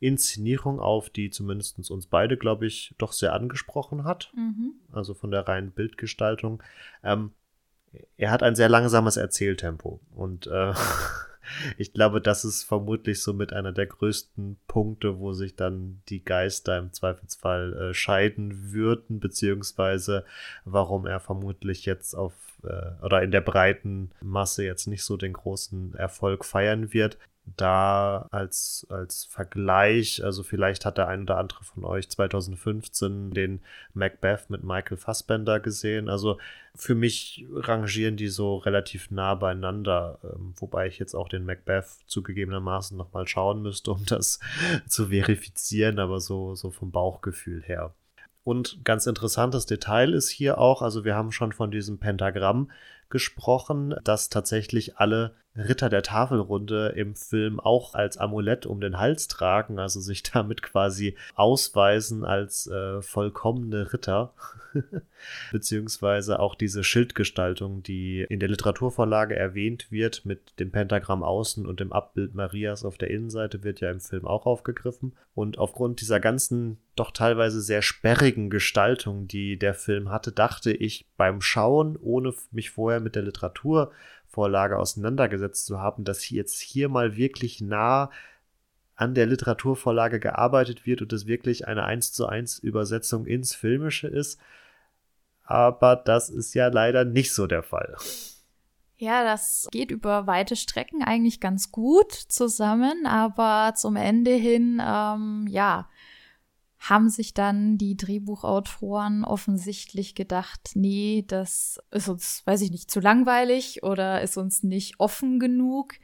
Inszenierung 0.00 0.80
auf, 0.80 1.10
die 1.10 1.30
zumindest 1.30 1.90
uns 1.90 2.06
beide, 2.06 2.36
glaube 2.36 2.66
ich, 2.66 2.94
doch 2.98 3.12
sehr 3.12 3.32
angesprochen 3.32 4.04
hat. 4.04 4.32
Mhm. 4.34 4.72
Also 4.92 5.14
von 5.14 5.30
der 5.30 5.46
reinen 5.46 5.70
Bildgestaltung. 5.70 6.62
Ähm, 7.02 7.32
er 8.16 8.30
hat 8.30 8.42
ein 8.42 8.56
sehr 8.56 8.68
langsames 8.68 9.16
Erzähltempo 9.16 10.00
und 10.14 10.46
äh, 10.46 10.72
ich 11.78 11.92
glaube, 11.92 12.20
das 12.20 12.44
ist 12.44 12.64
vermutlich 12.64 13.22
so 13.22 13.32
mit 13.32 13.52
einer 13.52 13.72
der 13.72 13.86
größten 13.86 14.56
Punkte, 14.66 15.18
wo 15.18 15.32
sich 15.32 15.56
dann 15.56 16.02
die 16.08 16.24
Geister 16.24 16.78
im 16.78 16.92
Zweifelsfall 16.92 17.90
äh, 17.90 17.94
scheiden 17.94 18.72
würden, 18.72 19.20
beziehungsweise 19.20 20.24
warum 20.64 21.06
er 21.06 21.20
vermutlich 21.20 21.84
jetzt 21.86 22.14
auf 22.14 22.34
äh, 22.62 23.04
oder 23.04 23.22
in 23.22 23.30
der 23.30 23.40
breiten 23.40 24.10
Masse 24.20 24.64
jetzt 24.64 24.86
nicht 24.86 25.04
so 25.04 25.16
den 25.16 25.32
großen 25.32 25.94
Erfolg 25.94 26.44
feiern 26.44 26.92
wird 26.92 27.18
da 27.56 28.26
als, 28.30 28.86
als 28.88 29.24
Vergleich, 29.24 30.24
also 30.24 30.42
vielleicht 30.42 30.84
hat 30.84 30.98
der 30.98 31.08
ein 31.08 31.22
oder 31.22 31.38
andere 31.38 31.62
von 31.62 31.84
euch 31.84 32.08
2015 32.08 33.32
den 33.32 33.60
Macbeth 33.92 34.50
mit 34.50 34.64
Michael 34.64 34.96
Fassbender 34.96 35.60
gesehen. 35.60 36.08
Also 36.08 36.38
für 36.74 36.94
mich 36.94 37.46
rangieren 37.52 38.16
die 38.16 38.28
so 38.28 38.56
relativ 38.56 39.10
nah 39.10 39.34
beieinander, 39.34 40.18
ähm, 40.24 40.54
wobei 40.56 40.86
ich 40.86 40.98
jetzt 40.98 41.14
auch 41.14 41.28
den 41.28 41.44
Macbeth 41.44 41.86
zugegebenermaßen 42.06 42.96
nochmal 42.96 43.28
schauen 43.28 43.62
müsste, 43.62 43.92
um 43.92 44.04
das 44.06 44.40
zu 44.88 45.08
verifizieren, 45.08 45.98
aber 45.98 46.20
so, 46.20 46.54
so 46.54 46.70
vom 46.70 46.90
Bauchgefühl 46.90 47.62
her. 47.62 47.94
Und 48.42 48.84
ganz 48.84 49.06
interessantes 49.06 49.64
Detail 49.64 50.12
ist 50.12 50.28
hier 50.28 50.58
auch, 50.58 50.82
also 50.82 51.04
wir 51.04 51.14
haben 51.14 51.32
schon 51.32 51.52
von 51.52 51.70
diesem 51.70 51.98
Pentagramm 51.98 52.70
gesprochen, 53.08 53.94
dass 54.04 54.28
tatsächlich 54.28 54.98
alle 54.98 55.34
Ritter 55.56 55.88
der 55.88 56.02
Tafelrunde 56.02 56.94
im 56.96 57.14
Film 57.14 57.60
auch 57.60 57.94
als 57.94 58.16
Amulett 58.16 58.66
um 58.66 58.80
den 58.80 58.98
Hals 58.98 59.28
tragen, 59.28 59.78
also 59.78 60.00
sich 60.00 60.22
damit 60.32 60.62
quasi 60.62 61.16
ausweisen 61.34 62.24
als 62.24 62.66
äh, 62.66 63.00
vollkommene 63.02 63.92
Ritter, 63.92 64.32
beziehungsweise 65.52 66.40
auch 66.40 66.56
diese 66.56 66.82
Schildgestaltung, 66.82 67.82
die 67.82 68.26
in 68.28 68.40
der 68.40 68.48
Literaturvorlage 68.48 69.36
erwähnt 69.36 69.90
wird, 69.90 70.26
mit 70.26 70.58
dem 70.58 70.72
Pentagramm 70.72 71.22
außen 71.22 71.66
und 71.66 71.78
dem 71.78 71.92
Abbild 71.92 72.34
Marias 72.34 72.84
auf 72.84 72.98
der 72.98 73.10
Innenseite, 73.10 73.62
wird 73.62 73.80
ja 73.80 73.90
im 73.90 74.00
Film 74.00 74.26
auch 74.26 74.46
aufgegriffen. 74.46 75.12
Und 75.34 75.58
aufgrund 75.58 76.00
dieser 76.00 76.20
ganzen 76.20 76.78
doch 76.96 77.10
teilweise 77.10 77.60
sehr 77.60 77.82
sperrigen 77.82 78.50
Gestaltung, 78.50 79.26
die 79.26 79.58
der 79.58 79.74
Film 79.74 80.10
hatte, 80.10 80.32
dachte 80.32 80.72
ich 80.72 81.06
beim 81.16 81.40
Schauen, 81.40 81.96
ohne 82.00 82.32
mich 82.52 82.70
vorher 82.70 83.00
mit 83.00 83.16
der 83.16 83.22
Literatur 83.22 83.90
Vorlage 84.34 84.78
auseinandergesetzt 84.78 85.66
zu 85.66 85.78
haben, 85.80 86.04
dass 86.04 86.28
jetzt 86.28 86.60
hier 86.60 86.88
mal 86.88 87.16
wirklich 87.16 87.60
nah 87.60 88.10
an 88.96 89.14
der 89.14 89.26
Literaturvorlage 89.26 90.18
gearbeitet 90.20 90.86
wird 90.86 91.02
und 91.02 91.12
es 91.12 91.26
wirklich 91.26 91.68
eine 91.68 91.84
1 91.84 92.12
zu 92.12 92.26
1 92.26 92.58
Übersetzung 92.58 93.26
ins 93.26 93.54
Filmische 93.54 94.08
ist. 94.08 94.40
Aber 95.44 95.96
das 95.96 96.30
ist 96.30 96.54
ja 96.54 96.68
leider 96.68 97.04
nicht 97.04 97.32
so 97.32 97.46
der 97.46 97.62
Fall. 97.62 97.96
Ja, 98.96 99.24
das 99.24 99.68
geht 99.70 99.90
über 99.90 100.26
weite 100.26 100.56
Strecken 100.56 101.02
eigentlich 101.02 101.40
ganz 101.40 101.70
gut 101.72 102.12
zusammen, 102.12 103.06
aber 103.06 103.74
zum 103.74 103.96
Ende 103.96 104.30
hin, 104.30 104.80
ähm, 104.84 105.46
ja, 105.48 105.88
haben 106.88 107.08
sich 107.08 107.32
dann 107.32 107.78
die 107.78 107.96
Drehbuchautoren 107.96 109.24
offensichtlich 109.24 110.14
gedacht, 110.14 110.72
nee, 110.74 111.24
das 111.26 111.80
ist 111.90 112.08
uns, 112.08 112.42
weiß 112.44 112.60
ich 112.60 112.70
nicht, 112.70 112.90
zu 112.90 113.00
langweilig 113.00 113.82
oder 113.82 114.20
ist 114.20 114.36
uns 114.36 114.62
nicht 114.62 115.00
offen 115.00 115.38
genug 115.38 115.94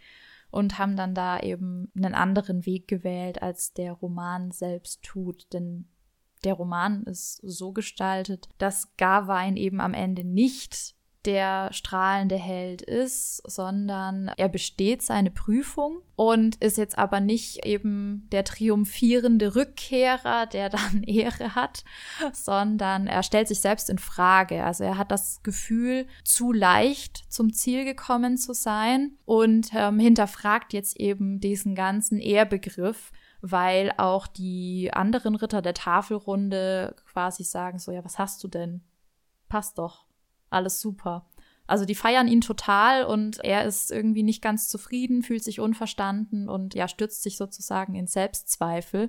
und 0.51 0.79
haben 0.79 0.97
dann 0.97 1.15
da 1.15 1.39
eben 1.41 1.93
einen 1.95 2.15
anderen 2.15 2.65
Weg 2.65 2.89
gewählt, 2.89 3.43
als 3.43 3.75
der 3.75 3.93
Roman 3.93 4.53
selbst 4.53 5.03
tut. 5.03 5.53
Denn 5.53 5.87
der 6.45 6.55
Roman 6.55 7.03
ist 7.05 7.41
so 7.43 7.73
gestaltet, 7.73 8.49
dass 8.57 8.97
Garwein 8.97 9.59
eben 9.59 9.81
am 9.81 9.93
Ende 9.93 10.25
nicht 10.25 10.95
der 11.27 11.73
strahlende 11.73 12.37
Held 12.37 12.81
ist, 12.81 13.43
sondern 13.49 14.29
er 14.37 14.49
besteht 14.49 15.03
seine 15.03 15.31
Prüfung 15.31 16.01
und 16.17 16.57
ist 16.57 16.79
jetzt 16.79 16.97
aber 16.99 17.21
nicht 17.21 17.67
eben 17.67 18.27
der 18.33 18.45
triumphierende 18.45 19.55
Rückkehrer, 19.55 20.47
der 20.47 20.71
dann 20.71 21.03
Ehre 21.07 21.55
hat, 21.55 21.85
sondern 22.33 23.07
er 23.07 23.23
stellt 23.23 23.49
sich 23.49 23.61
selbst 23.61 23.91
in 23.91 23.99
Frage. 23.99 24.65
Also 24.65 24.85
er 24.85 24.97
hat 24.97 25.11
das 25.11 25.43
Gefühl, 25.43 26.07
zu 26.25 26.53
leicht 26.53 27.25
zum 27.29 27.53
Ziel 27.53 27.85
gekommen 27.85 28.39
zu 28.39 28.55
sein 28.55 29.13
und 29.27 29.71
ähm, 29.75 29.99
hinterfragt 29.99 30.73
jetzt 30.73 30.99
eben 30.99 31.41
diesen 31.41 31.75
ganzen 31.75 32.19
Ehrbegriff, 32.19 33.13
weil 33.43 33.93
auch 33.99 34.27
die 34.27 34.91
anderen 34.93 35.35
Ritter 35.35 35.61
der 35.61 35.75
Tafelrunde 35.75 36.97
quasi 37.13 37.45
sagen 37.45 37.79
so, 37.79 37.93
ja, 37.93 38.05
was 38.05 38.19
hast 38.19 38.43
du 38.43 38.49
denn? 38.49 38.83
Passt 39.49 39.79
doch 39.79 40.10
alles 40.51 40.81
super. 40.81 41.27
Also 41.67 41.85
die 41.85 41.95
feiern 41.95 42.27
ihn 42.27 42.41
total 42.41 43.05
und 43.05 43.39
er 43.45 43.65
ist 43.65 43.93
irgendwie 43.93 44.25
nicht 44.25 44.43
ganz 44.43 44.69
zufrieden, 44.69 45.23
fühlt 45.23 45.45
sich 45.45 45.61
unverstanden 45.61 46.49
und 46.49 46.75
ja, 46.75 46.89
stürzt 46.89 47.23
sich 47.23 47.37
sozusagen 47.37 47.95
in 47.95 48.09
Selbstzweifel. 48.09 49.09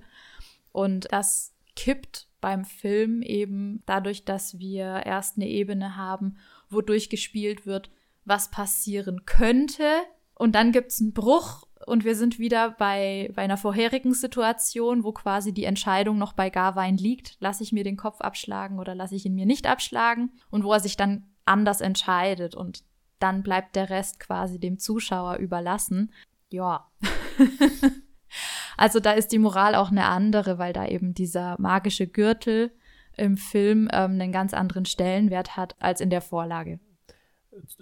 Und 0.72 1.08
das 1.12 1.56
kippt 1.76 2.28
beim 2.40 2.66
Film 2.66 3.24
eben 3.24 3.82
dadurch, 3.88 4.26
dass 4.26 4.60
wir 4.60 5.04
erst 5.06 5.38
eine 5.38 5.48
Ebene 5.48 5.96
haben, 5.96 6.38
wodurch 6.70 7.10
gespielt 7.10 7.66
wird, 7.66 7.90
was 8.26 8.52
passieren 8.52 9.26
könnte. 9.26 9.88
Und 10.36 10.54
dann 10.54 10.72
gibt 10.72 10.92
es 10.92 11.02
einen 11.02 11.14
Bruch 11.14 11.66
und 11.86 12.06
wir 12.06 12.16
sind 12.16 12.40
wieder 12.40 12.72
bei, 12.72 13.32
bei 13.36 13.42
einer 13.42 13.58
vorherigen 13.58 14.14
Situation, 14.14 15.04
wo 15.04 15.12
quasi 15.12 15.54
die 15.54 15.66
Entscheidung 15.66 16.18
noch 16.18 16.34
bei 16.34 16.50
Garwein 16.50 16.98
liegt. 16.98 17.38
Lasse 17.40 17.64
ich 17.64 17.72
mir 17.72 17.84
den 17.84 17.98
Kopf 17.98 18.22
abschlagen 18.22 18.80
oder 18.80 18.96
lasse 18.96 19.16
ich 19.16 19.26
ihn 19.26 19.36
mir 19.36 19.46
nicht 19.46 19.68
abschlagen? 19.68 20.32
Und 20.50 20.64
wo 20.64 20.74
er 20.74 20.80
sich 20.80 20.98
dann 20.98 21.31
anders 21.46 21.82
entscheidet 21.82 22.56
und 22.56 22.84
dann 23.20 23.44
bleibt 23.44 23.76
der 23.76 23.90
Rest 23.90 24.20
quasi 24.20 24.60
dem 24.60 24.80
Zuschauer 24.80 25.38
überlassen. 25.38 26.12
Ja. 26.50 26.90
also 28.78 29.00
da 29.00 29.12
ist 29.12 29.32
die 29.32 29.40
Moral 29.40 29.76
auch 29.76 29.92
eine 29.92 30.06
andere, 30.06 30.58
weil 30.58 30.74
da 30.74 30.88
eben 30.88 31.14
dieser 31.14 31.56
magische 31.60 32.08
Gürtel 32.08 32.72
im 33.16 33.38
Film 33.38 33.88
ähm, 33.92 34.12
einen 34.12 34.32
ganz 34.32 34.54
anderen 34.54 34.86
Stellenwert 34.86 35.56
hat 35.58 35.76
als 35.80 36.02
in 36.02 36.10
der 36.10 36.22
Vorlage. 36.22 36.80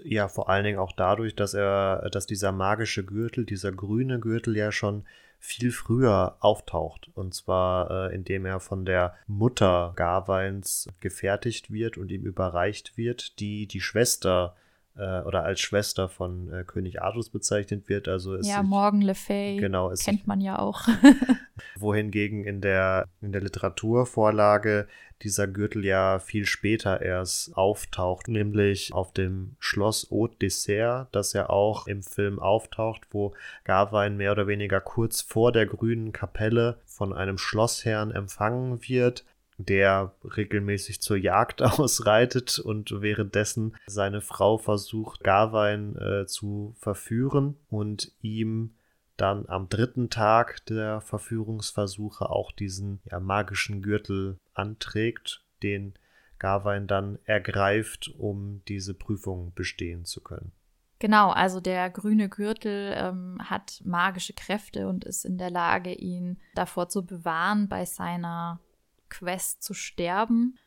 Ja, 0.04 0.28
vor 0.28 0.50
allen 0.50 0.64
Dingen 0.64 0.80
auch 0.80 0.92
dadurch, 0.92 1.36
dass 1.36 1.54
er, 1.54 2.10
dass 2.10 2.26
dieser 2.26 2.52
magische 2.52 3.06
Gürtel, 3.06 3.46
dieser 3.46 3.72
grüne 3.72 4.20
Gürtel 4.20 4.58
ja 4.58 4.72
schon 4.72 5.06
viel 5.40 5.72
früher 5.72 6.36
auftaucht. 6.40 7.10
Und 7.16 7.34
zwar, 7.34 8.10
äh, 8.10 8.16
indem 8.16 8.46
er 8.46 8.60
von 8.60 8.86
der 8.86 9.16
Mutter 9.28 9.94
Garweins 9.96 10.88
gefertigt 11.00 11.72
wird 11.72 11.98
und 11.98 12.12
ihm 12.12 12.26
überreicht 12.26 12.98
wird, 12.98 13.40
die 13.40 13.66
die 13.66 13.82
Schwester 13.82 14.56
oder 15.26 15.44
als 15.44 15.60
Schwester 15.60 16.10
von 16.10 16.52
äh, 16.52 16.64
König 16.64 17.02
Artus 17.02 17.30
bezeichnet 17.30 17.88
wird. 17.90 18.08
Also 18.08 18.38
ja, 18.38 18.64
Morgan 18.64 19.02
Le 19.02 19.16
Fay 19.16 19.58
genau, 19.58 19.94
kennt 19.94 20.28
man 20.28 20.42
ja 20.42 20.60
auch. 20.60 20.88
wohingegen 21.78 22.44
in 22.44 22.62
der, 22.62 23.08
in 23.22 23.32
der 23.32 23.42
Literaturvorlage 23.42 24.88
dieser 25.22 25.48
Gürtel 25.48 25.84
ja 25.86 26.20
viel 26.20 26.46
später 26.46 27.02
erst 27.02 27.56
auftaucht, 27.58 28.28
nämlich 28.28 28.94
auf 28.94 29.12
dem 29.12 29.56
Schloss 29.60 30.08
Haute 30.12 30.38
Dessert, 30.38 31.10
das 31.12 31.34
ja 31.34 31.50
auch 31.50 31.88
im 31.88 32.04
Film 32.04 32.40
auftaucht, 32.40 33.08
wo 33.12 33.34
Gawain 33.66 34.18
mehr 34.18 34.32
oder 34.32 34.48
weniger 34.48 34.80
kurz 34.80 35.22
vor 35.22 35.52
der 35.52 35.66
grünen 35.66 36.14
Kapelle 36.14 36.80
von 36.86 37.14
einem 37.14 37.38
Schlossherrn 37.38 38.12
empfangen 38.12 38.80
wird, 38.88 39.26
der 39.60 40.14
regelmäßig 40.24 41.02
zur 41.02 41.18
Jagd 41.18 41.62
ausreitet 41.80 42.60
und 42.60 43.02
währenddessen 43.02 43.76
seine 43.86 44.22
Frau 44.22 44.58
versucht, 44.58 45.24
Gawain 45.24 45.96
äh, 45.98 46.26
zu 46.26 46.74
verführen 46.80 47.58
und 47.70 48.12
ihm 48.22 48.76
dann 49.18 49.48
am 49.50 49.68
dritten 49.68 50.10
Tag 50.10 50.66
der 50.68 51.02
Verführungsversuche 51.02 52.30
auch 52.30 52.54
diesen 52.54 53.02
ja, 53.12 53.20
magischen 53.20 53.82
Gürtel 53.82 54.40
anträgt, 54.54 55.44
den 55.62 55.94
Gawain 56.40 56.88
dann 56.88 57.20
ergreift, 57.26 58.14
um 58.18 58.62
diese 58.70 58.94
Prüfung 58.94 59.52
bestehen 59.56 60.06
zu 60.06 60.22
können. 60.22 60.54
Genau, 61.00 61.32
also 61.32 61.60
der 61.60 61.90
grüne 61.90 62.30
Gürtel 62.30 62.94
ähm, 62.96 63.38
hat 63.44 63.82
magische 63.86 64.34
Kräfte 64.34 64.88
und 64.88 65.06
ist 65.06 65.26
in 65.26 65.38
der 65.38 65.50
Lage, 65.50 65.94
ihn 65.94 66.40
davor 66.56 66.90
zu 66.90 67.06
bewahren, 67.06 67.68
bei 67.70 67.86
seiner 67.86 68.60
Quest 69.10 69.64
zu 69.64 69.74
sterben. 69.74 70.58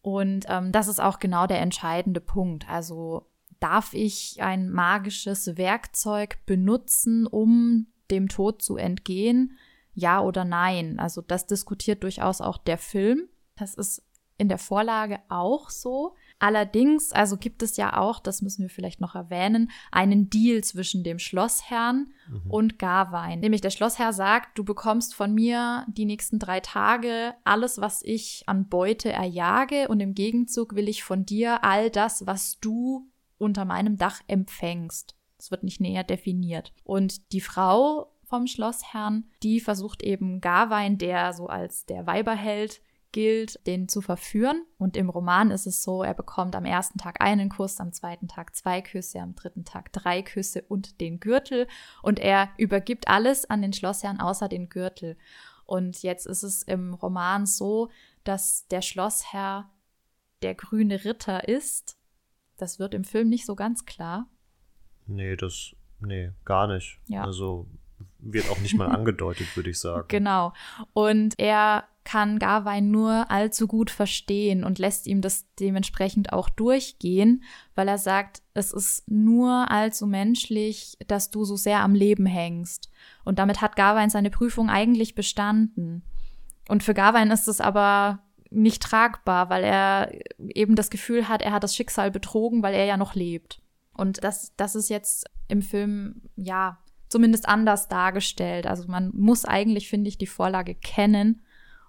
Und 0.00 0.46
ähm, 0.48 0.72
das 0.72 0.88
ist 0.88 1.00
auch 1.00 1.18
genau 1.18 1.46
der 1.46 1.60
entscheidende 1.60 2.20
Punkt. 2.20 2.68
Also 2.68 3.30
darf 3.60 3.94
ich 3.94 4.42
ein 4.42 4.70
magisches 4.70 5.56
Werkzeug 5.56 6.44
benutzen, 6.46 7.26
um 7.26 7.86
dem 8.10 8.28
Tod 8.28 8.62
zu 8.62 8.76
entgehen? 8.76 9.56
Ja 9.94 10.20
oder 10.20 10.44
nein? 10.44 10.98
Also 10.98 11.20
das 11.22 11.46
diskutiert 11.46 12.02
durchaus 12.02 12.40
auch 12.40 12.58
der 12.58 12.78
Film. 12.78 13.28
Das 13.56 13.74
ist 13.74 14.02
in 14.38 14.48
der 14.48 14.58
Vorlage 14.58 15.20
auch 15.28 15.70
so. 15.70 16.16
Allerdings, 16.42 17.12
also 17.12 17.36
gibt 17.36 17.62
es 17.62 17.76
ja 17.76 17.96
auch, 17.96 18.18
das 18.18 18.42
müssen 18.42 18.62
wir 18.62 18.68
vielleicht 18.68 19.00
noch 19.00 19.14
erwähnen, 19.14 19.70
einen 19.92 20.28
Deal 20.28 20.64
zwischen 20.64 21.04
dem 21.04 21.20
Schlossherrn 21.20 22.08
mhm. 22.28 22.50
und 22.50 22.78
Garwein. 22.80 23.38
Nämlich 23.38 23.60
der 23.60 23.70
Schlossherr 23.70 24.12
sagt, 24.12 24.58
du 24.58 24.64
bekommst 24.64 25.14
von 25.14 25.32
mir 25.32 25.86
die 25.86 26.04
nächsten 26.04 26.40
drei 26.40 26.58
Tage 26.58 27.34
alles, 27.44 27.80
was 27.80 28.02
ich 28.02 28.42
an 28.46 28.68
Beute 28.68 29.12
erjage 29.12 29.86
und 29.86 30.00
im 30.00 30.14
Gegenzug 30.14 30.74
will 30.74 30.88
ich 30.88 31.04
von 31.04 31.24
dir 31.24 31.62
all 31.62 31.90
das, 31.90 32.26
was 32.26 32.58
du 32.58 33.08
unter 33.38 33.64
meinem 33.64 33.96
Dach 33.96 34.20
empfängst. 34.26 35.14
Es 35.38 35.52
wird 35.52 35.62
nicht 35.62 35.80
näher 35.80 36.02
definiert. 36.02 36.72
Und 36.82 37.30
die 37.30 37.40
Frau 37.40 38.12
vom 38.24 38.48
Schlossherrn, 38.48 39.30
die 39.44 39.60
versucht 39.60 40.02
eben 40.02 40.40
Gawain, 40.40 40.98
der 40.98 41.34
so 41.34 41.46
als 41.46 41.86
der 41.86 42.08
Weiberheld 42.08 42.82
gilt, 43.12 43.64
den 43.66 43.88
zu 43.88 44.00
verführen. 44.00 44.64
Und 44.78 44.96
im 44.96 45.08
Roman 45.08 45.50
ist 45.50 45.66
es 45.66 45.82
so, 45.82 46.02
er 46.02 46.14
bekommt 46.14 46.56
am 46.56 46.64
ersten 46.64 46.98
Tag 46.98 47.20
einen 47.20 47.48
Kuss, 47.48 47.78
am 47.80 47.92
zweiten 47.92 48.28
Tag 48.28 48.56
zwei 48.56 48.82
Küsse, 48.82 49.20
am 49.20 49.34
dritten 49.34 49.64
Tag 49.64 49.92
drei 49.92 50.22
Küsse 50.22 50.62
und 50.62 51.00
den 51.00 51.20
Gürtel. 51.20 51.68
Und 52.02 52.18
er 52.18 52.50
übergibt 52.56 53.08
alles 53.08 53.48
an 53.48 53.62
den 53.62 53.72
Schlossherrn 53.72 54.20
außer 54.20 54.48
den 54.48 54.68
Gürtel. 54.68 55.16
Und 55.64 56.02
jetzt 56.02 56.26
ist 56.26 56.42
es 56.42 56.62
im 56.62 56.94
Roman 56.94 57.46
so, 57.46 57.90
dass 58.24 58.66
der 58.68 58.82
Schlossherr 58.82 59.70
der 60.42 60.54
grüne 60.54 61.04
Ritter 61.04 61.48
ist. 61.48 61.96
Das 62.56 62.78
wird 62.78 62.94
im 62.94 63.04
Film 63.04 63.28
nicht 63.28 63.46
so 63.46 63.54
ganz 63.54 63.86
klar. 63.86 64.28
Nee, 65.06 65.36
das, 65.36 65.74
nee, 66.00 66.30
gar 66.44 66.66
nicht. 66.66 67.00
Ja. 67.06 67.24
Also 67.24 67.68
wird 68.18 68.50
auch 68.50 68.58
nicht 68.60 68.74
mal 68.74 68.88
angedeutet, 68.94 69.56
würde 69.56 69.70
ich 69.70 69.78
sagen. 69.78 70.06
Genau. 70.08 70.52
Und 70.92 71.38
er 71.38 71.84
kann 72.04 72.38
Gawain 72.38 72.90
nur 72.90 73.30
allzu 73.30 73.66
gut 73.66 73.90
verstehen 73.90 74.64
und 74.64 74.78
lässt 74.78 75.06
ihm 75.06 75.20
das 75.20 75.46
dementsprechend 75.60 76.32
auch 76.32 76.48
durchgehen, 76.48 77.42
weil 77.74 77.88
er 77.88 77.98
sagt, 77.98 78.42
es 78.54 78.72
ist 78.72 79.08
nur 79.10 79.70
allzu 79.70 80.06
menschlich, 80.06 80.96
dass 81.06 81.30
du 81.30 81.44
so 81.44 81.56
sehr 81.56 81.80
am 81.80 81.94
Leben 81.94 82.26
hängst. 82.26 82.90
Und 83.24 83.38
damit 83.38 83.60
hat 83.60 83.76
Gawain 83.76 84.10
seine 84.10 84.30
Prüfung 84.30 84.68
eigentlich 84.68 85.14
bestanden. 85.14 86.02
Und 86.68 86.82
für 86.82 86.94
Gawain 86.94 87.30
ist 87.30 87.48
es 87.48 87.60
aber 87.60 88.20
nicht 88.50 88.82
tragbar, 88.82 89.48
weil 89.48 89.64
er 89.64 90.12
eben 90.38 90.76
das 90.76 90.90
Gefühl 90.90 91.28
hat, 91.28 91.42
er 91.42 91.52
hat 91.52 91.62
das 91.62 91.74
Schicksal 91.74 92.10
betrogen, 92.10 92.62
weil 92.62 92.74
er 92.74 92.84
ja 92.84 92.96
noch 92.96 93.14
lebt. 93.14 93.62
Und 93.94 94.22
das, 94.24 94.54
das 94.56 94.74
ist 94.74 94.90
jetzt 94.90 95.26
im 95.48 95.62
Film, 95.62 96.22
ja, 96.36 96.78
zumindest 97.08 97.48
anders 97.48 97.88
dargestellt. 97.88 98.66
Also 98.66 98.88
man 98.88 99.10
muss 99.14 99.44
eigentlich, 99.44 99.88
finde 99.88 100.08
ich, 100.08 100.18
die 100.18 100.26
Vorlage 100.26 100.74
kennen, 100.74 101.42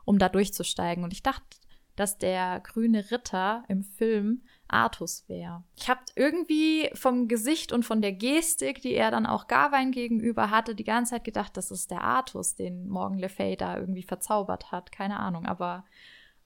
um 0.06 0.20
da 0.20 0.30
durchzusteigen. 0.30 1.04
Und 1.04 1.14
ich 1.14 1.24
dachte, 1.24 1.58
dass 1.96 2.18
der 2.18 2.60
grüne 2.62 3.12
Ritter 3.12 3.64
im 3.68 3.84
Film 3.84 4.42
Artus 4.68 5.26
wäre. 5.28 5.64
Ich 5.76 5.90
habe 5.90 6.02
irgendwie 6.16 6.90
vom 6.94 7.28
Gesicht 7.28 7.72
und 7.72 7.84
von 7.84 8.02
der 8.02 8.14
Gestik, 8.14 8.82
die 8.82 8.94
er 8.94 9.12
dann 9.12 9.26
auch 9.26 9.48
Gawain 9.48 9.92
gegenüber 9.92 10.50
hatte, 10.50 10.74
die 10.74 10.84
ganze 10.84 11.12
Zeit 11.12 11.24
gedacht, 11.24 11.56
das 11.56 11.70
ist 11.70 11.92
der 11.92 12.02
Artus, 12.02 12.56
den 12.56 12.88
Morgan 12.90 13.20
Le 13.20 13.30
Fay 13.30 13.56
da 13.56 13.78
irgendwie 13.78 14.04
verzaubert 14.04 14.72
hat. 14.72 14.92
Keine 14.92 15.20
Ahnung, 15.20 15.46
aber 15.46 15.86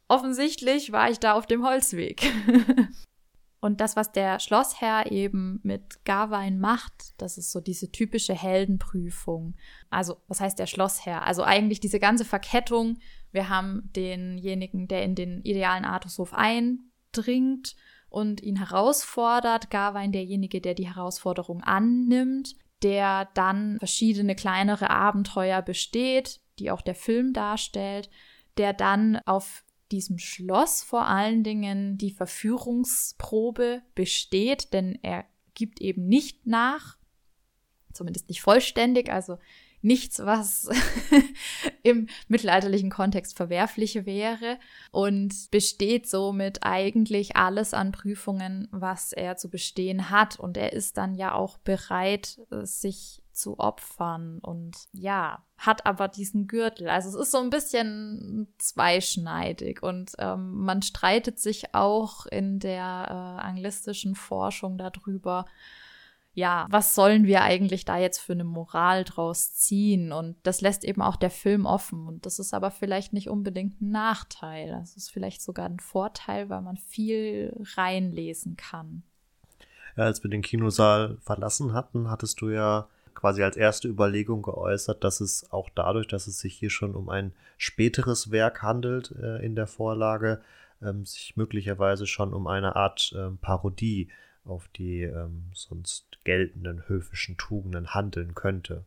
offensichtlich 0.09 0.91
war 0.91 1.09
ich 1.09 1.19
da 1.19 1.33
auf 1.33 1.45
dem 1.45 1.65
Holzweg. 1.65 2.21
Und 3.59 3.81
das, 3.81 3.95
was 3.95 4.11
der 4.11 4.39
Schlossherr 4.39 5.11
eben 5.11 5.59
mit 5.63 6.05
Gawain 6.05 6.59
macht, 6.59 7.19
das 7.19 7.39
ist 7.39 7.51
so 7.51 7.59
diese 7.59 7.91
typische 7.91 8.35
Heldenprüfung. 8.35 9.55
Also, 9.89 10.17
was 10.27 10.39
heißt 10.39 10.59
der 10.59 10.67
Schlossherr? 10.67 11.23
Also 11.23 11.41
eigentlich 11.43 11.79
diese 11.79 11.99
ganze 11.99 12.23
Verkettung. 12.23 12.99
Wir 13.37 13.49
haben 13.49 13.91
denjenigen, 13.95 14.87
der 14.87 15.03
in 15.03 15.13
den 15.13 15.43
idealen 15.43 15.85
Artushof 15.85 16.33
eindringt 16.33 17.75
und 18.09 18.41
ihn 18.41 18.55
herausfordert. 18.55 19.69
Gawain 19.69 20.11
derjenige, 20.11 20.59
der 20.59 20.73
die 20.73 20.87
Herausforderung 20.87 21.61
annimmt, 21.61 22.55
der 22.81 23.29
dann 23.35 23.77
verschiedene 23.77 24.33
kleinere 24.33 24.89
Abenteuer 24.89 25.61
besteht, 25.61 26.39
die 26.57 26.71
auch 26.71 26.81
der 26.81 26.95
Film 26.95 27.31
darstellt, 27.31 28.09
der 28.57 28.73
dann 28.73 29.17
auf 29.27 29.63
diesem 29.91 30.17
Schloss 30.17 30.81
vor 30.81 31.05
allen 31.05 31.43
Dingen 31.43 31.99
die 31.99 32.09
Verführungsprobe 32.09 33.83
besteht, 33.93 34.73
denn 34.73 34.97
er 35.03 35.25
gibt 35.53 35.79
eben 35.79 36.07
nicht 36.07 36.47
nach, 36.47 36.97
zumindest 37.93 38.29
nicht 38.29 38.41
vollständig, 38.41 39.11
also 39.11 39.37
nichts, 39.81 40.19
was 40.19 40.69
im 41.83 42.07
mittelalterlichen 42.27 42.89
Kontext 42.89 43.37
verwerflich 43.37 44.05
wäre 44.05 44.59
und 44.91 45.51
besteht 45.51 46.07
somit 46.07 46.63
eigentlich 46.63 47.35
alles 47.35 47.73
an 47.73 47.91
Prüfungen, 47.91 48.67
was 48.71 49.13
er 49.13 49.37
zu 49.37 49.49
bestehen 49.49 50.09
hat. 50.09 50.39
Und 50.39 50.57
er 50.57 50.73
ist 50.73 50.97
dann 50.97 51.15
ja 51.15 51.33
auch 51.33 51.57
bereit, 51.59 52.39
sich 52.63 53.21
zu 53.37 53.59
opfern 53.59 54.39
und 54.39 54.75
ja, 54.91 55.43
hat 55.57 55.85
aber 55.85 56.07
diesen 56.07 56.47
Gürtel. 56.47 56.89
Also 56.89 57.09
es 57.09 57.15
ist 57.15 57.31
so 57.31 57.37
ein 57.37 57.51
bisschen 57.51 58.47
zweischneidig 58.57 59.83
und 59.83 60.13
ähm, 60.17 60.65
man 60.65 60.81
streitet 60.81 61.39
sich 61.39 61.73
auch 61.73 62.25
in 62.25 62.59
der 62.59 62.83
äh, 62.83 63.41
anglistischen 63.45 64.15
Forschung 64.15 64.77
darüber, 64.77 65.45
ja, 66.37 66.67
was 66.69 66.93
sollen 66.93 67.25
wir 67.25 67.41
eigentlich 67.41 67.83
da 67.83 67.97
jetzt 67.97 68.19
für 68.19 68.33
eine 68.33 68.43
Moral 68.43 69.03
draus 69.03 69.55
ziehen? 69.55 70.11
Und 70.11 70.35
das 70.43 70.61
lässt 70.61 70.83
eben 70.83 71.01
auch 71.01 71.15
der 71.15 71.31
Film 71.31 71.65
offen. 71.65 72.07
Und 72.07 72.27
das 72.27 72.37
ist 72.37 72.53
aber 72.53 72.69
vielleicht 72.69 73.11
nicht 73.11 73.27
unbedingt 73.27 73.81
ein 73.81 73.89
Nachteil. 73.89 74.69
Das 74.69 74.95
ist 74.95 75.09
vielleicht 75.09 75.41
sogar 75.41 75.65
ein 75.65 75.79
Vorteil, 75.79 76.47
weil 76.49 76.61
man 76.61 76.77
viel 76.77 77.59
reinlesen 77.75 78.55
kann. 78.55 79.01
Ja, 79.95 80.03
als 80.03 80.21
wir 80.21 80.29
den 80.29 80.43
Kinosaal 80.43 81.17
verlassen 81.21 81.73
hatten, 81.73 82.07
hattest 82.07 82.39
du 82.39 82.51
ja 82.51 82.87
quasi 83.15 83.41
als 83.41 83.57
erste 83.57 83.87
Überlegung 83.87 84.43
geäußert, 84.43 85.03
dass 85.03 85.21
es 85.21 85.51
auch 85.51 85.71
dadurch, 85.73 86.05
dass 86.05 86.27
es 86.27 86.37
sich 86.37 86.53
hier 86.53 86.69
schon 86.69 86.93
um 86.93 87.09
ein 87.09 87.33
späteres 87.57 88.29
Werk 88.29 88.61
handelt 88.61 89.11
äh, 89.19 89.43
in 89.43 89.55
der 89.55 89.65
Vorlage, 89.65 90.43
ähm, 90.83 91.03
sich 91.03 91.35
möglicherweise 91.35 92.05
schon 92.05 92.31
um 92.31 92.45
eine 92.45 92.75
Art 92.75 93.11
äh, 93.17 93.31
Parodie 93.41 94.09
auf 94.47 94.67
die 94.75 95.03
ähm, 95.03 95.45
sonst 95.53 96.19
geltenden 96.23 96.87
höfischen 96.87 97.37
Tugenden 97.37 97.93
handeln 97.93 98.35
könnte. 98.35 98.85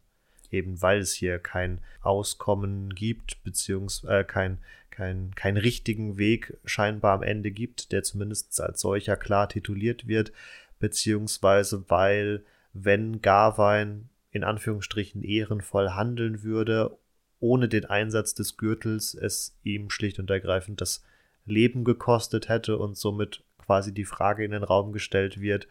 Eben 0.50 0.82
weil 0.82 1.00
es 1.00 1.12
hier 1.12 1.38
kein 1.38 1.80
Auskommen 2.00 2.94
gibt, 2.94 3.42
beziehungsweise 3.44 4.20
äh, 4.20 4.24
kein, 4.24 4.58
kein, 4.90 5.34
keinen 5.34 5.56
richtigen 5.56 6.18
Weg 6.18 6.58
scheinbar 6.64 7.14
am 7.14 7.22
Ende 7.22 7.50
gibt, 7.50 7.92
der 7.92 8.02
zumindest 8.02 8.60
als 8.60 8.80
solcher 8.80 9.16
klar 9.16 9.48
tituliert 9.48 10.08
wird, 10.08 10.32
beziehungsweise 10.78 11.84
weil, 11.88 12.44
wenn 12.72 13.22
Garwein 13.22 14.08
in 14.32 14.44
Anführungsstrichen 14.44 15.22
ehrenvoll 15.22 15.90
handeln 15.90 16.42
würde, 16.42 16.96
ohne 17.40 17.68
den 17.68 17.86
Einsatz 17.86 18.34
des 18.34 18.56
Gürtels 18.56 19.14
es 19.14 19.56
ihm 19.62 19.90
schlicht 19.90 20.18
und 20.18 20.30
ergreifend 20.30 20.80
das 20.80 21.02
Leben 21.46 21.84
gekostet 21.84 22.48
hätte 22.48 22.76
und 22.78 22.96
somit 22.96 23.42
quasi 23.70 23.94
die 23.94 24.04
Frage 24.04 24.44
in 24.44 24.50
den 24.50 24.64
Raum 24.64 24.90
gestellt 24.90 25.40
wird, 25.40 25.68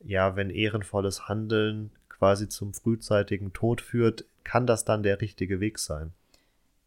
ja, 0.00 0.36
wenn 0.36 0.48
ehrenvolles 0.48 1.28
Handeln 1.28 1.90
quasi 2.08 2.48
zum 2.48 2.72
frühzeitigen 2.72 3.52
Tod 3.52 3.82
führt, 3.82 4.24
kann 4.42 4.66
das 4.66 4.86
dann 4.86 5.02
der 5.02 5.20
richtige 5.20 5.60
Weg 5.60 5.78
sein? 5.78 6.14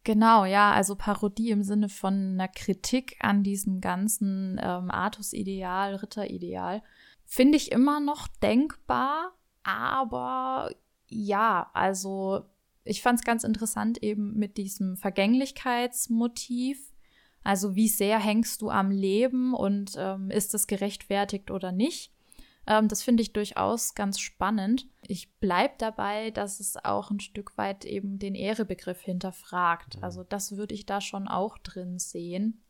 Genau, 0.02 0.44
ja, 0.44 0.72
also 0.72 0.96
Parodie 0.96 1.52
im 1.52 1.62
Sinne 1.62 1.88
von 1.88 2.32
einer 2.32 2.48
Kritik 2.48 3.16
an 3.20 3.44
diesem 3.44 3.80
ganzen 3.80 4.58
ähm, 4.60 4.90
Artus-Ideal, 4.90 5.94
Ritter-Ideal, 5.94 6.82
finde 7.24 7.56
ich 7.56 7.70
immer 7.70 8.00
noch 8.00 8.26
denkbar, 8.42 9.36
aber 9.62 10.72
ja, 11.06 11.70
also 11.74 12.44
ich 12.82 13.02
fand 13.02 13.20
es 13.20 13.24
ganz 13.24 13.44
interessant 13.44 14.02
eben 14.02 14.36
mit 14.36 14.56
diesem 14.56 14.96
Vergänglichkeitsmotiv. 14.96 16.89
Also 17.42 17.74
wie 17.74 17.88
sehr 17.88 18.18
hängst 18.18 18.62
du 18.62 18.70
am 18.70 18.90
Leben 18.90 19.54
und 19.54 19.94
ähm, 19.96 20.30
ist 20.30 20.54
das 20.54 20.66
gerechtfertigt 20.66 21.50
oder 21.50 21.72
nicht? 21.72 22.12
Ähm, 22.66 22.88
das 22.88 23.02
finde 23.02 23.22
ich 23.22 23.32
durchaus 23.32 23.94
ganz 23.94 24.20
spannend. 24.20 24.86
Ich 25.06 25.32
bleibe 25.38 25.74
dabei, 25.78 26.30
dass 26.30 26.60
es 26.60 26.76
auch 26.76 27.10
ein 27.10 27.20
Stück 27.20 27.56
weit 27.56 27.84
eben 27.84 28.18
den 28.18 28.34
Ehrebegriff 28.34 29.00
hinterfragt. 29.00 29.96
Mhm. 29.96 30.04
Also 30.04 30.22
das 30.24 30.56
würde 30.56 30.74
ich 30.74 30.86
da 30.86 31.00
schon 31.00 31.28
auch 31.28 31.58
drin 31.58 31.98
sehen. 31.98 32.62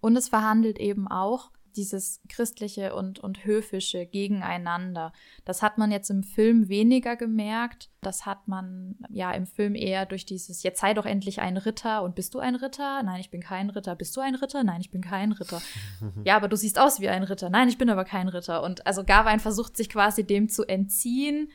Und 0.00 0.16
es 0.16 0.28
verhandelt 0.28 0.78
eben 0.78 1.08
auch 1.08 1.50
dieses 1.76 2.20
christliche 2.28 2.94
und, 2.94 3.18
und 3.18 3.44
höfische 3.44 4.06
gegeneinander. 4.06 5.12
Das 5.44 5.62
hat 5.62 5.78
man 5.78 5.90
jetzt 5.90 6.10
im 6.10 6.22
Film 6.22 6.68
weniger 6.68 7.16
gemerkt. 7.16 7.90
Das 8.00 8.26
hat 8.26 8.48
man 8.48 8.96
ja 9.08 9.32
im 9.32 9.46
Film 9.46 9.74
eher 9.74 10.06
durch 10.06 10.24
dieses, 10.24 10.62
jetzt 10.62 10.80
sei 10.80 10.94
doch 10.94 11.06
endlich 11.06 11.40
ein 11.40 11.56
Ritter 11.56 12.02
und 12.02 12.14
bist 12.14 12.34
du 12.34 12.38
ein 12.38 12.54
Ritter? 12.54 13.02
Nein, 13.02 13.20
ich 13.20 13.30
bin 13.30 13.40
kein 13.40 13.70
Ritter. 13.70 13.96
Bist 13.96 14.16
du 14.16 14.20
ein 14.20 14.34
Ritter? 14.34 14.64
Nein, 14.64 14.80
ich 14.80 14.90
bin 14.90 15.02
kein 15.02 15.32
Ritter. 15.32 15.60
ja, 16.24 16.36
aber 16.36 16.48
du 16.48 16.56
siehst 16.56 16.78
aus 16.78 17.00
wie 17.00 17.08
ein 17.08 17.22
Ritter. 17.22 17.50
Nein, 17.50 17.68
ich 17.68 17.78
bin 17.78 17.90
aber 17.90 18.04
kein 18.04 18.28
Ritter. 18.28 18.62
Und 18.62 18.86
also 18.86 19.04
Gawain 19.04 19.40
versucht 19.40 19.76
sich 19.76 19.88
quasi 19.88 20.24
dem 20.24 20.48
zu 20.48 20.64
entziehen 20.64 21.50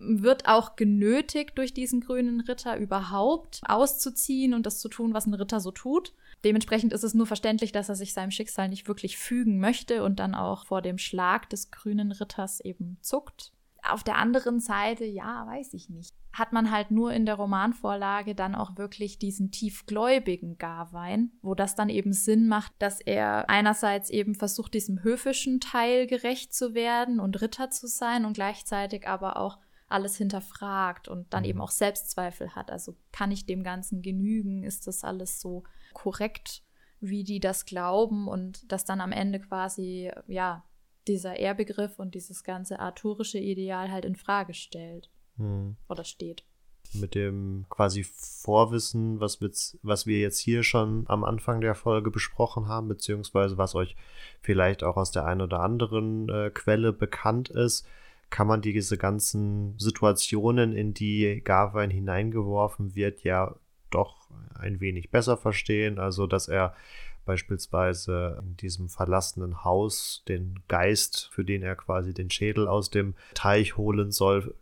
wird 0.00 0.48
auch 0.48 0.76
genötigt 0.76 1.58
durch 1.58 1.74
diesen 1.74 2.00
grünen 2.00 2.40
Ritter 2.40 2.78
überhaupt 2.78 3.60
auszuziehen 3.66 4.54
und 4.54 4.64
das 4.66 4.80
zu 4.80 4.88
tun, 4.88 5.12
was 5.14 5.26
ein 5.26 5.34
Ritter 5.34 5.60
so 5.60 5.70
tut. 5.70 6.14
Dementsprechend 6.42 6.92
ist 6.92 7.04
es 7.04 7.14
nur 7.14 7.26
verständlich, 7.26 7.70
dass 7.70 7.90
er 7.90 7.94
sich 7.94 8.14
seinem 8.14 8.30
Schicksal 8.30 8.68
nicht 8.68 8.88
wirklich 8.88 9.18
fügen 9.18 9.60
möchte 9.60 10.02
und 10.02 10.18
dann 10.18 10.34
auch 10.34 10.66
vor 10.66 10.80
dem 10.80 10.96
Schlag 10.96 11.50
des 11.50 11.70
grünen 11.70 12.12
Ritters 12.12 12.60
eben 12.60 12.96
zuckt. 13.02 13.52
Auf 13.82 14.02
der 14.02 14.16
anderen 14.16 14.60
Seite, 14.60 15.04
ja, 15.04 15.46
weiß 15.46 15.74
ich 15.74 15.88
nicht. 15.88 16.14
Hat 16.32 16.52
man 16.52 16.70
halt 16.70 16.90
nur 16.90 17.12
in 17.12 17.26
der 17.26 17.34
Romanvorlage 17.34 18.34
dann 18.34 18.54
auch 18.54 18.76
wirklich 18.76 19.18
diesen 19.18 19.50
tiefgläubigen 19.50 20.58
Garwein, 20.58 21.32
wo 21.42 21.54
das 21.54 21.74
dann 21.74 21.88
eben 21.88 22.12
Sinn 22.12 22.46
macht, 22.46 22.72
dass 22.78 23.00
er 23.00 23.48
einerseits 23.50 24.10
eben 24.10 24.34
versucht, 24.34 24.74
diesem 24.74 25.02
höfischen 25.02 25.60
Teil 25.60 26.06
gerecht 26.06 26.54
zu 26.54 26.74
werden 26.74 27.20
und 27.20 27.40
Ritter 27.40 27.70
zu 27.70 27.86
sein 27.86 28.24
und 28.24 28.34
gleichzeitig 28.34 29.08
aber 29.08 29.38
auch 29.38 29.58
alles 29.90 30.16
hinterfragt 30.16 31.08
und 31.08 31.32
dann 31.32 31.44
eben 31.44 31.58
mhm. 31.58 31.64
auch 31.64 31.70
Selbstzweifel 31.70 32.54
hat. 32.54 32.70
Also 32.70 32.96
kann 33.12 33.30
ich 33.30 33.46
dem 33.46 33.62
Ganzen 33.62 34.02
genügen? 34.02 34.62
Ist 34.62 34.86
das 34.86 35.04
alles 35.04 35.40
so 35.40 35.64
korrekt, 35.92 36.62
wie 37.00 37.24
die 37.24 37.40
das 37.40 37.64
glauben 37.64 38.28
und 38.28 38.70
das 38.70 38.84
dann 38.84 39.00
am 39.00 39.12
Ende 39.12 39.40
quasi, 39.40 40.10
ja, 40.26 40.64
dieser 41.08 41.36
Ehrbegriff 41.36 41.98
und 41.98 42.14
dieses 42.14 42.44
ganze 42.44 42.78
arthurische 42.78 43.38
Ideal 43.38 43.90
halt 43.90 44.04
in 44.04 44.16
Frage 44.16 44.54
stellt 44.54 45.10
hm. 45.36 45.76
oder 45.88 46.04
steht. 46.04 46.44
Mit 46.92 47.14
dem 47.14 47.66
quasi 47.68 48.04
Vorwissen, 48.04 49.20
was, 49.20 49.40
mit, 49.40 49.78
was 49.82 50.06
wir 50.06 50.20
jetzt 50.20 50.38
hier 50.38 50.62
schon 50.62 51.04
am 51.08 51.24
Anfang 51.24 51.60
der 51.60 51.74
Folge 51.74 52.10
besprochen 52.10 52.68
haben, 52.68 52.88
beziehungsweise 52.88 53.58
was 53.58 53.74
euch 53.74 53.96
vielleicht 54.40 54.82
auch 54.82 54.96
aus 54.96 55.10
der 55.10 55.24
einen 55.24 55.40
oder 55.40 55.60
anderen 55.60 56.28
äh, 56.28 56.50
Quelle 56.50 56.92
bekannt 56.92 57.48
ist, 57.48 57.86
kann 58.30 58.46
man 58.46 58.62
diese 58.62 58.96
ganzen 58.96 59.78
Situationen, 59.78 60.72
in 60.72 60.94
die 60.94 61.42
Garwein 61.44 61.90
hineingeworfen 61.90 62.94
wird, 62.94 63.22
ja 63.22 63.56
doch 63.90 64.28
ein 64.54 64.80
wenig 64.80 65.10
besser 65.10 65.36
verstehen. 65.36 65.98
Also, 65.98 66.26
dass 66.26 66.48
er 66.48 66.74
beispielsweise 67.26 68.42
in 68.42 68.56
diesem 68.56 68.88
verlassenen 68.88 69.64
Haus 69.64 70.22
den 70.28 70.60
Geist, 70.68 71.28
für 71.32 71.44
den 71.44 71.62
er 71.62 71.76
quasi 71.76 72.14
den 72.14 72.30
Schädel 72.30 72.66
aus 72.66 72.90
dem 72.90 73.14
Teich 73.34 73.76
holen 73.76 74.10
soll, 74.10 74.54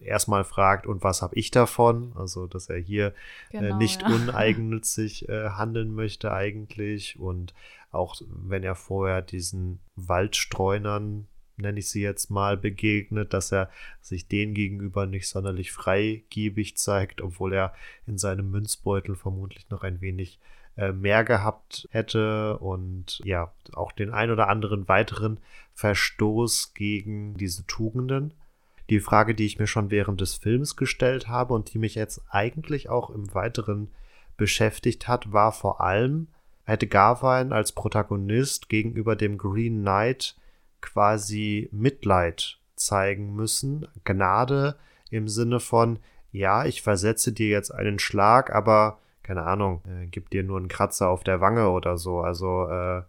erstmal 0.00 0.44
fragt, 0.44 0.86
und 0.86 1.02
was 1.02 1.22
habe 1.22 1.34
ich 1.36 1.50
davon? 1.50 2.12
Also, 2.14 2.46
dass 2.46 2.68
er 2.68 2.78
hier 2.78 3.08
äh, 3.08 3.58
genau, 3.58 3.74
äh, 3.74 3.78
nicht 3.78 4.02
ja. 4.02 4.08
uneigennützig 4.08 5.28
äh, 5.28 5.50
handeln 5.50 5.94
möchte 5.94 6.32
eigentlich. 6.32 7.18
Und 7.18 7.54
auch 7.90 8.20
wenn 8.28 8.62
er 8.62 8.74
vorher 8.74 9.22
diesen 9.22 9.80
Waldstreunern 9.96 11.26
nenne 11.56 11.78
ich 11.78 11.88
sie 11.88 12.02
jetzt 12.02 12.30
mal, 12.30 12.56
begegnet, 12.56 13.32
dass 13.32 13.52
er 13.52 13.70
sich 14.00 14.28
denen 14.28 14.54
gegenüber 14.54 15.06
nicht 15.06 15.28
sonderlich 15.28 15.72
freigebig 15.72 16.76
zeigt, 16.76 17.20
obwohl 17.20 17.52
er 17.52 17.74
in 18.06 18.18
seinem 18.18 18.50
Münzbeutel 18.50 19.14
vermutlich 19.14 19.68
noch 19.70 19.82
ein 19.82 20.00
wenig 20.00 20.38
äh, 20.76 20.92
mehr 20.92 21.22
gehabt 21.24 21.88
hätte 21.90 22.58
und 22.58 23.20
ja, 23.24 23.52
auch 23.72 23.92
den 23.92 24.10
ein 24.10 24.30
oder 24.30 24.48
anderen 24.48 24.88
weiteren 24.88 25.38
Verstoß 25.74 26.74
gegen 26.74 27.36
diese 27.36 27.66
Tugenden. 27.66 28.34
Die 28.90 29.00
Frage, 29.00 29.34
die 29.34 29.46
ich 29.46 29.58
mir 29.58 29.66
schon 29.66 29.90
während 29.90 30.20
des 30.20 30.34
Films 30.34 30.76
gestellt 30.76 31.28
habe 31.28 31.54
und 31.54 31.72
die 31.72 31.78
mich 31.78 31.94
jetzt 31.94 32.22
eigentlich 32.28 32.88
auch 32.88 33.10
im 33.10 33.32
Weiteren 33.34 33.88
beschäftigt 34.36 35.08
hat, 35.08 35.32
war 35.32 35.52
vor 35.52 35.80
allem, 35.80 36.26
hätte 36.64 36.86
Garwein 36.86 37.52
als 37.52 37.72
Protagonist 37.72 38.68
gegenüber 38.68 39.16
dem 39.16 39.38
Green 39.38 39.80
Knight 39.82 40.36
quasi 40.84 41.68
Mitleid 41.72 42.58
zeigen 42.76 43.34
müssen, 43.34 43.88
Gnade 44.04 44.76
im 45.10 45.28
Sinne 45.28 45.58
von, 45.58 45.98
ja, 46.30 46.66
ich 46.66 46.82
versetze 46.82 47.32
dir 47.32 47.48
jetzt 47.48 47.70
einen 47.70 47.98
Schlag, 47.98 48.54
aber 48.54 48.98
keine 49.22 49.44
Ahnung, 49.44 49.80
äh, 49.86 50.06
gib 50.06 50.30
dir 50.30 50.44
nur 50.44 50.58
einen 50.58 50.68
Kratzer 50.68 51.08
auf 51.08 51.24
der 51.24 51.40
Wange 51.40 51.70
oder 51.70 51.96
so. 51.96 52.20
Also 52.20 52.68
äh, 52.68 53.02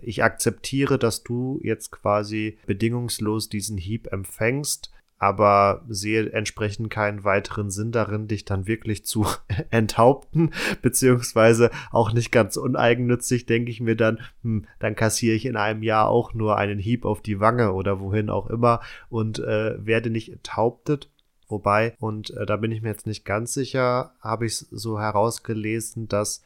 ich 0.00 0.24
akzeptiere, 0.24 0.98
dass 0.98 1.22
du 1.22 1.60
jetzt 1.62 1.92
quasi 1.92 2.58
bedingungslos 2.66 3.50
diesen 3.50 3.76
Hieb 3.76 4.10
empfängst, 4.12 4.90
aber 5.20 5.84
sehe 5.86 6.32
entsprechend 6.32 6.88
keinen 6.88 7.24
weiteren 7.24 7.70
Sinn 7.70 7.92
darin, 7.92 8.26
dich 8.26 8.46
dann 8.46 8.66
wirklich 8.66 9.04
zu 9.04 9.26
enthaupten, 9.70 10.50
beziehungsweise 10.80 11.70
auch 11.92 12.12
nicht 12.14 12.32
ganz 12.32 12.56
uneigennützig, 12.56 13.44
denke 13.44 13.70
ich 13.70 13.80
mir 13.80 13.96
dann, 13.96 14.18
hm, 14.42 14.66
dann 14.78 14.96
kassiere 14.96 15.36
ich 15.36 15.44
in 15.44 15.56
einem 15.56 15.82
Jahr 15.82 16.08
auch 16.08 16.32
nur 16.32 16.56
einen 16.56 16.78
Hieb 16.78 17.04
auf 17.04 17.20
die 17.20 17.38
Wange 17.38 17.74
oder 17.74 18.00
wohin 18.00 18.30
auch 18.30 18.48
immer 18.48 18.80
und 19.10 19.38
äh, 19.38 19.74
werde 19.84 20.08
nicht 20.08 20.32
enthauptet. 20.32 21.10
Wobei, 21.48 21.96
und 22.00 22.30
äh, 22.30 22.46
da 22.46 22.56
bin 22.56 22.72
ich 22.72 22.80
mir 22.80 22.88
jetzt 22.88 23.06
nicht 23.06 23.26
ganz 23.26 23.52
sicher, 23.52 24.14
habe 24.22 24.46
ich 24.46 24.56
so 24.56 24.98
herausgelesen, 24.98 26.08
dass 26.08 26.42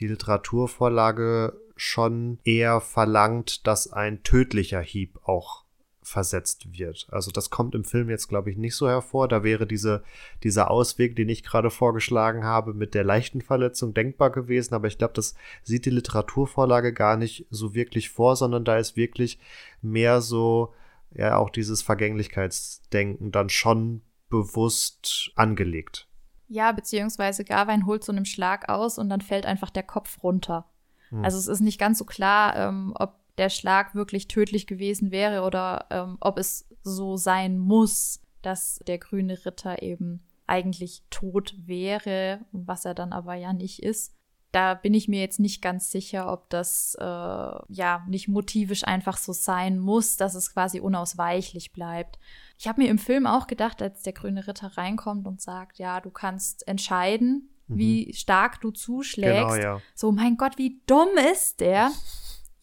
die 0.00 0.06
Literaturvorlage 0.06 1.58
schon 1.76 2.40
eher 2.44 2.82
verlangt, 2.82 3.66
dass 3.66 3.90
ein 3.90 4.22
tödlicher 4.22 4.82
Hieb 4.82 5.18
auch 5.22 5.64
versetzt 6.08 6.78
wird. 6.78 7.06
Also 7.10 7.30
das 7.30 7.50
kommt 7.50 7.74
im 7.74 7.84
Film 7.84 8.10
jetzt, 8.10 8.28
glaube 8.28 8.50
ich, 8.50 8.56
nicht 8.56 8.74
so 8.74 8.88
hervor. 8.88 9.28
Da 9.28 9.44
wäre 9.44 9.66
diese, 9.66 10.02
dieser 10.42 10.70
Ausweg, 10.70 11.14
den 11.16 11.28
ich 11.28 11.44
gerade 11.44 11.70
vorgeschlagen 11.70 12.44
habe, 12.44 12.74
mit 12.74 12.94
der 12.94 13.04
leichten 13.04 13.42
Verletzung 13.42 13.94
denkbar 13.94 14.30
gewesen. 14.30 14.74
Aber 14.74 14.88
ich 14.88 14.98
glaube, 14.98 15.14
das 15.14 15.34
sieht 15.62 15.86
die 15.86 15.90
Literaturvorlage 15.90 16.92
gar 16.92 17.16
nicht 17.16 17.46
so 17.50 17.74
wirklich 17.74 18.10
vor, 18.10 18.36
sondern 18.36 18.64
da 18.64 18.78
ist 18.78 18.96
wirklich 18.96 19.38
mehr 19.82 20.20
so, 20.20 20.72
ja, 21.14 21.36
auch 21.36 21.50
dieses 21.50 21.82
Vergänglichkeitsdenken 21.82 23.30
dann 23.30 23.48
schon 23.50 24.02
bewusst 24.30 25.30
angelegt. 25.36 26.08
Ja, 26.48 26.72
beziehungsweise 26.72 27.44
Garwein 27.44 27.86
holt 27.86 28.02
so 28.02 28.12
einen 28.12 28.24
Schlag 28.24 28.68
aus 28.68 28.98
und 28.98 29.10
dann 29.10 29.20
fällt 29.20 29.44
einfach 29.44 29.70
der 29.70 29.82
Kopf 29.82 30.22
runter. 30.22 30.66
Hm. 31.10 31.24
Also 31.24 31.38
es 31.38 31.46
ist 31.46 31.60
nicht 31.60 31.78
ganz 31.78 31.98
so 31.98 32.04
klar, 32.04 32.56
ähm, 32.56 32.92
ob 32.98 33.17
der 33.38 33.50
Schlag 33.50 33.94
wirklich 33.94 34.28
tödlich 34.28 34.66
gewesen 34.66 35.10
wäre 35.10 35.42
oder 35.42 35.86
ähm, 35.90 36.18
ob 36.20 36.38
es 36.38 36.68
so 36.82 37.16
sein 37.16 37.58
muss, 37.58 38.20
dass 38.42 38.80
der 38.86 38.98
grüne 38.98 39.44
Ritter 39.44 39.82
eben 39.82 40.22
eigentlich 40.46 41.02
tot 41.10 41.54
wäre, 41.66 42.40
was 42.52 42.84
er 42.84 42.94
dann 42.94 43.12
aber 43.12 43.34
ja 43.34 43.52
nicht 43.52 43.82
ist. 43.82 44.14
Da 44.50 44.72
bin 44.72 44.94
ich 44.94 45.08
mir 45.08 45.20
jetzt 45.20 45.40
nicht 45.40 45.60
ganz 45.60 45.90
sicher, 45.90 46.32
ob 46.32 46.48
das 46.48 46.96
äh, 46.98 47.04
ja 47.04 48.04
nicht 48.08 48.28
motivisch 48.28 48.84
einfach 48.84 49.18
so 49.18 49.34
sein 49.34 49.78
muss, 49.78 50.16
dass 50.16 50.34
es 50.34 50.54
quasi 50.54 50.80
unausweichlich 50.80 51.72
bleibt. 51.72 52.18
Ich 52.58 52.66
habe 52.66 52.80
mir 52.80 52.88
im 52.88 52.98
Film 52.98 53.26
auch 53.26 53.46
gedacht, 53.46 53.82
als 53.82 54.02
der 54.02 54.14
grüne 54.14 54.46
Ritter 54.46 54.78
reinkommt 54.78 55.26
und 55.26 55.42
sagt, 55.42 55.78
ja, 55.78 56.00
du 56.00 56.08
kannst 56.08 56.66
entscheiden, 56.66 57.50
mhm. 57.66 57.76
wie 57.76 58.14
stark 58.14 58.62
du 58.62 58.70
zuschlägst. 58.70 59.54
Genau, 59.54 59.76
ja. 59.76 59.82
So, 59.94 60.12
mein 60.12 60.38
Gott, 60.38 60.56
wie 60.56 60.80
dumm 60.86 61.10
ist 61.30 61.60
der? 61.60 61.90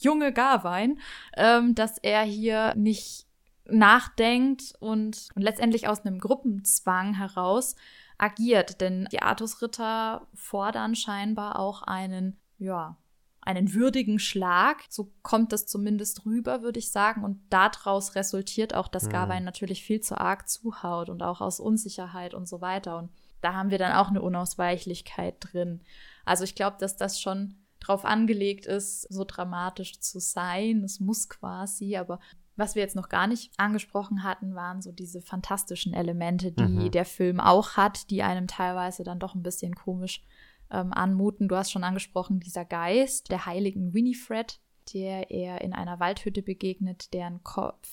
junge 0.06 0.32
Garwein, 0.32 1.00
ähm, 1.36 1.76
dass 1.76 1.98
er 1.98 2.22
hier 2.24 2.74
nicht 2.76 3.26
nachdenkt 3.66 4.74
und, 4.80 5.30
und 5.36 5.42
letztendlich 5.42 5.88
aus 5.88 6.06
einem 6.06 6.20
Gruppenzwang 6.20 7.16
heraus 7.16 7.76
agiert. 8.18 8.82
Denn 8.82 9.08
die 9.12 9.22
Artusritter 9.22 10.28
fordern 10.34 10.96
scheinbar 10.96 11.60
auch 11.60 11.82
einen, 11.82 12.38
ja, 12.58 12.98
einen 13.42 13.74
würdigen 13.74 14.20
Schlag. 14.20 14.84
So 14.90 15.12
kommt 15.22 15.54
das 15.54 15.68
zumindest 15.68 16.26
rüber, 16.26 16.62
würde 16.62 16.80
ich 16.80 16.92
sagen. 16.92 17.24
Und 17.24 17.42
daraus 17.50 18.16
resultiert 18.16 18.74
auch, 18.74 18.88
dass 18.88 19.06
mhm. 19.06 19.10
Gawain 19.10 19.44
natürlich 19.44 19.84
viel 19.84 20.02
zu 20.02 20.20
arg 20.20 20.50
zuhaut 20.50 21.10
und 21.10 21.22
auch 21.24 21.42
aus 21.42 21.60
Unsicherheit 21.60 22.34
und 22.34 22.48
so 22.48 22.62
weiter. 22.62 22.98
Und 22.98 23.12
da 23.42 23.54
haben 23.54 23.70
wir 23.70 23.78
dann 23.78 23.94
auch 23.94 24.10
eine 24.10 24.22
Unausweichlichkeit 24.22 25.36
drin. 25.40 25.82
Also 26.26 26.44
ich 26.44 26.56
glaube, 26.56 26.78
dass 26.80 26.98
das 26.98 27.22
schon 27.22 27.56
drauf 27.86 28.06
angelegt 28.06 28.66
ist, 28.66 29.02
so 29.14 29.24
dramatisch 29.26 30.00
zu 30.00 30.20
sein. 30.20 30.84
Es 30.84 31.00
muss 31.00 31.30
quasi, 31.30 31.96
aber 31.98 32.20
was 32.56 32.76
wir 32.76 32.82
jetzt 32.82 32.96
noch 32.96 33.10
gar 33.10 33.28
nicht 33.28 33.52
angesprochen 33.58 34.24
hatten, 34.24 34.56
waren 34.56 34.82
so 34.82 34.92
diese 34.92 35.22
fantastischen 35.22 35.94
Elemente, 35.94 36.52
die 36.52 36.64
mhm. 36.64 36.92
der 36.92 37.06
Film 37.06 37.40
auch 37.40 37.72
hat, 37.72 38.10
die 38.10 38.24
einem 38.24 38.48
teilweise 38.48 39.04
dann 39.04 39.20
doch 39.20 39.36
ein 39.36 39.44
bisschen 39.44 39.76
komisch 39.76 40.24
ähm, 40.72 40.94
anmuten. 40.94 41.48
Du 41.48 41.56
hast 41.56 41.72
schon 41.72 41.84
angesprochen, 41.84 42.40
dieser 42.40 42.66
Geist 42.66 43.30
der 43.30 43.46
heiligen 43.46 43.94
Winifred, 43.94 44.60
der 44.94 45.32
er 45.32 45.62
in 45.62 45.74
einer 45.74 46.00
Waldhütte 46.00 46.42
begegnet, 46.42 47.14
deren 47.14 47.44
Kopf, 47.44 47.90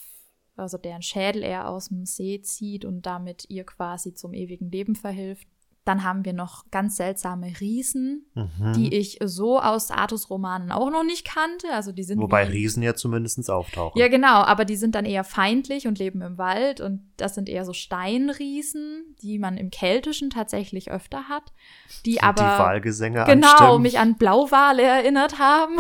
also 0.57 0.79
deren 0.79 1.03
Schädel 1.03 1.43
er 1.43 1.69
aus 1.69 1.89
dem 1.89 2.05
See 2.05 2.41
zieht 2.43 2.85
und 2.85 3.07
damit 3.07 3.47
ihr 3.49 3.65
quasi 3.65 4.15
zum 4.15 4.33
ewigen 4.33 4.71
Leben 4.71 4.95
verhilft. 4.95 5.49
Dann 5.85 6.05
haben 6.05 6.25
wir 6.25 6.33
noch 6.33 6.71
ganz 6.71 6.97
seltsame 6.97 7.53
Riesen, 7.59 8.27
mhm. 8.35 8.73
die 8.75 8.95
ich 8.95 9.19
so 9.25 9.61
aus 9.61 9.91
Artus-Romanen 9.91 10.71
auch 10.71 10.91
noch 10.91 11.03
nicht 11.03 11.27
kannte. 11.27 11.67
Also 11.73 11.91
die 11.91 12.05
sind 12.05 12.21
Wobei 12.21 12.45
Riesen 12.45 12.85
ja 12.85 12.95
zumindest 12.95 13.51
auftauchen. 13.51 13.99
Ja, 14.01 14.07
genau, 14.07 14.43
aber 14.43 14.65
die 14.65 14.77
sind 14.77 14.95
dann 14.95 15.05
eher 15.05 15.25
feindlich 15.25 15.89
und 15.89 15.99
leben 15.99 16.21
im 16.23 16.39
Wald. 16.39 16.81
Und 16.81 17.03
das 17.17 17.35
sind 17.35 17.49
eher 17.49 17.65
so 17.65 17.73
Steinriesen, 17.73 19.17
die 19.23 19.41
man 19.41 19.57
im 19.57 19.71
Keltischen 19.71 20.31
tatsächlich 20.31 20.91
öfter 20.91 21.29
hat. 21.29 21.53
Die 22.07 22.13
sind 22.13 22.23
aber. 22.23 22.43
Die 22.43 22.63
Wahlgesänge 22.63 23.25
Genau, 23.25 23.49
anstimmen. 23.49 23.83
mich 23.83 23.99
an 23.99 24.17
Blauwale 24.17 24.83
erinnert 24.83 25.41
haben. 25.41 25.79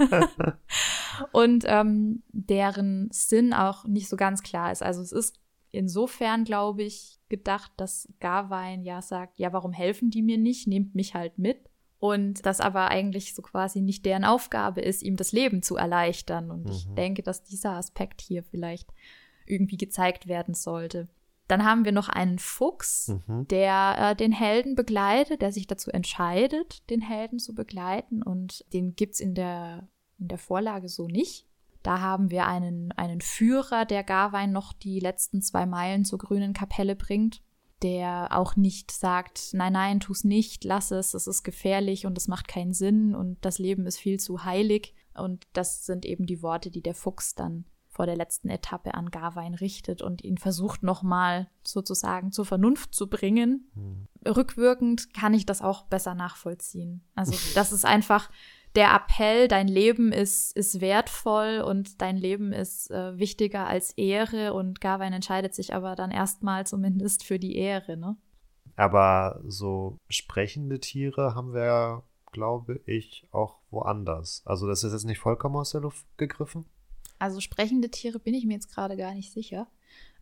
und 1.32 1.64
ähm, 1.68 2.24
deren 2.32 3.08
Sinn 3.12 3.52
auch 3.52 3.84
nicht 3.84 4.08
so 4.08 4.16
ganz 4.16 4.42
klar 4.42 4.72
ist. 4.72 4.82
Also 4.82 5.00
es 5.00 5.12
ist 5.12 5.38
insofern, 5.70 6.44
glaube 6.44 6.82
ich, 6.82 7.18
gedacht, 7.36 7.72
dass 7.76 8.08
Garwein 8.20 8.82
ja 8.82 9.02
sagt, 9.02 9.38
ja, 9.38 9.52
warum 9.52 9.72
helfen 9.72 10.10
die 10.10 10.22
mir 10.22 10.38
nicht? 10.38 10.66
Nehmt 10.68 10.94
mich 10.94 11.14
halt 11.14 11.38
mit. 11.38 11.58
Und 11.98 12.44
das 12.44 12.60
aber 12.60 12.88
eigentlich 12.88 13.34
so 13.34 13.42
quasi 13.42 13.80
nicht 13.80 14.04
deren 14.04 14.24
Aufgabe 14.24 14.80
ist, 14.82 15.02
ihm 15.02 15.16
das 15.16 15.32
Leben 15.32 15.62
zu 15.62 15.76
erleichtern. 15.76 16.50
Und 16.50 16.64
mhm. 16.64 16.70
ich 16.70 16.86
denke, 16.94 17.22
dass 17.22 17.42
dieser 17.42 17.72
Aspekt 17.72 18.20
hier 18.20 18.42
vielleicht 18.42 18.90
irgendwie 19.46 19.76
gezeigt 19.76 20.26
werden 20.28 20.54
sollte. 20.54 21.08
Dann 21.48 21.64
haben 21.64 21.84
wir 21.84 21.92
noch 21.92 22.08
einen 22.08 22.38
Fuchs, 22.38 23.08
mhm. 23.26 23.48
der 23.48 23.96
äh, 23.98 24.16
den 24.16 24.32
Helden 24.32 24.74
begleitet, 24.74 25.42
der 25.42 25.52
sich 25.52 25.66
dazu 25.66 25.90
entscheidet, 25.90 26.88
den 26.90 27.00
Helden 27.00 27.38
zu 27.38 27.54
begleiten. 27.54 28.22
Und 28.22 28.64
den 28.72 28.94
gibt 28.96 29.14
es 29.14 29.20
in 29.20 29.34
der, 29.34 29.88
in 30.18 30.28
der 30.28 30.38
Vorlage 30.38 30.88
so 30.88 31.08
nicht. 31.08 31.46
Da 31.84 32.00
haben 32.00 32.30
wir 32.30 32.46
einen, 32.46 32.92
einen 32.92 33.20
Führer, 33.20 33.84
der 33.84 34.02
Garwein 34.02 34.52
noch 34.52 34.72
die 34.72 35.00
letzten 35.00 35.42
zwei 35.42 35.66
Meilen 35.66 36.06
zur 36.06 36.18
grünen 36.18 36.54
Kapelle 36.54 36.96
bringt, 36.96 37.42
der 37.82 38.28
auch 38.30 38.56
nicht 38.56 38.90
sagt, 38.90 39.50
nein, 39.52 39.74
nein, 39.74 40.00
tu's 40.00 40.24
nicht, 40.24 40.64
lass 40.64 40.90
es, 40.90 41.12
es 41.12 41.26
ist 41.26 41.44
gefährlich 41.44 42.06
und 42.06 42.16
es 42.16 42.26
macht 42.26 42.48
keinen 42.48 42.72
Sinn 42.72 43.14
und 43.14 43.36
das 43.42 43.58
Leben 43.58 43.86
ist 43.86 43.98
viel 43.98 44.18
zu 44.18 44.44
heilig. 44.44 44.94
Und 45.12 45.46
das 45.52 45.84
sind 45.84 46.06
eben 46.06 46.24
die 46.24 46.42
Worte, 46.42 46.70
die 46.70 46.82
der 46.82 46.94
Fuchs 46.94 47.34
dann 47.34 47.66
vor 47.90 48.06
der 48.06 48.16
letzten 48.16 48.48
Etappe 48.48 48.94
an 48.94 49.10
Garwein 49.10 49.54
richtet 49.54 50.00
und 50.00 50.24
ihn 50.24 50.38
versucht 50.38 50.82
nochmal 50.82 51.48
sozusagen 51.62 52.32
zur 52.32 52.46
Vernunft 52.46 52.94
zu 52.94 53.08
bringen. 53.08 53.70
Hm. 53.74 54.08
Rückwirkend 54.26 55.12
kann 55.12 55.34
ich 55.34 55.44
das 55.44 55.60
auch 55.60 55.82
besser 55.84 56.14
nachvollziehen. 56.14 57.04
Also 57.14 57.34
das 57.54 57.72
ist 57.72 57.84
einfach, 57.84 58.30
der 58.74 58.94
Appell, 58.94 59.48
dein 59.48 59.68
Leben 59.68 60.12
ist, 60.12 60.56
ist 60.56 60.80
wertvoll 60.80 61.60
und 61.60 62.00
dein 62.02 62.16
Leben 62.16 62.52
ist 62.52 62.90
äh, 62.90 63.18
wichtiger 63.18 63.66
als 63.66 63.92
Ehre 63.92 64.52
und 64.52 64.80
Gawain 64.80 65.12
entscheidet 65.12 65.54
sich 65.54 65.74
aber 65.74 65.94
dann 65.94 66.10
erstmal 66.10 66.66
zumindest 66.66 67.24
für 67.24 67.38
die 67.38 67.56
Ehre, 67.56 67.96
ne? 67.96 68.16
Aber 68.76 69.40
so 69.46 69.98
sprechende 70.08 70.80
Tiere 70.80 71.36
haben 71.36 71.54
wir, 71.54 72.02
glaube 72.32 72.80
ich, 72.86 73.28
auch 73.30 73.60
woanders. 73.70 74.42
Also 74.44 74.66
das 74.66 74.82
ist 74.82 74.92
jetzt 74.92 75.04
nicht 75.04 75.20
vollkommen 75.20 75.56
aus 75.56 75.70
der 75.70 75.82
Luft 75.82 76.04
gegriffen? 76.16 76.64
Also 77.20 77.40
sprechende 77.40 77.90
Tiere 77.90 78.18
bin 78.18 78.34
ich 78.34 78.44
mir 78.44 78.54
jetzt 78.54 78.74
gerade 78.74 78.96
gar 78.96 79.14
nicht 79.14 79.32
sicher. 79.32 79.68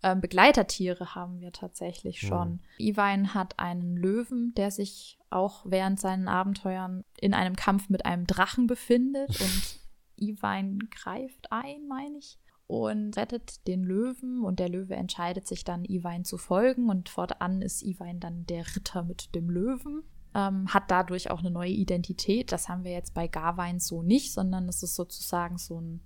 Ähm, 0.03 0.21
Begleitertiere 0.21 1.15
haben 1.15 1.41
wir 1.41 1.53
tatsächlich 1.53 2.21
schon. 2.21 2.51
Mhm. 2.51 2.61
Iwein 2.79 3.35
hat 3.35 3.59
einen 3.59 3.97
Löwen, 3.97 4.53
der 4.57 4.71
sich 4.71 5.19
auch 5.31 5.65
während 5.65 6.01
seinen 6.01 6.29
Abenteuern 6.29 7.05
in 7.21 7.35
einem 7.35 7.57
Kampf 7.57 7.89
mit 7.89 8.05
einem 8.05 8.27
Drachen 8.27 8.67
befindet 8.67 9.29
und 9.41 9.81
Iwein 10.17 10.79
greift 10.91 11.51
ein, 11.51 11.87
meine 11.89 12.19
ich, 12.19 12.39
und 12.67 13.17
rettet 13.17 13.67
den 13.67 13.85
Löwen 13.85 14.43
und 14.43 14.59
der 14.59 14.69
Löwe 14.69 14.95
entscheidet 14.95 15.47
sich 15.47 15.65
dann, 15.65 15.85
Iwein 15.85 16.25
zu 16.25 16.39
folgen 16.39 16.89
und 16.89 17.09
fortan 17.09 17.61
ist 17.63 17.83
Iwein 17.83 18.19
dann 18.19 18.47
der 18.47 18.65
Ritter 18.75 19.03
mit 19.03 19.35
dem 19.35 19.51
Löwen. 19.51 20.03
Ähm, 20.35 20.73
hat 20.73 20.91
dadurch 20.91 21.31
auch 21.31 21.41
eine 21.41 21.51
neue 21.51 21.73
Identität. 21.73 22.53
Das 22.53 22.71
haben 22.71 22.85
wir 22.85 22.93
jetzt 22.93 23.13
bei 23.13 23.29
Garwein 23.29 23.79
so 23.79 24.03
nicht, 24.03 24.33
sondern 24.33 24.67
es 24.69 24.83
ist 24.83 24.95
sozusagen 24.95 25.59
so 25.59 25.79
ein 25.79 26.01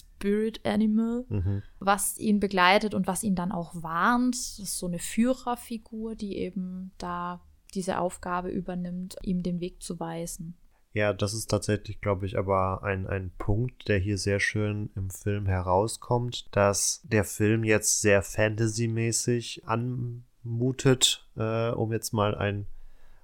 Spirit 0.00 0.64
Animal, 0.64 1.24
mhm. 1.28 1.62
was 1.78 2.18
ihn 2.18 2.40
begleitet 2.40 2.94
und 2.94 3.06
was 3.06 3.22
ihn 3.22 3.34
dann 3.34 3.52
auch 3.52 3.82
warnt. 3.82 4.34
Das 4.34 4.58
ist 4.58 4.78
so 4.78 4.86
eine 4.86 4.98
Führerfigur, 4.98 6.14
die 6.14 6.38
eben 6.38 6.92
da 6.98 7.40
diese 7.74 7.98
Aufgabe 7.98 8.50
übernimmt, 8.50 9.16
ihm 9.22 9.42
den 9.42 9.60
Weg 9.60 9.82
zu 9.82 9.98
weisen. 10.00 10.56
Ja, 10.92 11.12
das 11.12 11.34
ist 11.34 11.50
tatsächlich, 11.50 12.00
glaube 12.00 12.24
ich, 12.24 12.38
aber 12.38 12.84
ein, 12.84 13.08
ein 13.08 13.32
Punkt, 13.36 13.88
der 13.88 13.98
hier 13.98 14.16
sehr 14.16 14.38
schön 14.38 14.90
im 14.94 15.10
Film 15.10 15.46
herauskommt, 15.46 16.46
dass 16.52 17.02
der 17.02 17.24
Film 17.24 17.64
jetzt 17.64 18.00
sehr 18.00 18.22
fantasymäßig 18.22 19.66
anmutet, 19.66 21.28
äh, 21.36 21.70
um 21.70 21.92
jetzt 21.92 22.12
mal 22.12 22.36
ein 22.36 22.66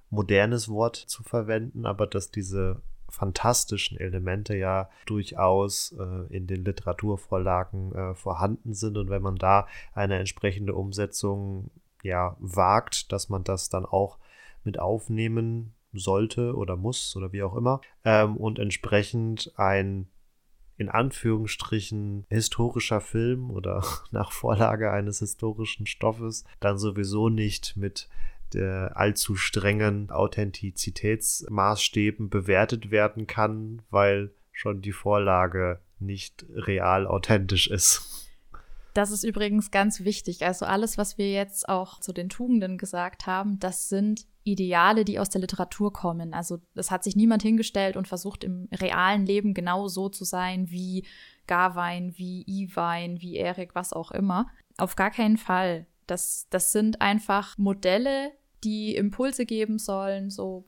modernes 0.09 0.67
Wort 0.67 0.97
zu 0.97 1.23
verwenden, 1.23 1.85
aber 1.85 2.07
dass 2.07 2.29
diese 2.29 2.81
fantastischen 3.11 3.97
Elemente 3.97 4.55
ja 4.55 4.89
durchaus 5.05 5.95
äh, 5.99 6.35
in 6.35 6.47
den 6.47 6.65
Literaturvorlagen 6.65 7.93
äh, 7.93 8.15
vorhanden 8.15 8.73
sind 8.73 8.97
und 8.97 9.09
wenn 9.09 9.21
man 9.21 9.35
da 9.35 9.67
eine 9.93 10.17
entsprechende 10.17 10.73
Umsetzung 10.73 11.69
ja 12.03 12.35
wagt, 12.39 13.11
dass 13.11 13.29
man 13.29 13.43
das 13.43 13.69
dann 13.69 13.85
auch 13.85 14.17
mit 14.63 14.79
aufnehmen 14.79 15.73
sollte 15.93 16.55
oder 16.55 16.77
muss 16.77 17.15
oder 17.15 17.31
wie 17.31 17.43
auch 17.43 17.55
immer. 17.55 17.81
Ähm, 18.05 18.37
und 18.37 18.59
entsprechend 18.59 19.51
ein 19.57 20.07
in 20.77 20.89
Anführungsstrichen 20.89 22.25
historischer 22.29 23.01
Film 23.01 23.51
oder 23.51 23.83
nach 24.11 24.31
Vorlage 24.31 24.91
eines 24.91 25.19
historischen 25.19 25.85
Stoffes 25.85 26.43
dann 26.59 26.79
sowieso 26.79 27.29
nicht 27.29 27.77
mit 27.77 28.09
der 28.53 28.95
allzu 28.95 29.35
strengen 29.35 30.09
Authentizitätsmaßstäben 30.11 32.29
bewertet 32.29 32.91
werden 32.91 33.27
kann, 33.27 33.81
weil 33.89 34.31
schon 34.51 34.81
die 34.81 34.93
Vorlage 34.93 35.81
nicht 35.99 36.45
real 36.49 37.05
authentisch 37.07 37.67
ist. 37.67 38.21
Das 38.93 39.11
ist 39.11 39.23
übrigens 39.23 39.71
ganz 39.71 40.01
wichtig. 40.01 40.45
Also 40.45 40.65
alles, 40.65 40.97
was 40.97 41.17
wir 41.17 41.31
jetzt 41.31 41.69
auch 41.69 42.01
zu 42.01 42.11
den 42.11 42.27
Tugenden 42.27 42.77
gesagt 42.77 43.25
haben, 43.25 43.57
das 43.59 43.87
sind 43.87 44.25
Ideale, 44.43 45.05
die 45.05 45.19
aus 45.19 45.29
der 45.29 45.41
Literatur 45.41 45.93
kommen. 45.93 46.33
Also 46.33 46.59
es 46.75 46.91
hat 46.91 47.03
sich 47.03 47.15
niemand 47.15 47.41
hingestellt 47.41 47.95
und 47.95 48.07
versucht 48.07 48.43
im 48.43 48.67
realen 48.73 49.25
Leben 49.25 49.53
genau 49.53 49.87
so 49.87 50.09
zu 50.09 50.25
sein 50.25 50.69
wie 50.71 51.05
Garwein, 51.47 52.13
wie 52.17 52.43
Iwein, 52.47 53.21
wie 53.21 53.37
Erik, 53.37 53.75
was 53.75 53.93
auch 53.93 54.11
immer. 54.11 54.47
Auf 54.77 54.95
gar 54.95 55.11
keinen 55.11 55.37
Fall. 55.37 55.85
Das, 56.07 56.47
das 56.49 56.71
sind 56.71 57.01
einfach 57.01 57.57
Modelle, 57.57 58.31
die 58.63 58.95
Impulse 58.95 59.45
geben 59.45 59.79
sollen, 59.79 60.29
so 60.29 60.65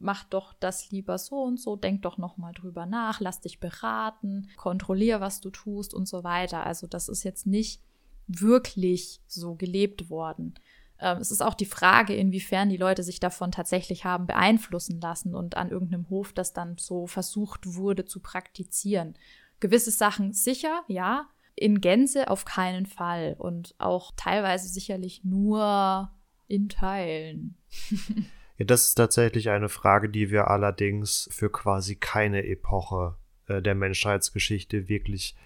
mach 0.00 0.24
doch 0.24 0.52
das 0.54 0.90
lieber 0.90 1.18
so 1.18 1.42
und 1.42 1.60
so, 1.60 1.76
denk 1.76 2.02
doch 2.02 2.18
noch 2.18 2.36
mal 2.36 2.52
drüber 2.52 2.86
nach, 2.86 3.20
lass 3.20 3.40
dich 3.40 3.60
beraten, 3.60 4.48
kontrollier, 4.56 5.20
was 5.20 5.40
du 5.40 5.50
tust 5.50 5.94
und 5.94 6.06
so 6.06 6.24
weiter. 6.24 6.64
Also 6.64 6.86
das 6.86 7.08
ist 7.08 7.24
jetzt 7.24 7.46
nicht 7.46 7.82
wirklich 8.26 9.20
so 9.26 9.54
gelebt 9.54 10.10
worden. 10.10 10.54
Ähm, 11.00 11.18
es 11.18 11.30
ist 11.30 11.42
auch 11.42 11.54
die 11.54 11.66
Frage, 11.66 12.14
inwiefern 12.14 12.68
die 12.68 12.76
Leute 12.76 13.02
sich 13.02 13.20
davon 13.20 13.52
tatsächlich 13.52 14.04
haben 14.04 14.26
beeinflussen 14.26 15.00
lassen 15.00 15.34
und 15.34 15.56
an 15.56 15.70
irgendeinem 15.70 16.08
Hof 16.10 16.32
das 16.32 16.52
dann 16.52 16.76
so 16.78 17.06
versucht 17.06 17.74
wurde 17.74 18.04
zu 18.04 18.20
praktizieren. 18.20 19.14
Gewisse 19.60 19.90
Sachen 19.90 20.32
sicher, 20.32 20.82
ja, 20.86 21.26
in 21.54 21.80
Gänze 21.80 22.30
auf 22.30 22.44
keinen 22.44 22.86
Fall 22.86 23.34
und 23.36 23.74
auch 23.78 24.12
teilweise 24.16 24.68
sicherlich 24.68 25.24
nur 25.24 26.10
in 26.48 26.68
Teilen. 26.68 27.56
ja, 28.58 28.64
das 28.64 28.86
ist 28.86 28.94
tatsächlich 28.94 29.50
eine 29.50 29.68
Frage, 29.68 30.08
die 30.08 30.30
wir 30.30 30.48
allerdings 30.48 31.28
für 31.30 31.50
quasi 31.50 31.96
keine 31.96 32.46
Epoche 32.46 33.16
äh, 33.46 33.62
der 33.62 33.74
Menschheitsgeschichte 33.74 34.88
wirklich 34.88 35.36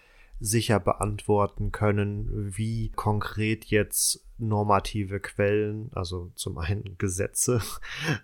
sicher 0.42 0.80
beantworten 0.80 1.70
können, 1.70 2.28
wie 2.56 2.90
konkret 2.90 3.66
jetzt 3.66 4.26
normative 4.38 5.20
Quellen, 5.20 5.90
also 5.94 6.32
zum 6.34 6.58
einen 6.58 6.94
Gesetze, 6.98 7.62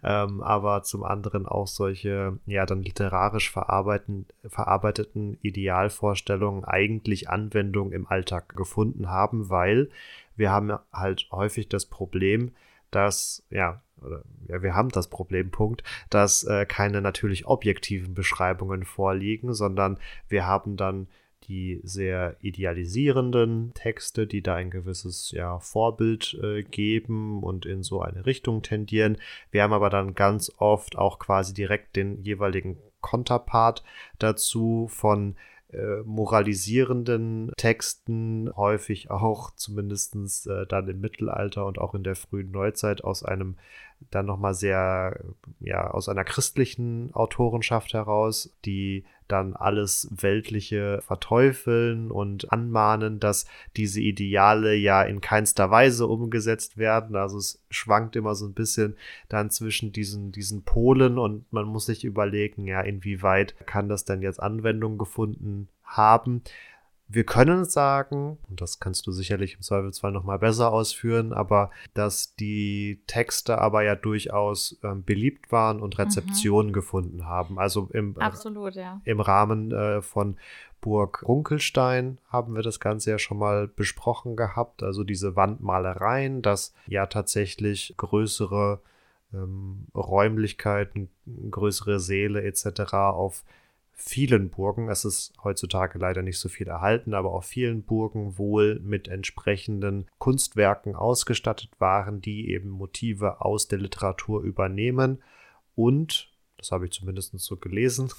ähm, 0.02 0.42
aber 0.42 0.82
zum 0.82 1.04
anderen 1.04 1.46
auch 1.46 1.68
solche, 1.68 2.38
ja, 2.44 2.66
dann 2.66 2.82
literarisch 2.82 3.52
verarbeiten, 3.52 4.26
verarbeiteten 4.44 5.38
Idealvorstellungen 5.42 6.64
eigentlich 6.64 7.30
Anwendung 7.30 7.92
im 7.92 8.08
Alltag 8.08 8.56
gefunden 8.56 9.08
haben, 9.08 9.48
weil 9.48 9.88
wir 10.34 10.50
haben 10.50 10.76
halt 10.92 11.28
häufig 11.30 11.68
das 11.68 11.86
Problem, 11.86 12.50
dass, 12.90 13.44
ja, 13.50 13.82
ja, 14.48 14.62
wir 14.62 14.74
haben 14.74 14.90
das 14.90 15.08
Problempunkt, 15.08 15.82
dass 16.10 16.44
äh, 16.44 16.66
keine 16.66 17.00
natürlich 17.02 17.46
objektiven 17.46 18.14
Beschreibungen 18.14 18.84
vorliegen, 18.84 19.54
sondern 19.54 19.98
wir 20.28 20.46
haben 20.46 20.76
dann 20.76 21.08
die 21.44 21.80
sehr 21.82 22.36
idealisierenden 22.40 23.72
Texte, 23.74 24.26
die 24.26 24.42
da 24.42 24.56
ein 24.56 24.70
gewisses 24.70 25.30
ja, 25.30 25.58
Vorbild 25.60 26.38
äh, 26.42 26.62
geben 26.62 27.42
und 27.42 27.64
in 27.64 27.82
so 27.82 28.02
eine 28.02 28.26
Richtung 28.26 28.62
tendieren. 28.62 29.16
Wir 29.50 29.62
haben 29.62 29.72
aber 29.72 29.88
dann 29.88 30.14
ganz 30.14 30.52
oft 30.58 30.96
auch 30.96 31.18
quasi 31.18 31.54
direkt 31.54 31.96
den 31.96 32.22
jeweiligen 32.22 32.76
Konterpart 33.00 33.82
dazu 34.18 34.88
von 34.90 35.36
äh, 35.72 36.02
moralisierenden 36.04 37.52
Texten, 37.56 38.50
häufig 38.56 39.10
auch 39.10 39.50
zumindest 39.54 40.14
äh, 40.46 40.66
dann 40.66 40.88
im 40.88 41.00
Mittelalter 41.00 41.66
und 41.66 41.78
auch 41.78 41.94
in 41.94 42.04
der 42.04 42.16
frühen 42.16 42.50
Neuzeit 42.50 43.04
aus 43.04 43.22
einem 43.22 43.56
dann 44.10 44.26
nochmal 44.26 44.54
sehr, 44.54 45.20
ja, 45.60 45.90
aus 45.90 46.08
einer 46.08 46.24
christlichen 46.24 47.10
Autorenschaft 47.14 47.92
heraus, 47.94 48.52
die 48.64 49.04
dann 49.28 49.54
alles 49.54 50.08
Weltliche 50.10 51.02
verteufeln 51.02 52.10
und 52.10 52.50
anmahnen, 52.50 53.20
dass 53.20 53.46
diese 53.76 54.00
Ideale 54.00 54.74
ja 54.74 55.02
in 55.02 55.20
keinster 55.20 55.70
Weise 55.70 56.06
umgesetzt 56.06 56.78
werden. 56.78 57.14
Also 57.14 57.38
es 57.38 57.62
schwankt 57.70 58.16
immer 58.16 58.34
so 58.34 58.46
ein 58.46 58.54
bisschen 58.54 58.96
dann 59.28 59.50
zwischen 59.50 59.92
diesen, 59.92 60.32
diesen 60.32 60.62
Polen 60.62 61.18
und 61.18 61.52
man 61.52 61.66
muss 61.66 61.86
sich 61.86 62.04
überlegen, 62.04 62.66
ja, 62.66 62.80
inwieweit 62.80 63.54
kann 63.66 63.88
das 63.88 64.04
denn 64.04 64.22
jetzt 64.22 64.42
Anwendung 64.42 64.96
gefunden 64.96 65.68
haben. 65.84 66.42
Wir 67.10 67.24
können 67.24 67.64
sagen, 67.64 68.36
und 68.50 68.60
das 68.60 68.80
kannst 68.80 69.06
du 69.06 69.12
sicherlich 69.12 69.54
im 69.54 69.62
Zweifelsfall 69.62 70.12
nochmal 70.12 70.38
besser 70.38 70.72
ausführen, 70.72 71.32
aber 71.32 71.70
dass 71.94 72.34
die 72.34 73.00
Texte 73.06 73.58
aber 73.58 73.82
ja 73.82 73.94
durchaus 73.94 74.78
ähm, 74.82 75.04
beliebt 75.04 75.50
waren 75.50 75.80
und 75.80 75.98
Rezeption 75.98 76.66
mhm. 76.66 76.72
gefunden 76.72 77.26
haben. 77.26 77.58
Also 77.58 77.88
im, 77.92 78.18
Absolut, 78.18 78.74
ja. 78.74 79.00
im 79.04 79.20
Rahmen 79.20 79.72
äh, 79.72 80.02
von 80.02 80.36
Burg 80.80 81.24
Runkelstein 81.26 82.18
haben 82.28 82.54
wir 82.54 82.62
das 82.62 82.78
Ganze 82.78 83.10
ja 83.10 83.18
schon 83.18 83.38
mal 83.38 83.68
besprochen 83.68 84.36
gehabt. 84.36 84.82
Also 84.82 85.02
diese 85.02 85.34
Wandmalereien, 85.34 86.42
dass 86.42 86.74
ja 86.86 87.06
tatsächlich 87.06 87.94
größere 87.96 88.80
ähm, 89.32 89.86
Räumlichkeiten, 89.94 91.08
größere 91.50 92.00
Säle 92.00 92.42
etc. 92.42 92.94
auf 92.94 93.44
vielen 93.98 94.48
Burgen, 94.48 94.88
es 94.88 95.04
ist 95.04 95.32
heutzutage 95.42 95.98
leider 95.98 96.22
nicht 96.22 96.38
so 96.38 96.48
viel 96.48 96.68
erhalten, 96.68 97.14
aber 97.14 97.32
auf 97.32 97.44
vielen 97.44 97.82
Burgen 97.82 98.38
wohl 98.38 98.78
mit 98.80 99.08
entsprechenden 99.08 100.06
Kunstwerken 100.18 100.94
ausgestattet 100.94 101.72
waren, 101.78 102.20
die 102.20 102.50
eben 102.50 102.70
Motive 102.70 103.40
aus 103.40 103.66
der 103.66 103.80
Literatur 103.80 104.42
übernehmen. 104.42 105.22
Und, 105.74 106.32
das 106.56 106.70
habe 106.70 106.86
ich 106.86 106.92
zumindest 106.92 107.36
so 107.38 107.56
gelesen, 107.56 108.10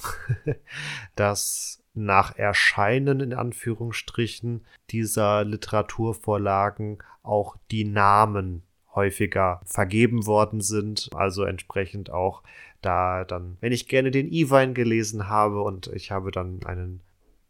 dass 1.16 1.82
nach 1.94 2.38
Erscheinen 2.38 3.22
in 3.22 3.34
Anführungsstrichen 3.34 4.66
dieser 4.92 5.46
Literaturvorlagen 5.46 7.02
auch 7.24 7.56
die 7.72 7.86
Namen 7.86 8.64
häufiger 8.94 9.62
vergeben 9.66 10.26
worden 10.26 10.62
sind, 10.62 11.10
also 11.14 11.44
entsprechend 11.44 12.10
auch 12.10 12.44
da 12.82 13.26
dann, 13.26 13.58
wenn 13.62 13.72
ich 13.72 13.88
gerne 13.88 14.12
den 14.12 14.32
E-Wein 14.32 14.74
gelesen 14.74 15.28
habe 15.28 15.62
und 15.62 15.88
ich 15.88 16.12
habe 16.12 16.32
dann 16.32 16.64
einen 16.66 17.02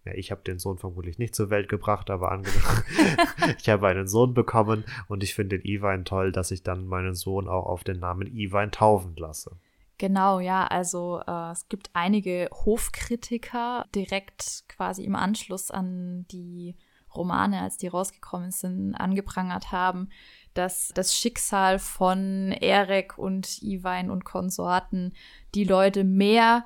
ja, 0.06 0.14
ich 0.14 0.32
habe 0.32 0.42
den 0.42 0.60
Sohn 0.60 0.78
vermutlich 0.78 1.20
nicht 1.20 1.36
zur 1.36 1.50
Welt 1.50 1.68
gebracht, 1.68 2.10
aber 2.10 2.32
angenommen, 2.32 2.84
ich 3.60 3.70
habe 3.70 3.88
einen 3.88 4.08
Sohn 4.08 4.34
bekommen 4.34 4.86
und 5.08 5.24
ich 5.24 5.36
finde 5.36 5.60
den 5.60 5.68
Iwein 5.68 6.06
toll, 6.06 6.32
dass 6.32 6.52
ich 6.52 6.64
dann 6.64 6.86
meinen 6.86 7.16
Sohn 7.16 7.48
auch 7.48 7.66
auf 7.66 7.84
den 7.84 8.00
Namen 8.00 8.28
Iwein 8.28 8.72
taufen 8.72 9.16
lasse. 9.18 9.58
Genau, 9.98 10.40
ja, 10.40 10.66
also 10.66 11.22
äh, 11.28 11.52
es 11.52 11.68
gibt 11.68 11.90
einige 11.94 12.50
Hofkritiker 12.54 13.86
direkt 13.94 14.64
quasi 14.70 15.04
im 15.04 15.16
Anschluss 15.16 15.72
an 15.72 16.26
die 16.32 16.78
Romane, 17.14 17.62
als 17.62 17.78
die 17.78 17.88
rausgekommen 17.88 18.52
sind, 18.52 18.96
angeprangert 18.96 19.74
haben, 19.74 20.10
dass 20.54 20.92
das 20.94 21.16
Schicksal 21.16 21.80
von 21.80 22.52
Erek 22.52 23.18
und 23.18 23.62
Iwein 23.62 24.10
und 24.10 24.26
Konsorten 24.26 25.14
die 25.56 25.64
Leute 25.64 26.04
mehr 26.04 26.66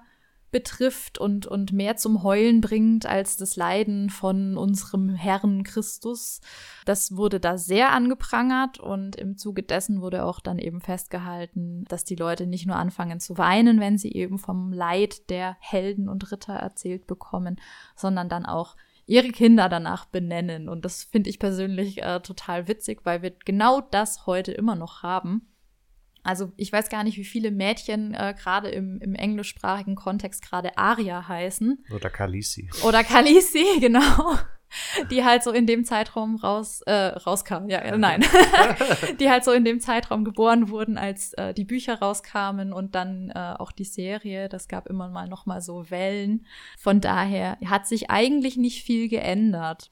betrifft 0.53 1.17
und, 1.17 1.47
und 1.47 1.73
mehr 1.73 1.97
zum 1.97 2.23
Heulen 2.23 2.61
bringt 2.61 3.05
als 3.05 3.35
das 3.35 3.57
Leiden 3.57 4.09
von 4.09 4.55
unserem 4.55 5.09
Herrn 5.09 5.63
Christus. 5.63 6.39
Das 6.85 7.17
wurde 7.17 7.41
da 7.41 7.57
sehr 7.57 7.91
angeprangert 7.91 8.79
und 8.79 9.17
im 9.17 9.35
Zuge 9.35 9.63
dessen 9.63 9.99
wurde 9.99 10.23
auch 10.23 10.39
dann 10.39 10.59
eben 10.59 10.79
festgehalten, 10.79 11.83
dass 11.89 12.05
die 12.05 12.15
Leute 12.15 12.45
nicht 12.45 12.67
nur 12.67 12.77
anfangen 12.77 13.19
zu 13.19 13.37
weinen, 13.37 13.81
wenn 13.81 13.97
sie 13.97 14.13
eben 14.13 14.37
vom 14.37 14.71
Leid 14.71 15.29
der 15.29 15.57
Helden 15.59 16.07
und 16.07 16.31
Ritter 16.31 16.53
erzählt 16.53 17.07
bekommen, 17.07 17.59
sondern 17.95 18.29
dann 18.29 18.45
auch 18.45 18.77
ihre 19.05 19.29
Kinder 19.29 19.69
danach 19.69 20.05
benennen. 20.05 20.69
Und 20.69 20.85
das 20.85 21.03
finde 21.03 21.29
ich 21.29 21.39
persönlich 21.39 22.01
äh, 22.01 22.19
total 22.21 22.67
witzig, 22.67 23.01
weil 23.03 23.21
wir 23.21 23.31
genau 23.45 23.81
das 23.81 24.25
heute 24.25 24.51
immer 24.51 24.75
noch 24.75 25.03
haben. 25.03 25.49
Also 26.23 26.53
ich 26.55 26.71
weiß 26.71 26.89
gar 26.89 27.03
nicht, 27.03 27.17
wie 27.17 27.25
viele 27.25 27.51
Mädchen 27.51 28.13
äh, 28.13 28.33
gerade 28.37 28.69
im, 28.69 28.99
im 29.01 29.13
englischsprachigen 29.13 29.95
Kontext 29.95 30.41
gerade 30.47 30.77
Aria 30.77 31.27
heißen. 31.27 31.83
Oder 31.93 32.09
Kalisi. 32.09 32.69
Oder 32.83 33.03
Kalisi, 33.03 33.65
genau 33.81 34.37
die 35.11 35.23
halt 35.23 35.43
so 35.43 35.51
in 35.51 35.67
dem 35.67 35.85
Zeitraum 35.85 36.35
raus, 36.37 36.81
äh, 36.81 36.93
rauskamen, 36.93 37.69
ja, 37.69 37.79
äh, 37.79 37.97
nein, 37.97 38.23
die 39.19 39.29
halt 39.29 39.43
so 39.43 39.51
in 39.51 39.65
dem 39.65 39.79
Zeitraum 39.79 40.23
geboren 40.23 40.69
wurden, 40.69 40.97
als 40.97 41.33
äh, 41.33 41.53
die 41.53 41.65
Bücher 41.65 41.99
rauskamen 41.99 42.73
und 42.73 42.95
dann 42.95 43.29
äh, 43.29 43.55
auch 43.57 43.71
die 43.71 43.85
Serie. 43.85 44.49
Das 44.49 44.67
gab 44.67 44.87
immer 44.87 45.09
mal 45.09 45.27
noch 45.27 45.45
mal 45.45 45.61
so 45.61 45.89
Wellen. 45.89 46.45
Von 46.77 47.01
daher 47.01 47.57
hat 47.65 47.87
sich 47.87 48.09
eigentlich 48.09 48.57
nicht 48.57 48.83
viel 48.83 49.09
geändert. 49.09 49.91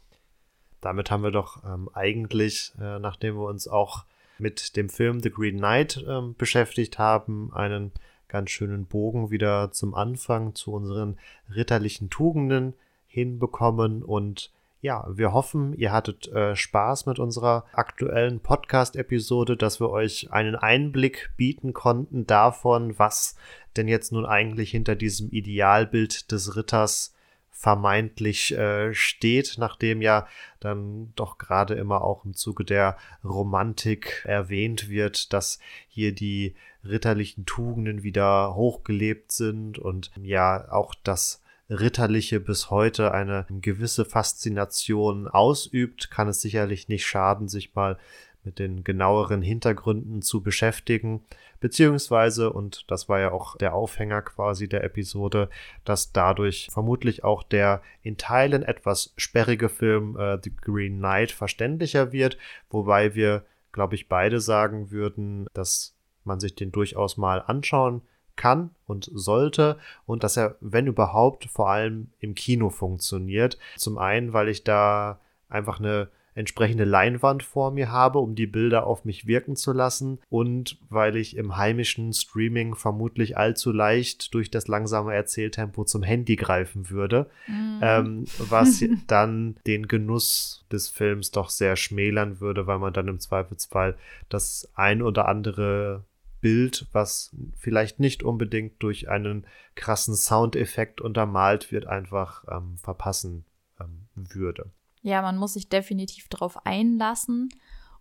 Damit 0.82 1.12
haben 1.12 1.24
wir 1.24 1.32
doch 1.32 1.64
ähm, 1.64 1.90
eigentlich, 1.94 2.74
äh, 2.80 3.00
nachdem 3.00 3.36
wir 3.36 3.48
uns 3.48 3.68
auch 3.68 4.06
mit 4.40 4.76
dem 4.76 4.90
Film 4.90 5.20
The 5.20 5.30
Green 5.30 5.58
Knight 5.58 6.04
ähm, 6.08 6.36
beschäftigt 6.36 6.98
haben, 6.98 7.54
einen 7.54 7.92
ganz 8.28 8.50
schönen 8.50 8.86
Bogen 8.86 9.30
wieder 9.30 9.72
zum 9.72 9.94
Anfang 9.94 10.56
zu 10.56 10.72
unseren 10.72 11.18
ritterlichen 11.54 12.10
Tugenden 12.10 12.74
hinbekommen 13.06 14.04
und 14.04 14.52
ja, 14.82 15.06
wir 15.08 15.32
hoffen, 15.32 15.74
ihr 15.74 15.92
hattet 15.92 16.28
äh, 16.30 16.56
Spaß 16.56 17.06
mit 17.06 17.20
unserer 17.20 17.66
aktuellen 17.72 18.40
Podcast-Episode, 18.40 19.56
dass 19.56 19.80
wir 19.80 19.92
euch 19.92 20.32
einen 20.32 20.56
Einblick 20.56 21.32
bieten 21.38 21.74
konnten 21.74 22.26
davon, 22.26 22.98
was 22.98 23.36
denn 23.78 23.88
jetzt 23.88 24.12
nun 24.12 24.26
eigentlich 24.26 24.72
hinter 24.72 24.96
diesem 24.96 25.30
Idealbild 25.30 26.32
des 26.32 26.56
Ritters 26.56 27.14
vermeintlich 27.52 28.58
äh, 28.58 28.92
steht, 28.96 29.56
nachdem 29.60 30.02
ja 30.02 30.26
dann 30.60 31.14
doch 31.16 31.38
gerade 31.38 31.76
immer 31.76 32.04
auch 32.04 32.26
im 32.26 32.34
Zuge 32.34 32.66
der 32.66 32.98
Romantik 33.24 34.24
erwähnt 34.26 34.90
wird, 34.90 35.32
dass 35.32 35.60
hier 35.88 36.12
die 36.16 36.56
ritterlichen 36.84 37.46
Tugenden 37.46 38.02
wieder 38.02 38.56
hochgelebt 38.56 39.32
sind 39.32 39.78
und 39.78 40.10
ja 40.20 40.72
auch 40.72 40.96
das 41.04 41.41
Ritterliche 41.72 42.40
bis 42.40 42.70
heute 42.70 43.14
eine 43.14 43.46
gewisse 43.50 44.06
Faszination 44.06 45.28
ausübt, 45.28 46.12
kann 46.12 46.28
es 46.28 46.42
sicherlich 46.42 46.90
nicht 46.90 47.06
schaden, 47.06 47.48
sich 47.48 47.74
mal 47.74 47.98
mit 48.44 48.60
den 48.60 48.84
genaueren 48.84 49.42
Hintergründen 49.42 50.22
zu 50.22 50.42
beschäftigen, 50.42 51.24
beziehungsweise, 51.60 52.52
und 52.52 52.90
das 52.90 53.08
war 53.08 53.20
ja 53.20 53.32
auch 53.32 53.56
der 53.58 53.74
Aufhänger 53.74 54.22
quasi 54.24 54.68
der 54.68 54.84
Episode, 54.84 55.50
dass 55.86 56.12
dadurch 56.12 56.68
vermutlich 56.72 57.24
auch 57.24 57.44
der 57.44 57.82
in 58.02 58.18
Teilen 58.18 58.64
etwas 58.64 59.14
sperrige 59.16 59.70
Film 59.70 60.18
äh, 60.18 60.40
The 60.44 60.56
Green 60.56 60.98
Knight 60.98 61.32
verständlicher 61.32 62.12
wird, 62.12 62.38
wobei 62.70 63.16
wir, 63.16 63.46
glaube 63.72 63.96
ich, 63.96 64.10
beide 64.10 64.40
sagen 64.40 64.92
würden, 64.92 65.48
dass 65.54 65.96
man 66.24 66.40
sich 66.40 66.56
den 66.56 66.72
durchaus 66.72 67.18
mal 67.18 67.42
anschauen 67.42 68.02
kann 68.42 68.72
und 68.88 69.12
sollte 69.14 69.78
und 70.08 70.24
dass 70.24 70.36
er, 70.36 70.56
wenn 70.62 70.88
überhaupt, 70.88 71.46
vor 71.46 71.70
allem 71.70 72.08
im 72.20 72.34
Kino 72.34 72.72
funktioniert. 72.72 73.60
Zum 73.78 74.00
einen, 74.00 74.34
weil 74.34 74.50
ich 74.50 74.64
da 74.64 75.20
einfach 75.48 75.80
eine 75.80 76.08
entsprechende 76.34 76.86
Leinwand 76.86 77.44
vor 77.44 77.70
mir 77.72 77.92
habe, 77.92 78.18
um 78.18 78.34
die 78.34 78.48
Bilder 78.48 78.88
auf 78.88 79.06
mich 79.06 79.28
wirken 79.28 79.56
zu 79.56 79.74
lassen 79.74 80.20
und 80.30 80.80
weil 80.90 81.18
ich 81.18 81.36
im 81.36 81.58
heimischen 81.58 82.14
Streaming 82.14 82.74
vermutlich 82.74 83.38
allzu 83.38 83.72
leicht 83.72 84.34
durch 84.34 84.50
das 84.50 84.68
langsame 84.68 85.14
Erzähltempo 85.14 85.84
zum 85.84 86.02
Handy 86.02 86.38
greifen 86.38 86.90
würde, 86.90 87.30
mm. 87.48 87.80
ähm, 87.82 88.26
was 88.38 88.84
dann 89.08 89.58
den 89.68 89.88
Genuss 89.88 90.66
des 90.72 90.88
Films 90.88 91.32
doch 91.32 91.50
sehr 91.50 91.76
schmälern 91.76 92.40
würde, 92.40 92.66
weil 92.66 92.80
man 92.80 92.94
dann 92.94 93.10
im 93.10 93.20
Zweifelsfall 93.20 93.98
das 94.30 94.70
ein 94.74 95.02
oder 95.02 95.28
andere 95.28 96.06
Bild, 96.42 96.88
was 96.92 97.36
vielleicht 97.56 98.00
nicht 98.00 98.24
unbedingt 98.24 98.82
durch 98.84 99.10
einen 99.10 99.46
krassen 99.76 100.16
Soundeffekt 100.16 101.00
untermalt 101.02 101.72
wird, 101.72 101.88
einfach 101.88 102.44
ähm, 102.50 102.78
verpassen 102.78 103.46
ähm, 103.80 104.08
würde. 104.14 104.72
Ja, 105.02 105.22
man 105.22 105.38
muss 105.38 105.54
sich 105.54 105.70
definitiv 105.70 106.28
darauf 106.28 106.66
einlassen 106.66 107.50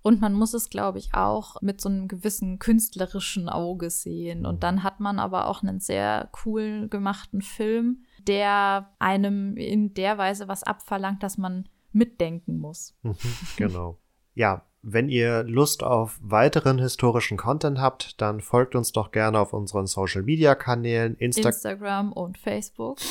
und 0.02 0.20
man 0.20 0.32
muss 0.32 0.54
es, 0.54 0.70
glaube 0.70 0.98
ich, 0.98 1.14
auch 1.14 1.60
mit 1.60 1.80
so 1.80 1.88
einem 1.88 2.08
gewissen 2.08 2.58
künstlerischen 2.58 3.48
Auge 3.48 3.90
sehen. 3.90 4.46
Und 4.46 4.62
dann 4.62 4.82
hat 4.82 5.00
man 5.00 5.18
aber 5.18 5.46
auch 5.46 5.62
einen 5.62 5.80
sehr 5.80 6.30
cool 6.44 6.88
gemachten 6.88 7.42
Film, 7.42 8.04
der 8.18 8.90
einem 8.98 9.56
in 9.56 9.92
der 9.94 10.16
Weise 10.16 10.48
was 10.48 10.62
abverlangt, 10.62 11.22
dass 11.22 11.36
man 11.36 11.68
mitdenken 11.92 12.58
muss. 12.58 12.96
Mhm, 13.02 13.16
genau. 13.56 13.98
Ja, 14.34 14.64
wenn 14.82 15.08
ihr 15.08 15.42
Lust 15.42 15.82
auf 15.82 16.18
weiteren 16.22 16.78
historischen 16.78 17.36
Content 17.36 17.78
habt, 17.78 18.20
dann 18.20 18.40
folgt 18.40 18.74
uns 18.74 18.92
doch 18.92 19.12
gerne 19.12 19.38
auf 19.38 19.52
unseren 19.52 19.86
Social 19.86 20.22
Media 20.22 20.54
Kanälen 20.54 21.16
Insta 21.16 21.50
Instagram 21.50 22.12
und 22.12 22.38
Facebook. 22.38 22.98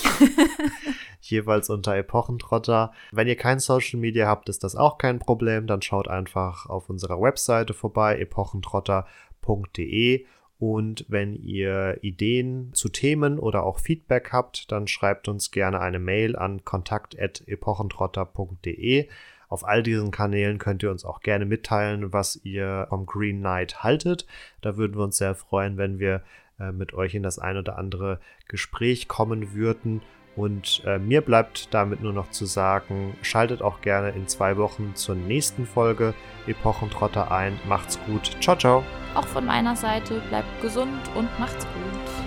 jeweils 1.21 1.69
unter 1.69 1.95
Epochentrotter. 1.95 2.91
Wenn 3.11 3.27
ihr 3.27 3.35
kein 3.35 3.59
Social 3.59 3.99
Media 3.99 4.27
habt, 4.27 4.47
ist 4.49 4.63
das 4.63 4.75
auch 4.75 4.97
kein 4.97 5.19
Problem. 5.19 5.67
Dann 5.67 5.81
schaut 5.81 6.07
einfach 6.07 6.67
auf 6.67 6.89
unserer 6.89 7.19
Webseite 7.21 7.73
vorbei, 7.73 8.17
epochentrotter.de. 8.19 10.25
Und 10.57 11.05
wenn 11.07 11.35
ihr 11.35 11.99
Ideen 12.01 12.73
zu 12.73 12.89
Themen 12.89 13.37
oder 13.39 13.63
auch 13.63 13.79
Feedback 13.79 14.33
habt, 14.33 14.69
dann 14.71 14.87
schreibt 14.87 15.27
uns 15.29 15.51
gerne 15.51 15.79
eine 15.79 15.99
Mail 15.99 16.35
an 16.35 16.65
kontakt.epochentrotter.de. 16.65 19.07
Auf 19.49 19.65
all 19.65 19.83
diesen 19.83 20.11
Kanälen 20.11 20.59
könnt 20.59 20.83
ihr 20.83 20.91
uns 20.91 21.03
auch 21.03 21.21
gerne 21.21 21.45
mitteilen, 21.45 22.13
was 22.13 22.39
ihr 22.43 22.85
vom 22.89 23.05
Green 23.05 23.39
Knight 23.39 23.83
haltet. 23.83 24.25
Da 24.61 24.77
würden 24.77 24.95
wir 24.95 25.03
uns 25.03 25.17
sehr 25.17 25.35
freuen, 25.35 25.77
wenn 25.77 25.99
wir 25.99 26.21
äh, 26.59 26.71
mit 26.71 26.93
euch 26.93 27.15
in 27.15 27.23
das 27.23 27.39
ein 27.39 27.57
oder 27.57 27.77
andere 27.77 28.19
Gespräch 28.47 29.07
kommen 29.07 29.53
würden. 29.53 30.01
Und 30.35 30.83
äh, 30.85 30.99
mir 30.99 31.21
bleibt 31.21 31.73
damit 31.73 32.01
nur 32.01 32.13
noch 32.13 32.29
zu 32.29 32.45
sagen, 32.45 33.17
schaltet 33.21 33.61
auch 33.61 33.81
gerne 33.81 34.11
in 34.11 34.27
zwei 34.27 34.55
Wochen 34.55 34.95
zur 34.95 35.15
nächsten 35.15 35.65
Folge 35.65 36.13
Epochentrotter 36.47 37.31
ein. 37.31 37.59
Macht's 37.67 37.99
gut. 38.05 38.37
Ciao, 38.39 38.55
ciao. 38.55 38.83
Auch 39.15 39.27
von 39.27 39.45
meiner 39.45 39.75
Seite 39.75 40.21
bleibt 40.29 40.61
gesund 40.61 41.01
und 41.15 41.27
macht's 41.39 41.65
gut. 41.65 42.18